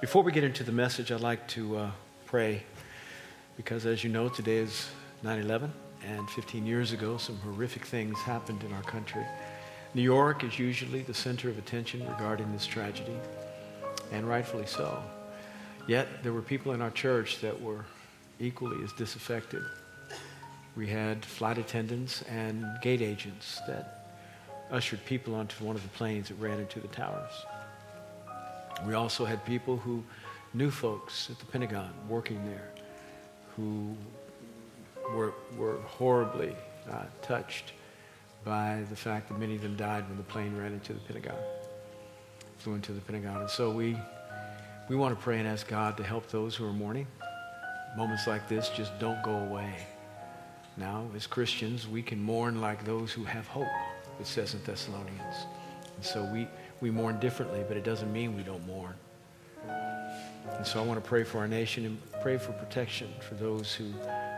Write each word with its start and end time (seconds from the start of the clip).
Before 0.00 0.22
we 0.22 0.30
get 0.30 0.44
into 0.44 0.62
the 0.62 0.70
message, 0.70 1.10
I'd 1.10 1.22
like 1.22 1.48
to 1.48 1.76
uh, 1.76 1.90
pray 2.24 2.62
because, 3.56 3.84
as 3.84 4.04
you 4.04 4.10
know, 4.10 4.28
today 4.28 4.58
is 4.58 4.88
9 5.24 5.40
11, 5.40 5.72
and 6.06 6.30
15 6.30 6.64
years 6.64 6.92
ago, 6.92 7.16
some 7.16 7.36
horrific 7.38 7.84
things 7.84 8.16
happened 8.18 8.62
in 8.62 8.72
our 8.72 8.82
country. 8.82 9.24
New 9.94 10.02
York 10.02 10.44
is 10.44 10.56
usually 10.56 11.02
the 11.02 11.14
center 11.14 11.48
of 11.48 11.58
attention 11.58 12.08
regarding 12.08 12.52
this 12.52 12.64
tragedy, 12.64 13.16
and 14.12 14.28
rightfully 14.28 14.66
so. 14.66 15.02
Yet, 15.88 16.22
there 16.22 16.32
were 16.32 16.42
people 16.42 16.70
in 16.74 16.80
our 16.80 16.92
church 16.92 17.40
that 17.40 17.60
were 17.60 17.84
equally 18.38 18.80
as 18.84 18.92
disaffected. 18.92 19.64
We 20.76 20.86
had 20.86 21.24
flight 21.24 21.58
attendants 21.58 22.22
and 22.30 22.64
gate 22.82 23.02
agents 23.02 23.60
that 23.66 24.14
ushered 24.70 25.04
people 25.06 25.34
onto 25.34 25.64
one 25.64 25.74
of 25.74 25.82
the 25.82 25.88
planes 25.88 26.28
that 26.28 26.36
ran 26.36 26.60
into 26.60 26.78
the 26.78 26.86
towers. 26.86 27.32
We 28.86 28.94
also 28.94 29.24
had 29.24 29.44
people 29.44 29.76
who 29.76 30.02
knew 30.54 30.70
folks 30.70 31.28
at 31.30 31.38
the 31.38 31.46
Pentagon 31.46 31.92
working 32.08 32.44
there 32.46 32.70
who 33.56 33.96
were, 35.14 35.34
were 35.56 35.78
horribly 35.86 36.54
uh, 36.90 37.04
touched 37.22 37.72
by 38.44 38.84
the 38.88 38.96
fact 38.96 39.28
that 39.28 39.38
many 39.38 39.56
of 39.56 39.62
them 39.62 39.76
died 39.76 40.08
when 40.08 40.16
the 40.16 40.22
plane 40.22 40.56
ran 40.56 40.72
into 40.72 40.92
the 40.92 41.00
Pentagon, 41.00 41.36
flew 42.58 42.74
into 42.74 42.92
the 42.92 43.00
Pentagon. 43.00 43.40
And 43.40 43.50
so 43.50 43.70
we, 43.70 43.96
we 44.88 44.96
want 44.96 45.16
to 45.16 45.22
pray 45.22 45.38
and 45.38 45.48
ask 45.48 45.66
God 45.66 45.96
to 45.96 46.02
help 46.02 46.28
those 46.28 46.54
who 46.54 46.66
are 46.66 46.72
mourning. 46.72 47.06
Moments 47.96 48.26
like 48.26 48.48
this 48.48 48.68
just 48.70 48.98
don't 48.98 49.22
go 49.22 49.34
away. 49.34 49.74
Now, 50.76 51.06
as 51.16 51.26
Christians, 51.26 51.88
we 51.88 52.02
can 52.02 52.22
mourn 52.22 52.60
like 52.60 52.84
those 52.84 53.12
who 53.12 53.24
have 53.24 53.48
hope, 53.48 53.66
it 54.20 54.26
says 54.26 54.54
in 54.54 54.62
Thessalonians. 54.62 55.46
And 55.96 56.04
so 56.04 56.24
we, 56.32 56.46
we 56.80 56.90
mourn 56.90 57.18
differently, 57.18 57.64
but 57.66 57.76
it 57.76 57.84
doesn't 57.84 58.12
mean 58.12 58.36
we 58.36 58.42
don't 58.42 58.66
mourn. 58.66 58.94
And 60.56 60.66
so 60.66 60.80
I 60.80 60.84
want 60.84 61.02
to 61.02 61.08
pray 61.08 61.24
for 61.24 61.38
our 61.38 61.48
nation 61.48 61.84
and 61.84 61.98
pray 62.22 62.38
for 62.38 62.52
protection 62.52 63.08
for 63.20 63.34
those 63.34 63.74
who 63.74 63.92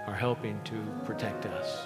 are 0.07 0.15
helping 0.15 0.61
to 0.65 0.75
protect 1.05 1.47
us. 1.47 1.83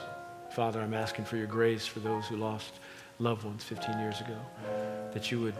Father, 0.50 0.80
I'm 0.80 0.94
asking 0.94 1.24
for 1.24 1.36
your 1.36 1.46
grace 1.46 1.86
for 1.86 2.00
those 2.00 2.26
who 2.26 2.36
lost 2.36 2.74
loved 3.18 3.44
ones 3.44 3.62
15 3.64 3.98
years 3.98 4.20
ago, 4.20 4.38
that 5.12 5.30
you 5.30 5.40
would 5.40 5.54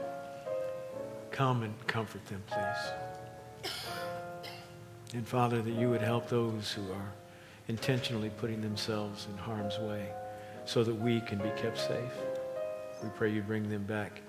come 1.31 1.63
and 1.63 1.75
comfort 1.87 2.25
them, 2.27 2.43
please. 2.47 3.73
And 5.15 5.27
Father, 5.27 5.63
that 5.63 5.75
you 5.75 5.91
would 5.91 6.01
help 6.01 6.29
those 6.29 6.73
who 6.73 6.83
are 6.93 7.13
intentionally 7.69 8.31
putting 8.39 8.61
themselves 8.61 9.27
in 9.31 9.37
harm's 9.39 9.79
way 9.79 10.09
so 10.65 10.83
that 10.83 10.95
we 10.95 11.21
can 11.21 11.39
be 11.39 11.51
kept 11.57 11.79
safe. 11.79 12.13
We 13.03 13.09
pray 13.11 13.31
you 13.31 13.43
bring 13.43 13.69
them 13.69 13.85
back 13.85 14.21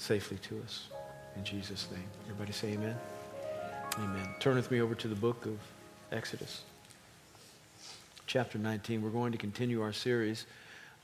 safely 0.00 0.38
to 0.38 0.60
us. 0.64 0.88
In 1.36 1.44
Jesus' 1.44 1.86
name. 1.90 2.02
Everybody 2.24 2.52
say 2.52 2.72
amen. 2.72 2.96
Amen. 3.98 4.28
Turn 4.40 4.56
with 4.56 4.70
me 4.70 4.80
over 4.80 4.94
to 4.94 5.08
the 5.08 5.14
book 5.14 5.46
of 5.46 5.58
Exodus, 6.10 6.62
chapter 8.26 8.58
19. 8.58 9.02
We're 9.02 9.10
going 9.10 9.32
to 9.32 9.38
continue 9.38 9.82
our 9.82 9.92
series 9.92 10.46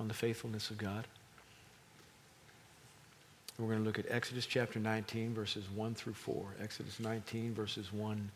on 0.01 0.09
the 0.09 0.15
faithfulness 0.15 0.71
of 0.71 0.79
God. 0.79 1.07
We're 3.59 3.69
going 3.69 3.81
to 3.81 3.85
look 3.85 3.99
at 3.99 4.07
Exodus 4.11 4.47
chapter 4.47 4.79
19, 4.79 5.35
verses 5.35 5.65
1 5.75 5.95
through 5.95 6.15
4. 6.15 6.45
Exodus 6.63 6.99
19, 6.99 7.55
verses 7.55 7.93
1 7.93 8.31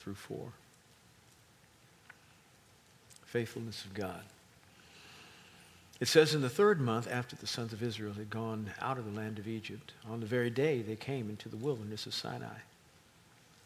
through 0.00 0.14
4. 0.14 0.38
Faithfulness 3.24 3.84
of 3.84 3.94
God. 3.94 4.22
It 6.02 6.08
says, 6.08 6.34
In 6.34 6.40
the 6.40 6.48
third 6.48 6.80
month 6.80 7.06
after 7.08 7.36
the 7.36 7.46
sons 7.46 7.72
of 7.72 7.80
Israel 7.80 8.14
had 8.14 8.28
gone 8.28 8.72
out 8.80 8.98
of 8.98 9.04
the 9.04 9.16
land 9.16 9.38
of 9.38 9.46
Egypt, 9.46 9.92
on 10.10 10.18
the 10.18 10.26
very 10.26 10.50
day 10.50 10.82
they 10.82 10.96
came 10.96 11.30
into 11.30 11.48
the 11.48 11.56
wilderness 11.56 12.06
of 12.06 12.12
Sinai. 12.12 12.58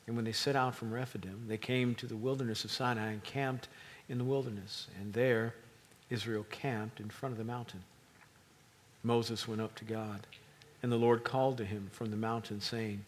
And 0.07 0.17
when 0.17 0.27
they 0.27 0.33
set 0.33 0.55
out 0.55 0.75
from 0.75 0.93
Rephidim, 0.93 1.47
they 1.49 1.57
came 1.57 1.95
to 1.95 2.07
the 2.07 2.15
wilderness 2.15 2.63
of 2.63 2.71
Sinai 2.71 3.13
and 3.13 3.25
camped 3.25 3.69
in 4.11 4.19
the 4.19 4.25
wilderness. 4.25 4.87
And 5.01 5.15
there 5.15 5.55
Israel 6.11 6.45
camped 6.51 7.01
in 7.01 7.09
front 7.09 7.33
of 7.33 7.39
the 7.39 7.45
mountain. 7.45 7.83
Moses 9.03 9.49
went 9.49 9.63
up 9.63 9.75
to 9.77 9.87
God, 9.87 10.27
and 10.83 10.93
the 10.93 10.97
Lord 10.97 11.25
called 11.25 11.57
to 11.57 11.65
him 11.65 11.89
from 11.91 12.11
the 12.11 12.19
mountain, 12.19 12.61
saying, 12.61 13.03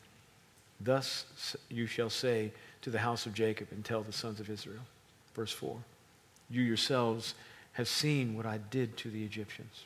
Thus 0.81 1.55
you 1.69 1.84
shall 1.84 2.09
say 2.09 2.50
to 2.81 2.89
the 2.89 3.00
house 3.00 3.27
of 3.27 3.34
Jacob 3.34 3.69
and 3.72 3.84
tell 3.84 4.00
the 4.00 4.10
sons 4.10 4.41
of 4.41 4.49
Israel. 4.49 4.87
Verse 5.34 5.53
4 5.53 5.77
You 6.49 6.62
yourselves 6.62 7.34
have 7.78 7.87
seen 7.87 8.37
what 8.37 8.44
I 8.44 8.59
did 8.59 8.97
to 8.97 9.09
the 9.09 9.22
Egyptians, 9.22 9.84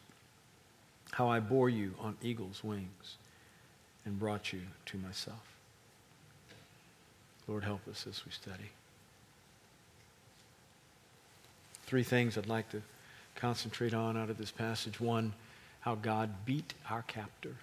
how 1.11 1.29
I 1.29 1.41
bore 1.41 1.69
you 1.69 1.95
on 2.01 2.17
eagle's 2.23 2.65
wings 2.65 3.19
and 4.07 4.19
brought 4.19 4.51
you 4.51 4.63
to 4.87 4.97
myself. 4.97 5.47
Lord, 7.47 7.65
help 7.65 7.87
us 7.87 8.07
as 8.09 8.25
we 8.25 8.33
study. 8.33 8.71
Three 11.83 12.03
things 12.03 12.39
I'd 12.39 12.47
like 12.47 12.71
to 12.71 12.81
concentrate 13.35 13.93
on 13.93 14.17
out 14.17 14.31
of 14.31 14.39
this 14.39 14.51
passage. 14.51 14.99
One, 14.99 15.35
how 15.81 15.95
God 15.95 16.47
beat 16.47 16.73
our 16.89 17.03
captor. 17.03 17.57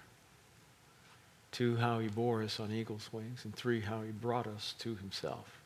Two, 1.50 1.74
how 1.74 1.98
he 1.98 2.06
bore 2.06 2.44
us 2.44 2.60
on 2.60 2.70
eagle's 2.70 3.08
wings. 3.12 3.40
And 3.44 3.52
three, 3.52 3.80
how 3.80 4.02
he 4.02 4.12
brought 4.12 4.46
us 4.46 4.76
to 4.78 4.94
himself. 4.94 5.58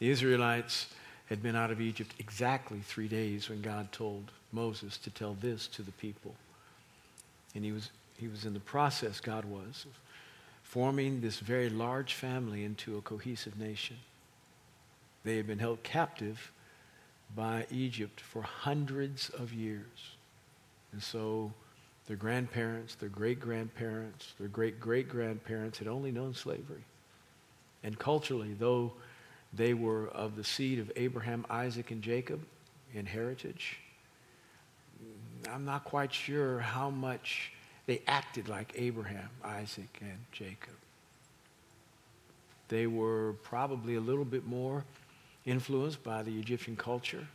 The 0.00 0.10
Israelites 0.10 0.88
had 1.32 1.42
been 1.42 1.56
out 1.56 1.70
of 1.70 1.80
Egypt 1.80 2.12
exactly 2.18 2.80
three 2.80 3.08
days 3.08 3.48
when 3.48 3.62
God 3.62 3.90
told 3.90 4.30
Moses 4.52 4.98
to 4.98 5.08
tell 5.08 5.32
this 5.40 5.66
to 5.68 5.80
the 5.80 5.92
people. 5.92 6.34
And 7.54 7.64
he 7.64 7.72
was, 7.72 7.88
he 8.18 8.28
was 8.28 8.44
in 8.44 8.52
the 8.52 8.60
process, 8.60 9.18
God 9.18 9.46
was, 9.46 9.86
of 9.86 9.98
forming 10.62 11.22
this 11.22 11.38
very 11.38 11.70
large 11.70 12.12
family 12.12 12.64
into 12.64 12.98
a 12.98 13.00
cohesive 13.00 13.58
nation. 13.58 13.96
They 15.24 15.38
had 15.38 15.46
been 15.46 15.58
held 15.58 15.82
captive 15.82 16.52
by 17.34 17.64
Egypt 17.70 18.20
for 18.20 18.42
hundreds 18.42 19.30
of 19.30 19.54
years. 19.54 20.16
And 20.92 21.02
so 21.02 21.50
their 22.08 22.16
grandparents, 22.18 22.96
their 22.96 23.08
great 23.08 23.40
grandparents, 23.40 24.34
their 24.38 24.48
great 24.48 24.78
great 24.78 25.08
grandparents 25.08 25.78
had 25.78 25.88
only 25.88 26.10
known 26.10 26.34
slavery. 26.34 26.84
And 27.82 27.98
culturally, 27.98 28.52
though 28.52 28.92
they 29.52 29.74
were 29.74 30.08
of 30.08 30.36
the 30.36 30.44
seed 30.44 30.78
of 30.78 30.90
Abraham, 30.96 31.44
Isaac, 31.50 31.90
and 31.90 32.02
Jacob 32.02 32.40
in 32.94 33.06
heritage. 33.06 33.78
I'm 35.50 35.64
not 35.64 35.84
quite 35.84 36.12
sure 36.12 36.60
how 36.60 36.90
much 36.90 37.52
they 37.86 38.00
acted 38.06 38.48
like 38.48 38.72
Abraham, 38.76 39.28
Isaac, 39.44 39.98
and 40.00 40.18
Jacob. 40.30 40.74
They 42.68 42.86
were 42.86 43.34
probably 43.42 43.96
a 43.96 44.00
little 44.00 44.24
bit 44.24 44.46
more 44.46 44.84
influenced 45.44 46.02
by 46.02 46.22
the 46.22 46.38
Egyptian 46.38 46.76
culture 46.76 47.26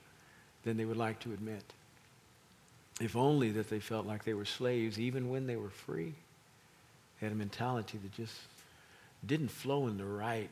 than 0.64 0.78
they 0.78 0.86
would 0.86 0.98
like 0.98 1.20
to 1.20 1.34
admit. 1.34 1.64
If 3.00 3.16
only 3.16 3.52
that 3.52 3.70
they 3.70 3.80
felt 3.80 4.08
like 4.08 4.24
they 4.24 4.34
were 4.34 4.46
slaves 4.46 5.00
even 5.00 5.30
when 5.30 5.46
they 5.46 5.56
were 5.56 5.70
free. 5.70 6.14
They 7.20 7.28
had 7.28 7.34
a 7.34 7.36
mentality 7.36 8.00
that 8.02 8.14
just 8.14 8.34
didn't 9.26 9.50
flow 9.50 9.88
in 9.88 9.98
the 9.98 10.06
right 10.06 10.50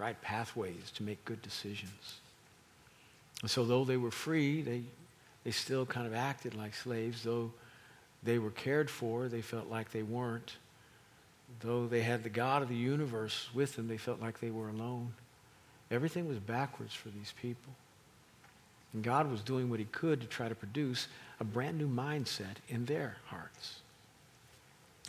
right 0.00 0.20
pathways 0.22 0.90
to 0.94 1.02
make 1.02 1.24
good 1.24 1.42
decisions. 1.42 2.20
And 3.42 3.50
so, 3.50 3.64
though 3.64 3.84
they 3.84 3.96
were 3.96 4.10
free, 4.10 4.62
they, 4.62 4.82
they 5.44 5.50
still 5.50 5.86
kind 5.86 6.06
of 6.06 6.14
acted 6.14 6.54
like 6.54 6.74
slaves. 6.74 7.22
Though 7.22 7.52
they 8.22 8.38
were 8.38 8.50
cared 8.50 8.90
for, 8.90 9.28
they 9.28 9.42
felt 9.42 9.68
like 9.68 9.90
they 9.92 10.02
weren't. 10.02 10.56
Though 11.60 11.86
they 11.86 12.02
had 12.02 12.22
the 12.22 12.30
God 12.30 12.62
of 12.62 12.68
the 12.68 12.76
universe 12.76 13.48
with 13.54 13.76
them, 13.76 13.88
they 13.88 13.96
felt 13.96 14.20
like 14.20 14.40
they 14.40 14.50
were 14.50 14.68
alone. 14.68 15.12
Everything 15.90 16.28
was 16.28 16.38
backwards 16.38 16.94
for 16.94 17.08
these 17.08 17.32
people. 17.40 17.72
And 18.92 19.02
God 19.02 19.30
was 19.30 19.40
doing 19.40 19.70
what 19.70 19.78
he 19.78 19.86
could 19.86 20.20
to 20.20 20.26
try 20.26 20.48
to 20.48 20.54
produce 20.54 21.08
a 21.38 21.44
brand 21.44 21.78
new 21.78 21.88
mindset 21.88 22.56
in 22.68 22.84
their 22.84 23.16
hearts, 23.26 23.80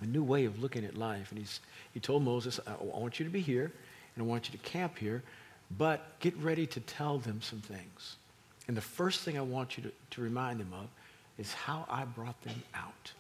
a 0.02 0.06
new 0.06 0.24
way 0.24 0.46
of 0.46 0.62
looking 0.62 0.86
at 0.86 0.98
life. 0.98 1.32
And 1.32 1.40
he's, 1.40 1.60
he 1.94 2.00
told 2.00 2.24
Moses, 2.24 2.60
I 2.66 2.76
want 2.82 3.20
you 3.20 3.26
to 3.26 3.32
be 3.32 3.42
here 3.42 3.72
and 4.16 4.24
I 4.24 4.28
want 4.28 4.48
you 4.50 4.58
to 4.58 4.64
camp 4.64 4.98
here, 4.98 5.24
but 5.78 6.20
get 6.20 6.36
ready 6.38 6.68
to 6.68 6.80
tell 6.80 7.18
them 7.18 7.42
some 7.42 7.60
things. 7.60 8.18
And 8.68 8.76
the 8.76 8.82
first 8.82 9.22
thing 9.22 9.38
I 9.38 9.42
want 9.42 9.78
you 9.78 9.84
to, 9.84 9.92
to 10.12 10.22
remind 10.22 10.60
them 10.60 10.74
of 10.74 10.88
is 11.38 11.54
how 11.54 11.86
I 11.90 12.06
brought 12.06 12.42
them 12.44 12.62
out. 12.74 13.14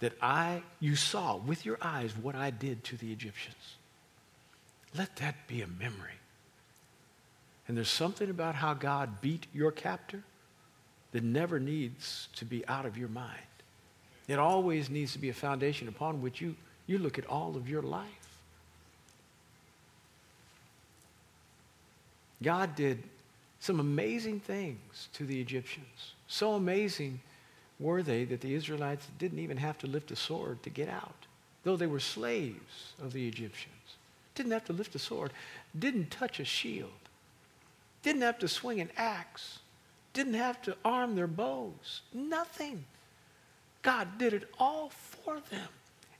That 0.00 0.12
I, 0.20 0.62
you 0.80 0.96
saw 0.96 1.36
with 1.36 1.64
your 1.64 1.78
eyes 1.80 2.12
what 2.16 2.34
I 2.34 2.50
did 2.50 2.84
to 2.84 2.96
the 2.96 3.10
Egyptians. 3.12 3.76
Let 4.96 5.16
that 5.16 5.46
be 5.48 5.62
a 5.62 5.66
memory. 5.66 6.18
And 7.66 7.76
there's 7.76 7.88
something 7.88 8.28
about 8.28 8.54
how 8.54 8.74
God 8.74 9.20
beat 9.20 9.46
your 9.52 9.72
captor 9.72 10.22
that 11.12 11.24
never 11.24 11.58
needs 11.58 12.28
to 12.36 12.44
be 12.44 12.66
out 12.68 12.86
of 12.86 12.98
your 12.98 13.08
mind. 13.08 13.30
It 14.28 14.38
always 14.38 14.90
needs 14.90 15.12
to 15.12 15.18
be 15.18 15.28
a 15.30 15.34
foundation 15.34 15.88
upon 15.88 16.20
which 16.20 16.40
you 16.40 16.56
you 16.86 16.98
look 16.98 17.18
at 17.18 17.26
all 17.26 17.56
of 17.56 17.68
your 17.68 17.82
life. 17.82 18.08
God 22.42 22.76
did 22.76 23.02
some 23.60 23.80
amazing 23.80 24.40
things 24.40 25.08
to 25.14 25.24
the 25.24 25.40
Egyptians. 25.40 26.12
So 26.26 26.52
amazing 26.52 27.20
were 27.80 28.02
they 28.02 28.24
that 28.24 28.40
the 28.42 28.54
Israelites 28.54 29.06
didn't 29.18 29.38
even 29.38 29.56
have 29.56 29.78
to 29.78 29.86
lift 29.86 30.10
a 30.10 30.16
sword 30.16 30.62
to 30.62 30.70
get 30.70 30.88
out. 30.88 31.26
though 31.64 31.76
they 31.76 31.86
were 31.86 32.00
slaves 32.00 32.92
of 33.02 33.12
the 33.12 33.26
Egyptians. 33.26 33.74
Didn't 34.34 34.52
have 34.52 34.66
to 34.66 34.72
lift 34.72 34.94
a 34.94 34.98
sword, 34.98 35.32
didn't 35.76 36.10
touch 36.10 36.38
a 36.38 36.44
shield, 36.44 36.90
didn't 38.02 38.22
have 38.22 38.38
to 38.40 38.48
swing 38.48 38.80
an 38.80 38.90
axe, 38.96 39.58
didn't 40.12 40.34
have 40.34 40.60
to 40.62 40.76
arm 40.84 41.16
their 41.16 41.26
bows. 41.26 42.02
Nothing. 42.12 42.84
God 43.82 44.18
did 44.18 44.32
it 44.32 44.48
all 44.58 44.90
for 44.90 45.40
them. 45.50 45.68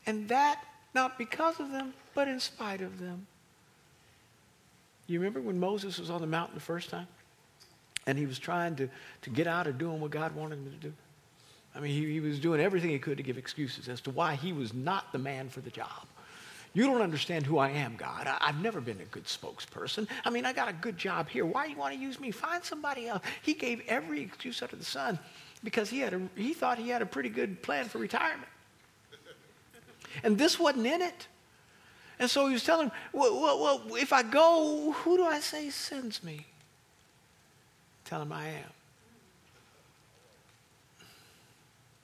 And 0.07 0.29
that 0.29 0.63
not 0.95 1.19
because 1.19 1.59
of 1.61 1.71
them, 1.73 1.93
but 2.15 2.29
in 2.29 2.39
spite 2.39 2.81
of 2.81 2.99
them. 2.99 3.27
You 5.07 5.19
remember 5.19 5.41
when 5.41 5.59
Moses 5.59 5.99
was 5.99 6.09
on 6.09 6.21
the 6.21 6.27
mountain 6.27 6.55
the 6.55 6.61
first 6.61 6.89
time? 6.89 7.09
And 8.07 8.19
he 8.19 8.27
was 8.27 8.39
trying 8.39 8.77
to, 8.77 8.89
to 9.23 9.31
get 9.31 9.47
out 9.47 9.67
of 9.67 9.79
doing 9.79 10.01
what 10.01 10.11
God 10.11 10.35
wanted 10.35 10.59
him 10.59 10.71
to 10.71 10.89
do. 10.89 10.93
I 11.75 11.81
mean, 11.81 11.91
he, 11.91 12.13
he 12.13 12.21
was 12.21 12.39
doing 12.39 12.61
everything 12.61 12.91
he 12.91 12.99
could 12.99 13.17
to 13.17 13.23
give 13.23 13.37
excuses 13.37 13.89
as 13.89 14.01
to 14.03 14.11
why 14.11 14.37
he 14.37 14.53
was 14.53 14.73
not 14.73 15.11
the 15.13 15.19
man 15.19 15.49
for 15.49 15.61
the 15.61 15.71
job. 15.71 16.07
You 16.73 16.87
don't 16.87 17.03
understand 17.03 17.47
who 17.47 17.59
I 17.59 17.71
am, 17.71 17.97
God. 17.97 18.27
I, 18.27 18.47
have 18.47 18.61
never 18.61 18.81
been 18.81 19.01
a 19.01 19.05
good 19.05 19.25
spokesperson. 19.25 20.09
I 20.25 20.31
mean, 20.31 20.45
I 20.45 20.53
got 20.53 20.69
a 20.69 20.73
good 20.73 20.97
job 20.97 21.29
here. 21.29 21.47
Why 21.47 21.67
do 21.67 21.71
you 21.71 21.77
want 21.77 21.95
to 21.95 22.01
use 22.01 22.19
me? 22.19 22.33
Find 22.33 22.65
somebody 22.65 23.07
else. 23.07 23.23
He 23.43 23.55
gave 23.55 23.81
every 23.87 24.21
excuse 24.21 24.61
under 24.61 24.75
the 24.75 24.85
sun 24.85 25.19
because 25.63 25.89
he, 25.89 26.01
had 26.01 26.15
a, 26.15 26.21
he 26.35 26.53
thought 26.53 26.79
he 26.79 26.89
had 26.89 27.01
a 27.01 27.07
pretty 27.07 27.29
good 27.29 27.63
plan 27.63 27.87
for 27.87 27.99
retirement. 27.99 28.49
And 30.23 30.39
this 30.39 30.59
wasn't 30.59 30.87
in 30.87 31.03
it. 31.03 31.27
And 32.19 32.31
so 32.31 32.47
he 32.47 32.53
was 32.53 32.65
telling 32.65 32.87
him, 32.87 32.93
well, 33.13 33.41
well, 33.41 33.61
well, 33.61 33.97
if 33.97 34.13
I 34.13 34.23
go, 34.23 34.93
who 34.99 35.17
do 35.17 35.25
I 35.25 35.41
say 35.41 35.71
sends 35.71 36.23
me? 36.23 36.47
Tell 38.05 38.23
him 38.23 38.33
I 38.33 38.47
am. 38.47 38.73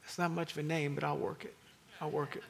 It's 0.04 0.18
not 0.18 0.32
much 0.32 0.52
of 0.52 0.58
a 0.58 0.62
name, 0.62 0.96
but 0.96 1.04
I'll 1.04 1.16
work 1.16 1.44
it. 1.44 1.54
I'll 2.00 2.10
work 2.10 2.34
it. 2.34 2.42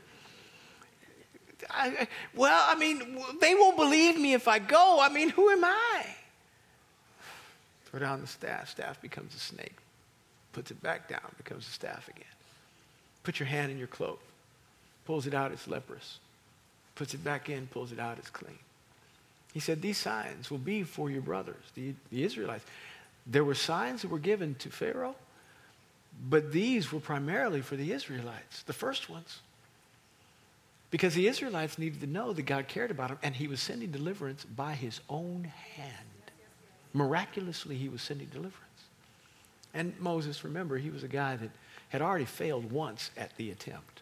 I, 1.68 2.08
well, 2.34 2.64
I 2.66 2.74
mean, 2.74 3.18
they 3.40 3.54
won't 3.54 3.76
believe 3.76 4.18
me 4.18 4.32
if 4.32 4.48
I 4.48 4.58
go. 4.58 4.98
I 5.00 5.10
mean, 5.10 5.28
who 5.28 5.50
am 5.50 5.64
I? 5.64 6.06
Throw 7.84 8.00
down 8.00 8.22
the 8.22 8.26
staff. 8.26 8.70
Staff 8.70 9.02
becomes 9.02 9.34
a 9.34 9.38
snake. 9.38 9.76
Puts 10.52 10.70
it 10.70 10.82
back 10.82 11.08
down, 11.08 11.20
becomes 11.36 11.66
a 11.66 11.70
staff 11.70 12.08
again. 12.08 12.24
Put 13.22 13.38
your 13.38 13.46
hand 13.46 13.70
in 13.70 13.78
your 13.78 13.88
cloak. 13.88 14.22
Pulls 15.10 15.26
it 15.26 15.34
out, 15.34 15.50
it's 15.50 15.66
leprous. 15.66 16.20
Puts 16.94 17.14
it 17.14 17.24
back 17.24 17.50
in, 17.50 17.66
pulls 17.66 17.90
it 17.90 17.98
out, 17.98 18.18
it's 18.18 18.30
clean. 18.30 18.60
He 19.52 19.58
said, 19.58 19.82
These 19.82 19.98
signs 19.98 20.52
will 20.52 20.58
be 20.58 20.84
for 20.84 21.10
your 21.10 21.20
brothers, 21.20 21.64
the, 21.74 21.94
the 22.12 22.22
Israelites. 22.22 22.64
There 23.26 23.42
were 23.42 23.56
signs 23.56 24.02
that 24.02 24.08
were 24.12 24.20
given 24.20 24.54
to 24.60 24.70
Pharaoh, 24.70 25.16
but 26.28 26.52
these 26.52 26.92
were 26.92 27.00
primarily 27.00 27.60
for 27.60 27.74
the 27.74 27.90
Israelites, 27.90 28.62
the 28.62 28.72
first 28.72 29.10
ones. 29.10 29.40
Because 30.92 31.14
the 31.14 31.26
Israelites 31.26 31.76
needed 31.76 32.00
to 32.02 32.06
know 32.06 32.32
that 32.32 32.42
God 32.42 32.68
cared 32.68 32.92
about 32.92 33.08
them 33.08 33.18
and 33.24 33.34
he 33.34 33.48
was 33.48 33.60
sending 33.60 33.90
deliverance 33.90 34.44
by 34.44 34.74
his 34.74 35.00
own 35.08 35.50
hand. 35.74 36.30
Miraculously, 36.92 37.74
he 37.74 37.88
was 37.88 38.00
sending 38.00 38.28
deliverance. 38.28 38.54
And 39.74 39.92
Moses, 39.98 40.44
remember, 40.44 40.78
he 40.78 40.90
was 40.90 41.02
a 41.02 41.08
guy 41.08 41.34
that 41.34 41.50
had 41.88 42.00
already 42.00 42.26
failed 42.26 42.70
once 42.70 43.10
at 43.16 43.36
the 43.38 43.50
attempt. 43.50 43.99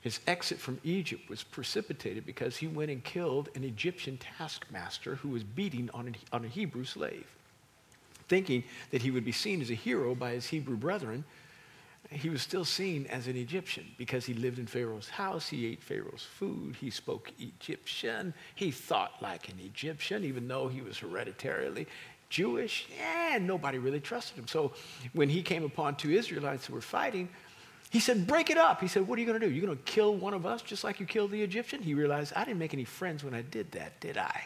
His 0.00 0.20
exit 0.26 0.58
from 0.58 0.80
Egypt 0.82 1.28
was 1.28 1.42
precipitated 1.42 2.24
because 2.24 2.56
he 2.56 2.66
went 2.66 2.90
and 2.90 3.04
killed 3.04 3.50
an 3.54 3.64
Egyptian 3.64 4.18
taskmaster 4.18 5.16
who 5.16 5.28
was 5.28 5.44
beating 5.44 5.90
on 5.92 6.08
a, 6.08 6.36
on 6.36 6.44
a 6.44 6.48
Hebrew 6.48 6.84
slave. 6.84 7.26
Thinking 8.28 8.64
that 8.92 9.02
he 9.02 9.10
would 9.10 9.24
be 9.24 9.32
seen 9.32 9.60
as 9.60 9.70
a 9.70 9.74
hero 9.74 10.14
by 10.14 10.30
his 10.32 10.46
Hebrew 10.46 10.76
brethren, 10.76 11.24
he 12.10 12.30
was 12.30 12.40
still 12.42 12.64
seen 12.64 13.06
as 13.06 13.28
an 13.28 13.36
Egyptian 13.36 13.86
because 13.98 14.24
he 14.24 14.34
lived 14.34 14.58
in 14.58 14.66
Pharaoh's 14.66 15.08
house, 15.08 15.48
he 15.48 15.66
ate 15.66 15.82
Pharaoh's 15.82 16.24
food, 16.24 16.76
he 16.76 16.90
spoke 16.90 17.30
Egyptian, 17.38 18.32
he 18.54 18.70
thought 18.70 19.20
like 19.20 19.48
an 19.48 19.56
Egyptian, 19.62 20.24
even 20.24 20.48
though 20.48 20.68
he 20.68 20.80
was 20.80 20.98
hereditarily 20.98 21.86
Jewish. 22.30 22.88
Yeah, 22.96 23.38
nobody 23.40 23.78
really 23.78 24.00
trusted 24.00 24.38
him. 24.38 24.48
So 24.48 24.72
when 25.12 25.28
he 25.28 25.42
came 25.42 25.64
upon 25.64 25.96
two 25.96 26.10
Israelites 26.10 26.66
who 26.66 26.74
were 26.74 26.80
fighting, 26.80 27.28
he 27.90 27.98
said, 28.00 28.26
Break 28.26 28.50
it 28.50 28.56
up. 28.56 28.80
He 28.80 28.88
said, 28.88 29.06
What 29.06 29.18
are 29.18 29.20
you 29.20 29.26
going 29.26 29.38
to 29.38 29.46
do? 29.46 29.52
You're 29.52 29.66
going 29.66 29.76
to 29.76 29.84
kill 29.84 30.14
one 30.14 30.32
of 30.32 30.46
us 30.46 30.62
just 30.62 30.84
like 30.84 31.00
you 31.00 31.06
killed 31.06 31.32
the 31.32 31.42
Egyptian? 31.42 31.82
He 31.82 31.94
realized, 31.94 32.32
I 32.34 32.44
didn't 32.44 32.60
make 32.60 32.72
any 32.72 32.84
friends 32.84 33.22
when 33.22 33.34
I 33.34 33.42
did 33.42 33.72
that, 33.72 34.00
did 34.00 34.16
I? 34.16 34.44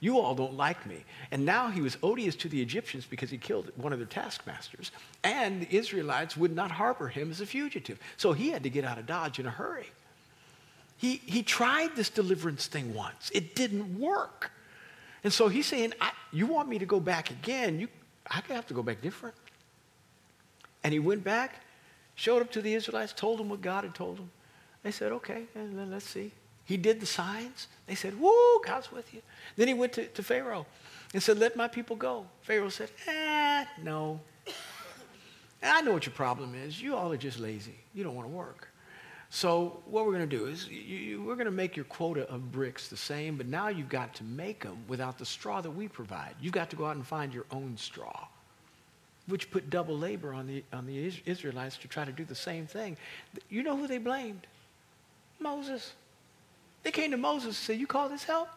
You 0.00 0.18
all 0.18 0.34
don't 0.34 0.54
like 0.54 0.86
me. 0.86 1.04
And 1.30 1.44
now 1.44 1.68
he 1.68 1.82
was 1.82 1.98
odious 2.02 2.34
to 2.36 2.48
the 2.48 2.60
Egyptians 2.60 3.04
because 3.04 3.28
he 3.28 3.36
killed 3.36 3.70
one 3.76 3.92
of 3.92 3.98
their 3.98 4.08
taskmasters. 4.08 4.92
And 5.22 5.60
the 5.60 5.76
Israelites 5.76 6.38
would 6.38 6.56
not 6.56 6.70
harbor 6.70 7.08
him 7.08 7.30
as 7.30 7.42
a 7.42 7.46
fugitive. 7.46 7.98
So 8.16 8.32
he 8.32 8.48
had 8.48 8.62
to 8.62 8.70
get 8.70 8.82
out 8.82 8.98
of 8.98 9.04
Dodge 9.04 9.38
in 9.38 9.44
a 9.44 9.50
hurry. 9.50 9.90
He, 10.96 11.16
he 11.26 11.42
tried 11.42 11.96
this 11.96 12.08
deliverance 12.08 12.66
thing 12.66 12.94
once, 12.94 13.30
it 13.34 13.54
didn't 13.54 13.98
work. 13.98 14.50
And 15.22 15.30
so 15.30 15.48
he's 15.48 15.66
saying, 15.66 15.92
You 16.32 16.46
want 16.46 16.70
me 16.70 16.78
to 16.78 16.86
go 16.86 16.98
back 16.98 17.30
again? 17.30 17.78
You, 17.78 17.88
I 18.26 18.40
have 18.48 18.66
to 18.68 18.74
go 18.74 18.82
back 18.82 19.02
different. 19.02 19.34
And 20.82 20.94
he 20.94 20.98
went 20.98 21.22
back, 21.22 21.60
showed 22.20 22.42
up 22.42 22.50
to 22.52 22.60
the 22.60 22.74
Israelites, 22.74 23.14
told 23.14 23.38
them 23.38 23.48
what 23.48 23.62
God 23.62 23.84
had 23.84 23.94
told 23.94 24.18
them. 24.18 24.30
They 24.82 24.90
said, 24.90 25.10
Okay, 25.12 25.44
let's 25.54 26.04
see. 26.04 26.32
He 26.64 26.76
did 26.76 27.00
the 27.00 27.06
signs. 27.06 27.66
They 27.86 27.94
said, 27.94 28.20
Woo, 28.20 28.60
God's 28.64 28.92
with 28.92 29.12
you. 29.14 29.22
Then 29.56 29.68
he 29.68 29.74
went 29.74 29.94
to, 29.94 30.06
to 30.06 30.22
Pharaoh 30.22 30.66
and 31.14 31.22
said, 31.22 31.38
Let 31.38 31.56
my 31.56 31.66
people 31.66 31.96
go. 31.96 32.26
Pharaoh 32.42 32.68
said, 32.68 32.90
Eh, 33.06 33.64
no. 33.82 34.20
I 35.62 35.80
know 35.82 35.92
what 35.92 36.06
your 36.06 36.14
problem 36.14 36.54
is. 36.54 36.80
You 36.80 36.94
all 36.96 37.12
are 37.12 37.18
just 37.18 37.38
lazy. 37.38 37.78
You 37.94 38.04
don't 38.04 38.14
want 38.14 38.28
to 38.28 38.34
work. 38.34 38.68
So 39.30 39.82
what 39.86 40.04
we're 40.04 40.12
going 40.12 40.28
to 40.28 40.36
do 40.36 40.46
is 40.46 40.68
you, 40.68 40.80
you, 40.80 41.22
we're 41.22 41.36
going 41.36 41.46
to 41.46 41.52
make 41.52 41.76
your 41.76 41.84
quota 41.84 42.28
of 42.28 42.50
bricks 42.50 42.88
the 42.88 42.96
same, 42.96 43.36
but 43.36 43.46
now 43.46 43.68
you've 43.68 43.88
got 43.88 44.14
to 44.16 44.24
make 44.24 44.64
them 44.64 44.78
without 44.88 45.18
the 45.18 45.26
straw 45.26 45.60
that 45.60 45.70
we 45.70 45.86
provide. 45.86 46.34
You've 46.40 46.52
got 46.52 46.68
to 46.70 46.76
go 46.76 46.86
out 46.86 46.96
and 46.96 47.06
find 47.06 47.32
your 47.32 47.46
own 47.50 47.76
straw, 47.76 48.26
which 49.30 49.50
put 49.50 49.70
double 49.70 49.96
labor 49.96 50.32
on 50.32 50.46
the, 50.46 50.64
on 50.72 50.86
the 50.86 51.12
Israelites 51.24 51.76
to 51.78 51.88
try 51.88 52.04
to 52.04 52.12
do 52.12 52.24
the 52.24 52.34
same 52.34 52.66
thing. 52.66 52.96
You 53.48 53.62
know 53.62 53.76
who 53.76 53.86
they 53.86 53.98
blamed? 53.98 54.46
Moses. 55.38 55.92
They 56.82 56.90
came 56.90 57.10
to 57.10 57.16
Moses 57.16 57.46
and 57.46 57.54
said, 57.54 57.78
You 57.78 57.86
call 57.86 58.08
this 58.08 58.24
help? 58.24 58.48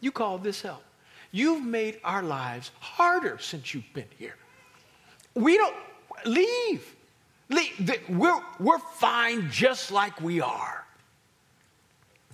You 0.00 0.12
call 0.12 0.38
this 0.38 0.62
help. 0.62 0.82
You've 1.30 1.64
made 1.64 2.00
our 2.04 2.22
lives 2.22 2.70
harder 2.80 3.38
since 3.38 3.74
you've 3.74 3.92
been 3.92 4.08
here. 4.18 4.36
We 5.34 5.56
don't 5.56 5.76
leave. 6.24 6.94
leave. 7.48 8.08
We're, 8.08 8.40
we're 8.58 8.78
fine 8.78 9.50
just 9.50 9.90
like 9.90 10.20
we 10.20 10.40
are. 10.40 10.86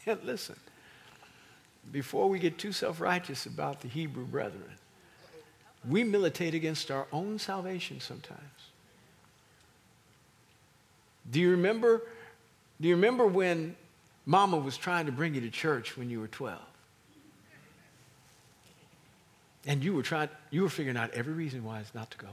And 0.07 0.23
listen, 0.25 0.57
before 1.91 2.29
we 2.29 2.39
get 2.39 2.59
too 2.59 2.73
self 2.73 3.01
righteous 3.01 3.47
about 3.47 3.81
the 3.81 3.89
Hebrew 3.89 4.25
brethren, 4.25 4.71
we 5.89 6.05
militate 6.05 6.55
against 6.55 6.91
our 6.91 7.07
own 7.13 7.39
salvation 7.39 8.01
sometimes. 8.01 8.41
Do 11.31 11.41
you 11.41 11.51
remember? 11.51 12.03
Do 12.81 12.89
you 12.89 12.95
remember 12.95 13.27
when 13.27 13.77
Mama 14.27 14.57
was 14.57 14.77
trying 14.77 15.07
to 15.07 15.13
bring 15.13 15.35
you 15.35 15.41
to 15.43 15.51
church 15.51 15.97
when 15.97 16.09
you 16.09 16.21
were 16.21 16.29
12. 16.29 16.59
And 19.67 19.83
you 19.83 19.95
were 19.95 20.03
trying, 20.03 20.29
you 20.51 20.63
were 20.63 20.69
figuring 20.69 20.97
out 20.97 21.11
every 21.13 21.33
reason 21.33 21.65
why 21.65 21.81
it's 21.81 21.95
not 21.95 22.11
to 22.11 22.19
go. 22.19 22.29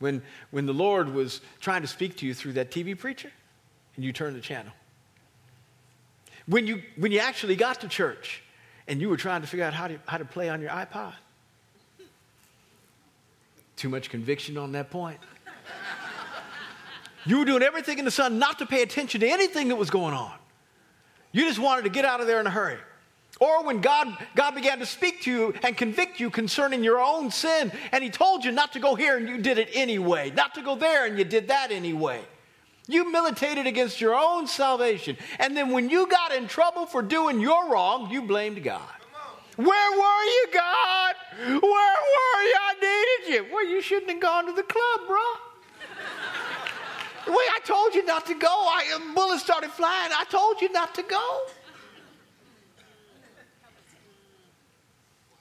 When, 0.00 0.22
when 0.50 0.66
the 0.66 0.74
Lord 0.74 1.14
was 1.14 1.40
trying 1.60 1.82
to 1.82 1.88
speak 1.88 2.16
to 2.18 2.26
you 2.26 2.34
through 2.34 2.54
that 2.54 2.70
TV 2.70 2.98
preacher, 2.98 3.30
and 3.94 4.04
you 4.04 4.12
turned 4.12 4.34
the 4.34 4.40
channel. 4.40 4.72
When 6.46 6.66
you, 6.66 6.82
when 6.96 7.12
you 7.12 7.20
actually 7.20 7.54
got 7.54 7.80
to 7.82 7.88
church 7.88 8.42
and 8.88 9.00
you 9.00 9.08
were 9.08 9.16
trying 9.16 9.42
to 9.42 9.46
figure 9.46 9.64
out 9.64 9.74
how 9.74 9.86
to, 9.86 9.98
how 10.06 10.18
to 10.18 10.24
play 10.24 10.48
on 10.48 10.60
your 10.60 10.70
iPod. 10.70 11.14
Too 13.82 13.88
much 13.88 14.10
conviction 14.10 14.56
on 14.56 14.70
that 14.72 14.92
point. 14.92 15.18
You 17.26 17.40
were 17.40 17.44
doing 17.44 17.64
everything 17.64 17.98
in 17.98 18.04
the 18.04 18.12
sun 18.12 18.38
not 18.38 18.60
to 18.60 18.66
pay 18.66 18.82
attention 18.82 19.22
to 19.22 19.28
anything 19.28 19.66
that 19.70 19.74
was 19.74 19.90
going 19.90 20.14
on. 20.14 20.34
You 21.32 21.46
just 21.46 21.58
wanted 21.58 21.82
to 21.82 21.88
get 21.88 22.04
out 22.04 22.20
of 22.20 22.28
there 22.28 22.38
in 22.38 22.46
a 22.46 22.50
hurry. 22.50 22.78
Or 23.40 23.64
when 23.64 23.80
God, 23.80 24.16
God 24.36 24.54
began 24.54 24.78
to 24.78 24.86
speak 24.86 25.22
to 25.22 25.32
you 25.32 25.54
and 25.64 25.76
convict 25.76 26.20
you 26.20 26.30
concerning 26.30 26.84
your 26.84 27.00
own 27.00 27.32
sin, 27.32 27.72
and 27.90 28.04
He 28.04 28.10
told 28.10 28.44
you 28.44 28.52
not 28.52 28.72
to 28.74 28.78
go 28.78 28.94
here 28.94 29.16
and 29.16 29.28
you 29.28 29.38
did 29.38 29.58
it 29.58 29.70
anyway, 29.72 30.30
not 30.30 30.54
to 30.54 30.62
go 30.62 30.76
there 30.76 31.04
and 31.04 31.18
you 31.18 31.24
did 31.24 31.48
that 31.48 31.72
anyway. 31.72 32.20
You 32.86 33.10
militated 33.10 33.66
against 33.66 34.00
your 34.00 34.14
own 34.14 34.46
salvation. 34.46 35.16
And 35.40 35.56
then 35.56 35.70
when 35.70 35.90
you 35.90 36.06
got 36.06 36.32
in 36.32 36.46
trouble 36.46 36.86
for 36.86 37.02
doing 37.02 37.40
your 37.40 37.68
wrong, 37.68 38.12
you 38.12 38.22
blamed 38.22 38.62
God. 38.62 39.01
Where 39.56 39.90
were 39.92 40.24
you, 40.24 40.46
God? 40.52 41.14
Where 41.38 41.58
were 41.60 42.42
you? 42.42 42.56
I 42.60 42.74
needed 42.80 43.34
you. 43.34 43.52
Well, 43.52 43.66
you 43.66 43.82
shouldn't 43.82 44.10
have 44.10 44.20
gone 44.20 44.46
to 44.46 44.52
the 44.52 44.62
club, 44.62 45.00
bro. 45.06 45.18
Wait, 47.26 47.36
I 47.36 47.60
told 47.64 47.94
you 47.94 48.04
not 48.04 48.26
to 48.26 48.34
go. 48.34 48.48
I, 48.48 48.92
um, 48.96 49.14
bullets 49.14 49.42
started 49.42 49.70
flying. 49.70 50.10
I 50.12 50.24
told 50.24 50.60
you 50.60 50.72
not 50.72 50.94
to 50.96 51.02
go. 51.02 51.40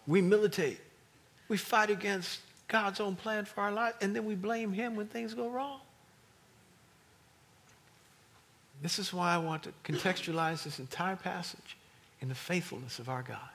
We 0.05 0.21
militate. 0.21 0.79
We 1.47 1.57
fight 1.57 1.89
against 1.89 2.41
God's 2.67 2.99
own 2.99 3.15
plan 3.15 3.45
for 3.45 3.61
our 3.61 3.71
life, 3.71 3.95
and 4.01 4.15
then 4.15 4.25
we 4.25 4.35
blame 4.35 4.71
Him 4.73 4.95
when 4.95 5.07
things 5.07 5.33
go 5.33 5.49
wrong. 5.49 5.79
This 8.81 8.99
is 8.99 9.13
why 9.13 9.33
I 9.33 9.37
want 9.37 9.63
to 9.63 9.73
contextualize 9.83 10.63
this 10.63 10.79
entire 10.79 11.15
passage 11.15 11.77
in 12.19 12.29
the 12.29 12.35
faithfulness 12.35 12.99
of 12.99 13.09
our 13.09 13.21
God. 13.21 13.50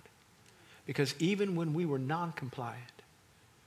Because 0.87 1.15
even 1.19 1.57
when 1.57 1.75
we 1.75 1.85
were 1.85 1.99
non 1.99 2.33
compliant, 2.33 3.03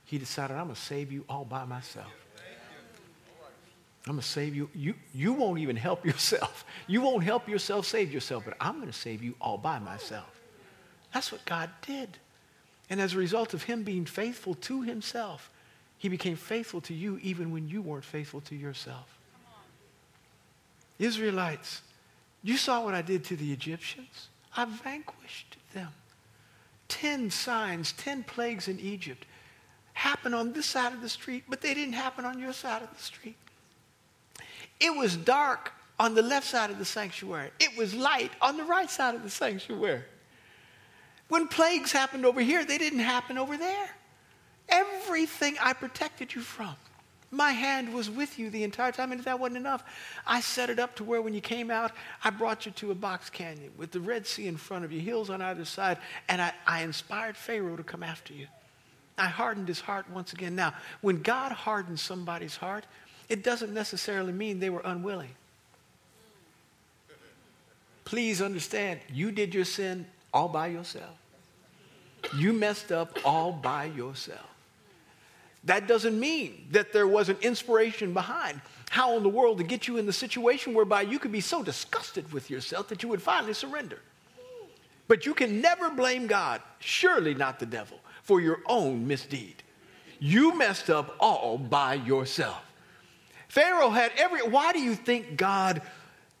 He 0.06 0.18
decided, 0.18 0.56
I'm 0.56 0.64
going 0.64 0.74
to 0.74 0.80
save 0.80 1.12
you 1.12 1.24
all 1.28 1.44
by 1.44 1.64
myself. 1.64 2.12
I'm 4.06 4.14
going 4.14 4.22
to 4.22 4.26
save 4.26 4.56
you. 4.56 4.70
you. 4.74 4.94
You 5.14 5.34
won't 5.34 5.58
even 5.58 5.76
help 5.76 6.04
yourself. 6.10 6.64
You 6.86 7.02
won't 7.02 7.22
help 7.22 7.48
yourself 7.48 7.86
save 7.86 8.12
yourself, 8.12 8.44
but 8.44 8.56
I'm 8.60 8.76
going 8.76 8.86
to 8.86 8.92
save 8.92 9.22
you 9.22 9.34
all 9.40 9.58
by 9.58 9.78
myself. 9.78 10.40
That's 11.12 11.30
what 11.30 11.44
God 11.44 11.70
did. 11.82 12.18
And 12.88 13.00
as 13.00 13.14
a 13.14 13.18
result 13.18 13.54
of 13.54 13.64
Him 13.64 13.82
being 13.82 14.06
faithful 14.06 14.54
to 14.54 14.82
Himself, 14.82 15.50
He 15.98 16.08
became 16.08 16.36
faithful 16.36 16.80
to 16.82 16.94
you 16.94 17.18
even 17.22 17.52
when 17.52 17.68
you 17.68 17.82
weren't 17.82 18.04
faithful 18.04 18.40
to 18.42 18.56
yourself. 18.56 19.18
Israelites, 20.98 21.82
you 22.42 22.56
saw 22.56 22.84
what 22.84 22.94
I 22.94 23.02
did 23.02 23.24
to 23.24 23.36
the 23.36 23.52
Egyptians. 23.52 24.28
I 24.56 24.64
vanquished 24.64 25.56
them. 25.72 25.88
Ten 26.90 27.30
signs, 27.30 27.92
ten 27.92 28.24
plagues 28.24 28.68
in 28.68 28.78
Egypt 28.80 29.24
happened 29.94 30.34
on 30.34 30.52
this 30.52 30.66
side 30.66 30.92
of 30.92 31.00
the 31.00 31.08
street, 31.08 31.44
but 31.48 31.60
they 31.60 31.72
didn't 31.72 31.94
happen 31.94 32.24
on 32.24 32.38
your 32.38 32.52
side 32.52 32.82
of 32.82 32.92
the 32.94 33.02
street. 33.02 33.36
It 34.80 34.90
was 34.90 35.16
dark 35.16 35.72
on 35.98 36.14
the 36.14 36.22
left 36.22 36.46
side 36.46 36.70
of 36.70 36.78
the 36.78 36.84
sanctuary. 36.84 37.50
It 37.60 37.78
was 37.78 37.94
light 37.94 38.32
on 38.42 38.56
the 38.56 38.64
right 38.64 38.90
side 38.90 39.14
of 39.14 39.22
the 39.22 39.30
sanctuary. 39.30 40.02
When 41.28 41.46
plagues 41.46 41.92
happened 41.92 42.26
over 42.26 42.40
here, 42.40 42.64
they 42.64 42.76
didn't 42.76 42.98
happen 42.98 43.38
over 43.38 43.56
there. 43.56 43.90
Everything 44.68 45.56
I 45.60 45.72
protected 45.74 46.34
you 46.34 46.40
from. 46.40 46.74
My 47.30 47.52
hand 47.52 47.94
was 47.94 48.10
with 48.10 48.38
you 48.38 48.50
the 48.50 48.64
entire 48.64 48.90
time, 48.90 49.12
and 49.12 49.20
if 49.20 49.24
that 49.26 49.38
wasn't 49.38 49.58
enough, 49.58 49.84
I 50.26 50.40
set 50.40 50.68
it 50.68 50.80
up 50.80 50.96
to 50.96 51.04
where 51.04 51.22
when 51.22 51.32
you 51.32 51.40
came 51.40 51.70
out, 51.70 51.92
I 52.24 52.30
brought 52.30 52.66
you 52.66 52.72
to 52.72 52.90
a 52.90 52.94
box 52.94 53.30
canyon 53.30 53.70
with 53.76 53.92
the 53.92 54.00
Red 54.00 54.26
Sea 54.26 54.48
in 54.48 54.56
front 54.56 54.84
of 54.84 54.90
you, 54.90 55.00
hills 55.00 55.30
on 55.30 55.40
either 55.40 55.64
side, 55.64 55.98
and 56.28 56.42
I, 56.42 56.52
I 56.66 56.82
inspired 56.82 57.36
Pharaoh 57.36 57.76
to 57.76 57.84
come 57.84 58.02
after 58.02 58.34
you. 58.34 58.48
I 59.16 59.26
hardened 59.26 59.68
his 59.68 59.80
heart 59.80 60.06
once 60.10 60.32
again. 60.32 60.56
Now, 60.56 60.74
when 61.02 61.22
God 61.22 61.52
hardens 61.52 62.00
somebody's 62.00 62.56
heart, 62.56 62.84
it 63.28 63.44
doesn't 63.44 63.72
necessarily 63.72 64.32
mean 64.32 64.58
they 64.58 64.70
were 64.70 64.82
unwilling. 64.84 65.30
Please 68.04 68.42
understand, 68.42 68.98
you 69.12 69.30
did 69.30 69.54
your 69.54 69.64
sin 69.64 70.04
all 70.34 70.48
by 70.48 70.66
yourself. 70.66 71.16
You 72.36 72.52
messed 72.52 72.90
up 72.90 73.16
all 73.24 73.52
by 73.52 73.84
yourself. 73.84 74.46
That 75.64 75.86
doesn't 75.86 76.18
mean 76.18 76.68
that 76.70 76.92
there 76.92 77.06
was 77.06 77.28
an 77.28 77.36
inspiration 77.42 78.14
behind 78.14 78.60
how 78.90 79.16
in 79.16 79.22
the 79.22 79.28
world 79.28 79.58
to 79.58 79.64
get 79.64 79.86
you 79.86 79.98
in 79.98 80.06
the 80.06 80.12
situation 80.12 80.74
whereby 80.74 81.02
you 81.02 81.18
could 81.18 81.30
be 81.30 81.40
so 81.40 81.62
disgusted 81.62 82.32
with 82.32 82.50
yourself 82.50 82.88
that 82.88 83.02
you 83.02 83.08
would 83.08 83.22
finally 83.22 83.54
surrender. 83.54 84.00
But 85.06 85.26
you 85.26 85.34
can 85.34 85.60
never 85.60 85.90
blame 85.90 86.26
God, 86.26 86.60
surely 86.80 87.34
not 87.34 87.60
the 87.60 87.66
devil, 87.66 88.00
for 88.22 88.40
your 88.40 88.60
own 88.66 89.06
misdeed. 89.06 89.62
You 90.18 90.56
messed 90.56 90.90
up 90.90 91.16
all 91.20 91.56
by 91.56 91.94
yourself. 91.94 92.62
Pharaoh 93.48 93.90
had 93.90 94.12
every. 94.16 94.42
Why 94.42 94.72
do 94.72 94.80
you 94.80 94.94
think 94.94 95.36
God 95.36 95.82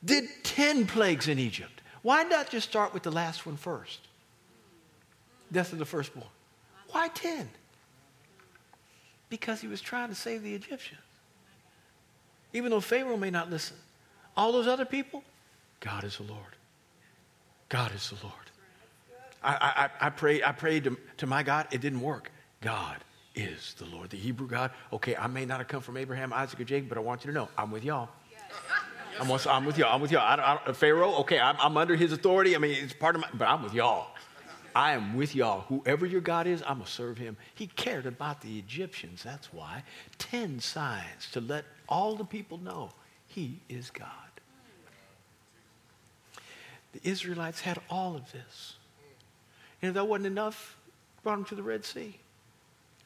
did 0.04 0.24
10 0.44 0.86
plagues 0.86 1.28
in 1.28 1.38
Egypt? 1.38 1.80
Why 2.02 2.22
not 2.22 2.50
just 2.50 2.68
start 2.68 2.94
with 2.94 3.02
the 3.02 3.10
last 3.10 3.46
one 3.46 3.56
first? 3.56 4.00
Death 5.52 5.72
of 5.72 5.78
the 5.78 5.84
firstborn. 5.84 6.26
Why 6.90 7.08
10? 7.08 7.48
Because 9.30 9.60
he 9.60 9.68
was 9.68 9.80
trying 9.80 10.10
to 10.10 10.14
save 10.14 10.42
the 10.42 10.54
Egyptians. 10.54 11.00
Even 12.52 12.70
though 12.70 12.80
Pharaoh 12.80 13.16
may 13.16 13.30
not 13.30 13.48
listen. 13.48 13.76
All 14.36 14.52
those 14.52 14.66
other 14.66 14.84
people, 14.84 15.22
God 15.80 16.04
is 16.04 16.18
the 16.18 16.24
Lord. 16.24 16.56
God 17.68 17.94
is 17.94 18.10
the 18.10 18.16
Lord. 18.22 18.34
I, 19.42 19.88
I, 20.00 20.06
I 20.06 20.10
prayed, 20.10 20.42
I 20.42 20.52
prayed 20.52 20.84
to, 20.84 20.98
to 21.18 21.26
my 21.26 21.42
God, 21.42 21.68
it 21.70 21.80
didn't 21.80 22.02
work. 22.02 22.30
God 22.60 22.96
is 23.34 23.74
the 23.78 23.86
Lord, 23.86 24.10
the 24.10 24.18
Hebrew 24.18 24.46
God. 24.46 24.70
Okay, 24.92 25.16
I 25.16 25.26
may 25.28 25.46
not 25.46 25.58
have 25.58 25.68
come 25.68 25.80
from 25.80 25.96
Abraham, 25.96 26.32
Isaac, 26.32 26.60
or 26.60 26.64
Jacob, 26.64 26.88
but 26.88 26.98
I 26.98 27.00
want 27.00 27.24
you 27.24 27.30
to 27.30 27.34
know 27.34 27.48
I'm 27.56 27.70
with 27.70 27.84
y'all. 27.84 28.08
I'm, 29.18 29.28
with, 29.28 29.44
y'all. 29.76 29.94
I'm 29.94 30.00
with 30.00 30.12
y'all. 30.12 30.22
I 30.22 30.58
I 30.66 30.72
Pharaoh, 30.72 31.14
okay, 31.16 31.38
I'm, 31.38 31.56
I'm, 31.60 31.76
under 31.76 31.94
his 31.94 32.12
authority. 32.12 32.56
I 32.56 32.58
mean, 32.58 32.76
it's 32.82 32.94
part 32.94 33.16
of 33.16 33.20
my, 33.20 33.28
but 33.34 33.48
I'm 33.48 33.62
with 33.62 33.74
y'all. 33.74 34.08
I 34.74 34.92
am 34.92 35.16
with 35.16 35.34
y'all. 35.34 35.62
Whoever 35.62 36.06
your 36.06 36.20
God 36.20 36.46
is, 36.46 36.62
I'm 36.62 36.74
going 36.74 36.84
to 36.84 36.90
serve 36.90 37.18
him. 37.18 37.36
He 37.54 37.66
cared 37.66 38.06
about 38.06 38.40
the 38.40 38.58
Egyptians. 38.58 39.22
That's 39.22 39.52
why. 39.52 39.82
Ten 40.18 40.60
signs 40.60 41.30
to 41.32 41.40
let 41.40 41.64
all 41.88 42.16
the 42.16 42.24
people 42.24 42.58
know 42.58 42.90
he 43.26 43.60
is 43.68 43.90
God. 43.90 44.06
The 46.92 47.00
Israelites 47.08 47.60
had 47.60 47.78
all 47.88 48.16
of 48.16 48.30
this. 48.32 48.74
And 49.80 49.88
if 49.90 49.94
that 49.94 50.06
wasn't 50.06 50.26
enough, 50.26 50.76
brought 51.22 51.36
them 51.36 51.44
to 51.46 51.54
the 51.54 51.62
Red 51.62 51.84
Sea. 51.84 52.18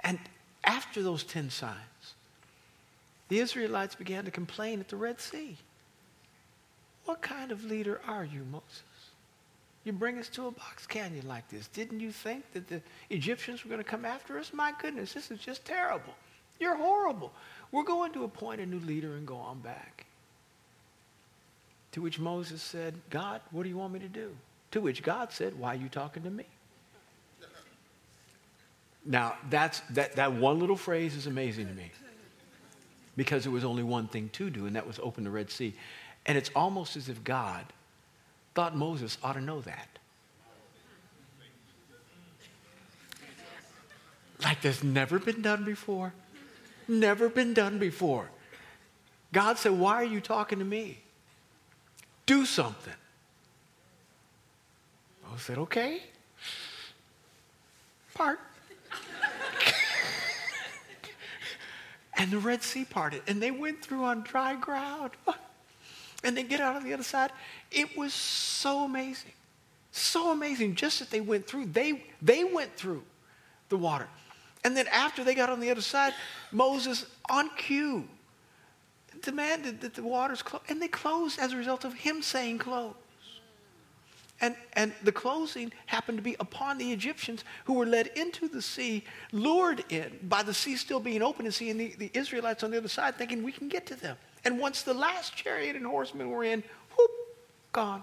And 0.01 0.19
after 0.65 1.03
those 1.03 1.25
10 1.25 1.51
signs, 1.51 2.15
the 3.29 3.39
Israelites 3.39 3.95
began 3.95 4.25
to 4.25 4.31
complain 4.31 4.81
at 4.81 4.89
the 4.89 4.97
Red 4.97 5.21
Sea. 5.21 5.57
What 7.05 7.21
kind 7.21 7.51
of 7.51 7.65
leader 7.65 8.01
are 8.07 8.25
you, 8.25 8.45
Moses? 8.51 8.83
You 9.85 9.93
bring 9.93 10.19
us 10.19 10.29
to 10.31 10.47
a 10.47 10.51
box 10.51 10.87
canyon 10.87 11.29
like 11.29 11.49
this. 11.49 11.69
Didn't 11.69 12.01
you 12.01 12.11
think 12.11 12.51
that 12.53 12.69
the 12.69 12.81
Egyptians 13.11 13.65
were 13.65 13.69
going 13.69 13.83
to 13.83 13.89
come 13.89 14.05
after 14.05 14.39
us? 14.39 14.53
My 14.53 14.73
goodness, 14.81 15.13
this 15.13 15.31
is 15.31 15.39
just 15.39 15.65
terrible. 15.65 16.15
You're 16.59 16.77
horrible. 16.77 17.33
We're 17.71 17.85
going 17.85 18.13
to 18.13 18.25
appoint 18.25 18.61
a 18.61 18.67
new 18.67 18.81
leader 18.81 19.17
and 19.17 19.27
go 19.27 19.37
on 19.37 19.61
back. 19.61 20.07
To 21.93 22.01
which 22.01 22.19
Moses 22.19 22.63
said, 22.63 22.95
God, 23.11 23.41
what 23.51 23.63
do 23.65 23.69
you 23.69 23.77
want 23.77 23.93
me 23.93 24.01
to 24.01 24.09
do? 24.09 24.35
To 24.73 24.81
which 24.81 25.03
God 25.03 25.33
said, 25.33 25.59
Why 25.59 25.75
are 25.75 25.79
you 25.79 25.89
talking 25.89 26.23
to 26.23 26.31
me? 26.31 26.47
Now, 29.05 29.37
that's, 29.51 29.81
that, 29.91 30.17
that 30.17 30.33
one 30.33 30.59
little 30.59 30.77
phrase 30.77 31.15
is 31.15 31.27
amazing 31.27 31.67
to 31.69 31.75
me 31.75 31.91
because 33.17 33.45
there 33.45 33.53
was 33.53 33.65
only 33.65 33.83
one 33.83 34.09
thing 34.09 34.31
to 34.31 34.49
do, 34.49 34.67
and 34.67 34.75
that 34.77 34.87
was 34.87 34.99
open 34.99 35.25
the 35.25 35.31
Red 35.31 35.51
Sea. 35.51 35.75
And 36.27 36.39
it's 36.39 36.51
almost 36.57 36.97
as 36.97 37.09
if 37.09 37.23
God 37.23 37.67
thought 38.55 38.77
Moses 38.77 39.19
ought 39.23 39.35
to 39.35 39.41
know 39.41 39.61
that. 39.63 39.89
Like 44.43 44.61
there's 44.63 44.85
never 44.85 45.19
been 45.19 45.43
done 45.43 45.65
before. 45.65 46.13
Never 46.87 47.29
been 47.29 47.55
done 47.55 47.79
before. 47.79 48.31
God 49.33 49.59
said, 49.59 49.73
Why 49.73 49.95
are 49.95 50.05
you 50.05 50.21
talking 50.21 50.59
to 50.59 50.65
me? 50.65 50.99
Do 52.27 52.45
something. 52.47 52.93
Moses 55.25 55.43
said, 55.47 55.59
Okay. 55.59 56.03
Part. 58.15 58.39
and 62.17 62.31
the 62.31 62.39
Red 62.39 62.63
Sea 62.63 62.85
parted, 62.85 63.23
and 63.27 63.43
they 63.43 63.51
went 63.51 63.83
through 63.83 64.05
on 64.05 64.23
dry 64.23 64.55
ground. 64.55 65.13
And 66.25 66.37
they 66.37 66.43
get 66.43 66.61
out 66.61 66.75
on 66.75 66.83
the 66.83 66.93
other 66.93 67.03
side. 67.03 67.31
It 67.71 67.97
was 67.97 68.13
so 68.13 68.85
amazing. 68.85 69.33
So 69.93 70.33
amazing. 70.33 70.75
Just 70.75 70.99
that 70.99 71.11
they 71.11 71.21
went 71.21 71.47
through, 71.47 71.67
they, 71.67 72.05
they 72.21 72.43
went 72.43 72.75
through 72.77 73.03
the 73.69 73.77
water. 73.77 74.09
And 74.65 74.77
then 74.77 74.87
after 74.89 75.23
they 75.23 75.35
got 75.35 75.51
on 75.51 75.61
the 75.61 75.71
other 75.71 75.83
side, 75.83 76.15
Moses, 76.51 77.07
on 77.29 77.51
cue, 77.57 78.09
demanded 79.23 79.83
that 79.83 79.95
the 79.95 80.03
waters 80.03 80.43
close. 80.43 80.63
And 80.69 80.81
they 80.81 80.89
closed 80.89 81.39
as 81.39 81.53
a 81.53 81.57
result 81.57 81.85
of 81.85 81.93
him 81.93 82.23
saying 82.23 82.59
close. 82.59 82.95
And, 84.41 84.57
and 84.73 84.93
the 85.03 85.13
closing 85.13 85.73
happened 85.87 86.19
to 86.19 86.23
be 86.23 86.37
upon 86.41 86.77
the 86.77 86.93
Egyptians 86.93 87.45
who 87.65 87.75
were 87.75 87.87
led 87.87 88.09
into 88.17 88.49
the 88.49 88.61
sea, 88.61 89.05
lured 89.33 89.85
in 89.91 90.19
by 90.25 90.43
the 90.43 90.53
sea 90.53 90.77
still 90.77 91.01
being 91.01 91.23
open 91.23 91.45
and 91.45 91.55
seeing 91.55 91.79
the, 91.79 91.95
the 91.99 92.11
Israelites 92.15 92.65
on 92.65 92.71
the 92.71 92.77
other 92.77 92.89
side, 92.89 93.17
thinking 93.17 93.45
we 93.45 93.53
can 93.53 93.69
get 93.69 93.87
to 93.87 93.95
them. 93.95 94.17
And 94.45 94.59
once 94.59 94.83
the 94.83 94.95
last 94.95 95.35
chariot 95.35 95.77
and 95.77 95.87
horsemen 95.87 96.29
were 96.29 96.45
in, 96.45 96.63
whoop, 96.97 97.11
gone. 97.73 98.03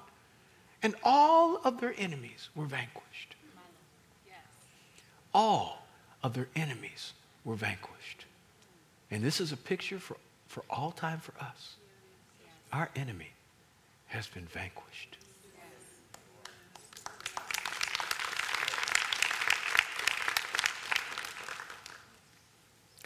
And 0.84 0.96
all 1.04 1.62
of 1.64 1.80
their 1.80 1.94
enemies 1.98 2.50
were 2.56 2.66
vanquished. 2.66 3.36
All 5.34 5.86
of 6.24 6.34
their 6.34 6.48
enemies 6.56 7.14
were 7.46 7.56
vanquished. 7.56 8.26
And 9.10 9.24
this 9.24 9.40
is 9.40 9.52
a 9.52 9.58
picture 9.58 10.00
for, 10.00 10.18
for 10.48 10.64
all 10.70 10.92
time 10.92 11.20
for 11.20 11.34
us. 11.40 11.76
Our 12.74 12.90
enemy 12.96 13.32
has 14.08 14.28
been 14.28 14.46
vanquished. 14.46 15.18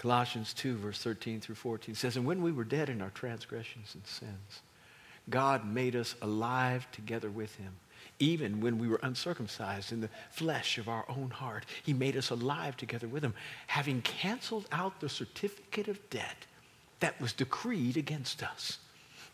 Colossians 0.06 0.54
2, 0.54 0.76
verse 0.76 1.02
13 1.02 1.42
through 1.42 1.56
14 1.56 1.96
says, 1.96 2.16
And 2.16 2.28
when 2.28 2.44
we 2.44 2.52
were 2.52 2.64
dead 2.64 2.90
in 2.90 3.02
our 3.02 3.10
transgressions 3.10 3.96
and 3.96 4.06
sins, 4.06 4.62
God 5.32 5.66
made 5.66 5.96
us 5.96 6.14
alive 6.22 6.86
together 6.92 7.32
with 7.32 7.56
him. 7.56 7.76
Even 8.20 8.62
when 8.62 8.78
we 8.78 8.88
were 8.88 9.00
uncircumcised 9.02 9.92
in 9.92 10.02
the 10.02 10.10
flesh 10.30 10.78
of 10.78 10.88
our 10.88 11.06
own 11.10 11.32
heart, 11.32 11.66
he 11.84 11.92
made 11.92 12.16
us 12.16 12.30
alive 12.30 12.78
together 12.78 13.08
with 13.08 13.24
him, 13.24 13.34
having 13.66 14.04
canceled 14.04 14.68
out 14.72 15.00
the 15.00 15.10
certificate 15.10 15.88
of 15.88 16.08
debt 16.12 16.46
that 17.00 17.20
was 17.20 17.34
decreed 17.34 17.98
against 17.98 18.44
us 18.44 18.78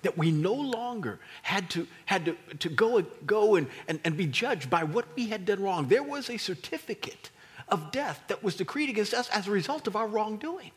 that 0.04 0.18
we 0.18 0.32
no 0.32 0.54
longer 0.54 1.20
had 1.42 1.70
to, 1.72 1.86
had 2.06 2.24
to, 2.24 2.38
to 2.60 2.70
go, 2.70 3.01
go 3.25 3.56
and, 3.56 3.68
and, 3.90 4.00
and 4.06 4.16
be 4.16 4.25
judged 4.25 4.70
by 4.70 4.84
what 4.84 5.06
we 5.18 5.28
had 5.28 5.46
done 5.46 5.62
wrong. 5.62 5.90
There 5.90 6.01
was 6.01 6.30
a 6.30 6.38
certificate 6.38 7.30
of 7.72 7.92
death 7.92 8.22
that 8.28 8.44
was 8.44 8.56
decreed 8.56 8.90
against 8.90 9.13
us 9.13 9.30
as 9.30 9.48
a 9.48 9.51
result 9.51 9.88
of 9.88 9.96
our 9.96 10.08
wrongdoing. 10.08 10.72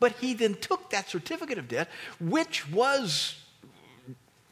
But 0.00 0.12
he 0.12 0.34
then 0.34 0.54
took 0.54 0.90
that 0.90 1.08
certificate 1.08 1.58
of 1.58 1.68
death, 1.68 1.88
which 2.20 2.68
was 2.70 3.36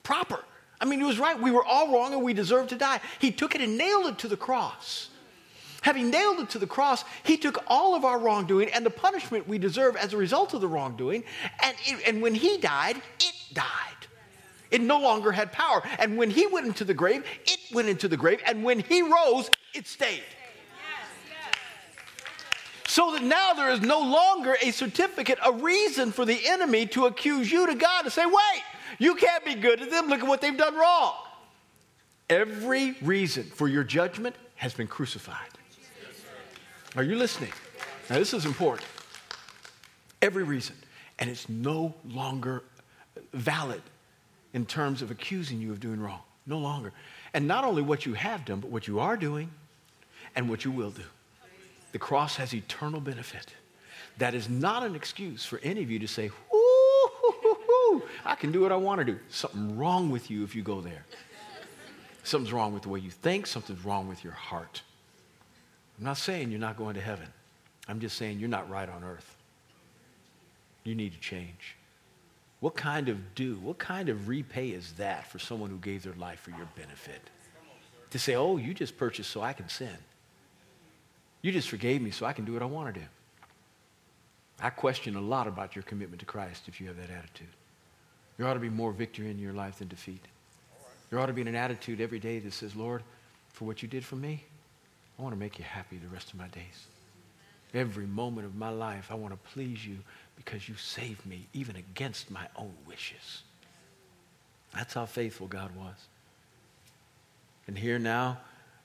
proper. 0.03 0.45
I 0.81 0.85
mean, 0.85 0.99
he 0.99 1.05
was 1.05 1.19
right. 1.19 1.41
We 1.41 1.51
were 1.51 1.65
all 1.65 1.93
wrong 1.93 2.13
and 2.15 2.23
we 2.23 2.33
deserved 2.33 2.71
to 2.71 2.77
die. 2.77 3.01
He 3.19 3.31
took 3.31 3.55
it 3.55 3.61
and 3.61 3.77
nailed 3.77 4.07
it 4.07 4.19
to 4.19 4.29
the 4.29 4.37
cross. 4.37 5.09
Having 5.83 6.11
nailed 6.11 6.41
it 6.41 6.51
to 6.51 6.59
the 6.59 6.67
cross, 6.67 7.05
he 7.23 7.37
took 7.37 7.63
all 7.67 7.95
of 7.95 8.05
our 8.05 8.19
wrongdoing 8.19 8.71
and 8.73 8.85
the 8.85 8.91
punishment 8.91 9.49
we 9.49 9.59
deserve 9.59 9.97
as 9.97 10.13
a 10.13 10.17
result 10.17 10.53
of 10.53 10.61
the 10.61 10.69
wrongdoing. 10.69 11.25
And, 11.63 11.77
it, 11.87 12.07
and 12.07 12.23
when 12.23 12.35
he 12.35 12.59
died, 12.59 12.97
it 12.97 13.35
died. 13.53 13.65
It 14.71 14.81
no 14.83 15.01
longer 15.01 15.33
had 15.33 15.53
power. 15.53 15.83
And 15.99 16.17
when 16.17 16.31
he 16.31 16.47
went 16.47 16.67
into 16.67 16.85
the 16.85 16.95
grave, 16.95 17.25
it 17.45 17.75
went 17.75 17.89
into 17.89 18.09
the 18.09 18.17
grave. 18.17 18.41
And 18.47 18.63
when 18.63 18.81
he 18.81 19.03
rose, 19.03 19.51
it 19.75 19.87
stayed. 19.87 20.23
So 22.91 23.13
that 23.13 23.23
now 23.23 23.53
there 23.53 23.71
is 23.71 23.83
no 23.83 24.01
longer 24.01 24.57
a 24.61 24.73
certificate, 24.73 25.39
a 25.47 25.53
reason 25.53 26.11
for 26.11 26.25
the 26.25 26.41
enemy 26.49 26.87
to 26.87 27.07
accuse 27.07 27.49
you 27.51 27.69
to 27.69 27.77
God 27.77 28.03
to 28.03 28.11
say, 28.11 28.27
wait, 28.27 28.63
you 28.99 29.15
can't 29.15 29.45
be 29.45 29.55
good 29.55 29.79
to 29.79 29.87
them. 29.87 30.09
Look 30.09 30.23
at 30.23 30.27
what 30.27 30.41
they've 30.41 30.57
done 30.57 30.75
wrong. 30.75 31.15
Every 32.29 32.97
reason 33.01 33.45
for 33.45 33.69
your 33.69 33.85
judgment 33.85 34.35
has 34.57 34.75
been 34.75 34.89
crucified. 34.89 35.37
Are 36.97 37.05
you 37.05 37.15
listening? 37.15 37.53
Now, 38.09 38.19
this 38.19 38.35
is 38.35 38.45
important. 38.45 38.89
Every 40.21 40.43
reason. 40.43 40.75
And 41.21 41.31
it's 41.31 41.49
no 41.49 41.95
longer 42.09 42.65
valid 43.33 43.83
in 44.53 44.67
terms 44.67 45.01
of 45.01 45.13
accusing 45.13 45.61
you 45.61 45.71
of 45.71 45.79
doing 45.79 46.01
wrong. 46.01 46.23
No 46.45 46.59
longer. 46.59 46.93
And 47.35 47.47
not 47.47 47.63
only 47.63 47.83
what 47.83 48.05
you 48.05 48.15
have 48.15 48.45
done, 48.45 48.59
but 48.59 48.73
what 48.73 48.89
you 48.89 48.99
are 48.99 49.17
doing 49.17 49.49
and 50.35 50.51
what 50.51 50.65
you 50.65 50.73
will 50.73 50.91
do. 50.91 51.05
The 51.93 51.99
cross 51.99 52.37
has 52.37 52.55
eternal 52.55 53.01
benefit. 53.01 53.55
That 54.19 54.35
is 54.35 54.49
not 54.49 54.83
an 54.85 54.95
excuse 54.95 55.45
for 55.45 55.59
any 55.63 55.83
of 55.83 55.91
you 55.91 55.99
to 55.99 56.09
say, 56.09 56.31
"Ooh, 56.55 58.03
I 58.25 58.35
can 58.35 58.53
do 58.53 58.61
what 58.61 58.73
I 58.73 58.77
want 58.77 59.01
to 59.01 59.05
do. 59.05 59.19
Something 59.29 59.77
wrong 59.77 60.11
with 60.11 60.31
you 60.31 60.45
if 60.45 60.55
you 60.55 60.63
go 60.63 60.81
there. 60.81 61.05
Something's 62.23 62.53
wrong 62.53 62.73
with 62.73 62.83
the 62.83 62.89
way 62.89 63.01
you 63.01 63.11
think, 63.11 63.47
something's 63.47 63.85
wrong 63.85 64.07
with 64.09 64.23
your 64.23 64.35
heart. 64.35 64.83
I'm 65.99 66.05
not 66.05 66.19
saying 66.19 66.51
you're 66.51 66.61
not 66.61 66.77
going 66.77 66.95
to 66.95 67.01
heaven. 67.01 67.27
I'm 67.89 68.01
just 68.01 68.17
saying 68.17 68.39
you're 68.39 68.49
not 68.49 68.71
right 68.71 68.89
on 68.89 69.03
earth. 69.03 69.37
You 70.85 70.95
need 70.95 71.13
to 71.13 71.21
change. 71.21 71.77
What 72.61 72.77
kind 72.77 73.09
of 73.09 73.35
do, 73.35 73.55
what 73.57 73.79
kind 73.79 74.09
of 74.09 74.29
repay 74.29 74.69
is 74.69 74.93
that 74.93 75.27
for 75.27 75.39
someone 75.39 75.71
who 75.71 75.79
gave 75.79 76.03
their 76.03 76.15
life 76.15 76.41
for 76.41 76.51
your 76.51 76.69
benefit? 76.77 77.21
To 78.11 78.19
say, 78.19 78.35
oh, 78.35 78.59
you 78.59 78.75
just 78.75 78.97
purchased 78.99 79.31
so 79.31 79.41
I 79.41 79.53
can 79.53 79.69
sin. 79.69 79.97
You 81.43 81.53
just 81.53 81.69
forgave 81.69 82.03
me 82.03 82.11
so 82.11 82.27
I 82.27 82.33
can 82.33 82.45
do 82.45 82.53
what 82.53 82.63
I 82.63 82.67
want 82.67 82.95
to 82.95 83.01
do. 83.01 83.07
I 84.63 84.71
question 84.71 85.17
a 85.17 85.21
lot 85.21 85.47
about 85.47 85.75
your 85.75 85.83
commitment 85.85 86.21
to 86.21 86.27
Christ 86.27 86.65
if 86.69 86.81
you 86.81 86.89
have 86.89 86.97
that 86.99 87.11
attitude. 87.11 87.49
There 88.37 88.47
ought 88.47 88.55
to 88.55 88.61
be 88.61 88.69
more 88.69 88.93
victory 88.93 89.31
in 89.31 89.39
your 89.39 89.53
life 89.53 89.79
than 89.79 89.89
defeat. 89.89 90.25
There 91.09 91.19
ought 91.19 91.27
to 91.27 91.33
be 91.33 91.43
an 91.43 91.55
attitude 91.55 92.01
every 92.01 92.19
day 92.19 92.39
that 92.41 92.53
says, 92.53 92.77
Lord, 92.77 93.03
for 93.53 93.65
what 93.65 93.83
you 93.83 93.89
did 93.89 94.05
for 94.05 94.17
me, 94.17 94.45
I 95.19 95.23
want 95.23 95.35
to 95.35 95.39
make 95.39 95.59
you 95.59 95.65
happy 95.65 95.99
the 95.99 96.09
rest 96.09 96.33
of 96.33 96.39
my 96.39 96.49
days. 96.49 96.87
Every 97.75 98.07
moment 98.07 98.47
of 98.47 98.55
my 98.55 98.71
life, 98.71 99.09
I 99.11 99.15
want 99.15 99.33
to 99.33 99.51
please 99.53 99.87
you 99.87 99.99
because 100.37 100.69
you 100.69 100.75
saved 100.77 101.25
me 101.27 101.47
even 101.53 101.77
against 101.77 102.31
my 102.31 102.47
own 102.57 102.73
wishes. 102.87 103.43
That's 104.75 104.95
how 104.95 105.07
faithful 105.07 105.47
God 105.47 105.75
was. 105.77 105.97
And 107.67 107.77
here 107.77 107.99
now, 107.99 108.39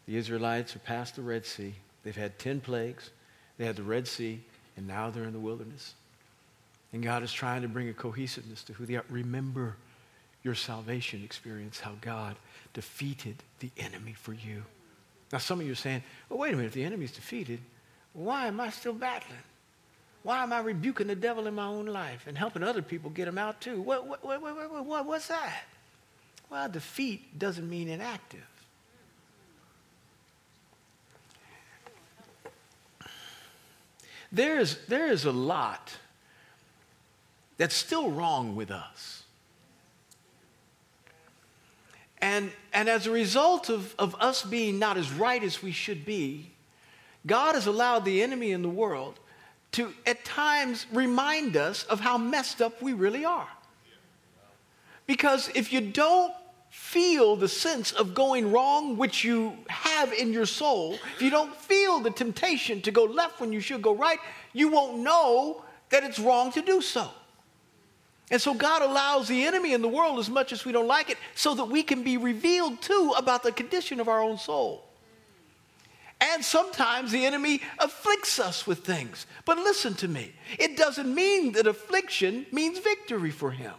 the 0.06 0.18
Israelites 0.18 0.76
are 0.76 0.80
past 0.80 1.16
the 1.16 1.22
Red 1.22 1.46
Sea. 1.46 1.76
They've 2.06 2.16
had 2.16 2.40
10 2.40 2.62
plagues. 2.62 3.10
They 3.58 3.66
had 3.66 3.76
the 3.76 3.84
Red 3.84 4.08
Sea, 4.08 4.40
and 4.78 4.88
now 4.88 5.10
they're 5.10 5.24
in 5.24 5.34
the 5.34 5.40
wilderness. 5.40 5.96
And 6.94 7.04
God 7.04 7.24
is 7.24 7.34
trying 7.34 7.64
to 7.64 7.68
bring 7.68 7.90
a 7.90 7.94
cohesiveness 7.94 8.64
to 8.64 8.74
who 8.74 8.86
they 8.86 8.96
are. 8.96 9.04
Remember 9.10 9.76
your 10.44 10.56
salvation 10.56 11.24
experience, 11.24 11.80
how 11.80 11.94
God 12.00 12.36
defeated 12.74 13.36
the 13.60 13.72
enemy 13.78 14.14
for 14.14 14.34
you. 14.34 14.64
Now, 15.34 15.40
some 15.40 15.60
of 15.60 15.66
you 15.66 15.72
are 15.72 15.76
saying, 15.76 16.04
well, 16.30 16.40
wait 16.40 16.54
a 16.54 16.56
minute, 16.56 16.68
if 16.68 16.74
the 16.74 16.84
enemy's 16.84 17.12
defeated, 17.12 17.60
why 18.14 18.46
am 18.48 18.62
I 18.62 18.70
still 18.70 18.94
battling? 18.94 19.40
Why 20.22 20.44
am 20.44 20.54
I 20.54 20.60
rebuking 20.60 21.08
the 21.08 21.16
devil 21.16 21.48
in 21.48 21.56
my 21.56 21.66
own 21.66 21.88
life 21.88 22.26
and 22.28 22.38
helping 22.38 22.64
other 22.64 22.82
people 22.82 23.10
get 23.10 23.28
him 23.28 23.38
out 23.38 23.60
too? 23.60 23.82
What, 23.82 24.08
what, 24.08 24.24
what, 24.24 24.42
what, 24.42 24.86
what, 24.86 25.06
what's 25.06 25.28
that? 25.28 25.64
Well, 26.50 26.70
defeat 26.70 27.38
doesn't 27.38 27.68
mean 27.68 27.90
inactive. 27.90 28.46
There 34.36 34.60
is, 34.60 34.78
there 34.90 35.08
is 35.08 35.24
a 35.24 35.32
lot 35.32 35.94
that's 37.56 37.74
still 37.74 38.12
wrong 38.12 38.54
with 38.58 38.70
us. 38.70 39.24
And, 42.22 42.52
and 42.74 42.90
as 42.90 43.08
a 43.08 43.12
result 43.12 43.70
of, 43.70 43.96
of 43.98 44.14
us 44.20 44.44
being 44.44 44.78
not 44.78 44.98
as 44.98 45.10
right 45.10 45.42
as 45.42 45.64
we 45.64 45.72
should 45.72 46.06
be, 46.06 46.52
God 47.26 47.56
has 47.56 47.66
allowed 47.66 48.04
the 48.04 48.22
enemy 48.22 48.52
in 48.52 48.62
the 48.62 48.68
world 48.70 49.22
to 49.72 49.94
at 50.06 50.26
times 50.26 50.86
remind 50.92 51.56
us 51.56 51.84
of 51.86 52.02
how 52.02 52.18
messed 52.18 52.62
up 52.62 52.82
we 52.82 52.92
really 52.92 53.24
are. 53.24 53.48
Because 55.08 55.50
if 55.56 55.72
you 55.72 55.80
don't 55.80 56.34
feel 56.76 57.36
the 57.38 57.48
sense 57.48 57.94
of 57.94 58.14
going 58.14 58.52
wrong, 58.52 58.98
which 58.98 59.24
you 59.24 59.54
have 59.68 60.12
in 60.12 60.34
your 60.34 60.46
soul, 60.46 60.94
if 61.16 61.22
you 61.22 61.30
don't 61.30 61.56
feel 61.56 62.00
the 62.00 62.10
temptation 62.10 62.82
to 62.82 62.92
go 62.92 63.06
left 63.06 63.40
when 63.40 63.54
you 63.54 63.62
should 63.62 63.82
go 63.82 63.96
right, 63.96 64.20
you 64.54 64.68
won't 64.68 65.00
know 65.00 65.64
that 65.90 66.04
it's 66.04 66.20
wrong 66.20 66.52
to 66.52 66.62
do 66.62 66.82
so. 66.82 67.10
And 68.30 68.42
so 68.42 68.54
God 68.54 68.82
allows 68.82 69.28
the 69.28 69.44
enemy 69.46 69.74
in 69.74 69.82
the 69.82 69.88
world 69.88 70.20
as 70.20 70.30
much 70.30 70.52
as 70.52 70.66
we 70.66 70.74
don't 70.74 70.88
like 70.88 71.10
it 71.10 71.18
so 71.34 71.54
that 71.56 71.66
we 71.66 71.82
can 71.82 72.04
be 72.04 72.18
revealed 72.18 72.82
too 72.82 73.14
about 73.18 73.44
the 73.44 73.52
condition 73.52 74.00
of 74.00 74.10
our 74.10 74.22
own 74.22 74.38
soul. 74.38 74.84
And 76.20 76.44
sometimes 76.44 77.12
the 77.12 77.26
enemy 77.26 77.62
afflicts 77.80 78.40
us 78.40 78.68
with 78.68 78.80
things. 78.80 79.28
But 79.46 79.58
listen 79.58 79.94
to 79.96 80.08
me 80.08 80.34
it 80.60 80.76
doesn't 80.76 81.14
mean 81.14 81.54
that 81.54 81.68
affliction 81.68 82.46
means 82.52 82.80
victory 82.80 83.32
for 83.32 83.52
him. 83.52 83.74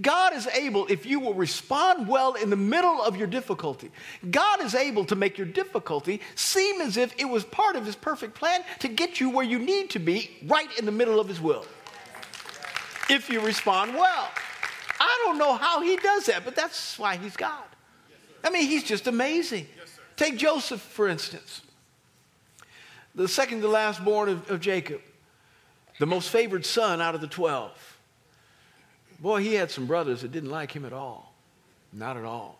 God 0.00 0.34
is 0.34 0.46
able, 0.48 0.86
if 0.88 1.06
you 1.06 1.20
will 1.20 1.32
respond 1.32 2.06
well 2.06 2.34
in 2.34 2.50
the 2.50 2.56
middle 2.56 3.02
of 3.02 3.16
your 3.16 3.26
difficulty, 3.26 3.90
God 4.30 4.62
is 4.62 4.74
able 4.74 5.06
to 5.06 5.14
make 5.14 5.38
your 5.38 5.46
difficulty 5.46 6.20
seem 6.34 6.82
as 6.82 6.96
if 6.98 7.14
it 7.18 7.24
was 7.24 7.44
part 7.44 7.76
of 7.76 7.86
His 7.86 7.96
perfect 7.96 8.34
plan 8.34 8.60
to 8.80 8.88
get 8.88 9.20
you 9.20 9.30
where 9.30 9.44
you 9.44 9.58
need 9.58 9.90
to 9.90 9.98
be 9.98 10.30
right 10.46 10.68
in 10.78 10.84
the 10.84 10.92
middle 10.92 11.18
of 11.18 11.28
His 11.28 11.40
will. 11.40 11.64
If 13.08 13.30
you 13.30 13.40
respond 13.40 13.94
well. 13.94 14.28
I 15.00 15.22
don't 15.24 15.38
know 15.38 15.54
how 15.54 15.80
He 15.80 15.96
does 15.96 16.26
that, 16.26 16.44
but 16.44 16.54
that's 16.54 16.98
why 16.98 17.16
He's 17.16 17.36
God. 17.36 17.64
I 18.44 18.50
mean, 18.50 18.66
He's 18.66 18.84
just 18.84 19.06
amazing. 19.06 19.66
Take 20.16 20.36
Joseph, 20.36 20.80
for 20.80 21.08
instance, 21.08 21.62
the 23.14 23.28
second 23.28 23.62
to 23.62 23.68
last 23.68 24.04
born 24.04 24.28
of, 24.28 24.50
of 24.50 24.60
Jacob, 24.60 25.00
the 25.98 26.06
most 26.06 26.28
favored 26.28 26.66
son 26.66 27.00
out 27.00 27.14
of 27.14 27.22
the 27.22 27.26
12. 27.26 27.95
Boy, 29.18 29.42
he 29.42 29.54
had 29.54 29.70
some 29.70 29.86
brothers 29.86 30.22
that 30.22 30.32
didn't 30.32 30.50
like 30.50 30.72
him 30.72 30.84
at 30.84 30.92
all. 30.92 31.34
Not 31.92 32.16
at 32.16 32.24
all. 32.24 32.58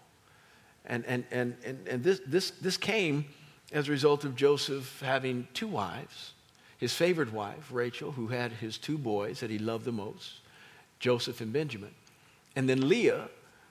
And, 0.86 1.04
and, 1.06 1.24
and, 1.30 1.56
and, 1.64 1.86
and 1.88 2.04
this, 2.04 2.20
this, 2.26 2.50
this 2.52 2.76
came 2.76 3.26
as 3.72 3.88
a 3.88 3.90
result 3.90 4.24
of 4.24 4.36
Joseph 4.36 5.00
having 5.00 5.48
two 5.52 5.66
wives. 5.66 6.32
His 6.78 6.94
favorite 6.94 7.32
wife, 7.32 7.70
Rachel, 7.70 8.12
who 8.12 8.28
had 8.28 8.52
his 8.52 8.78
two 8.78 8.98
boys 8.98 9.40
that 9.40 9.50
he 9.50 9.58
loved 9.58 9.84
the 9.84 9.92
most, 9.92 10.40
Joseph 11.00 11.40
and 11.40 11.52
Benjamin. 11.52 11.94
And 12.54 12.68
then 12.68 12.88
Leah, 12.88 13.28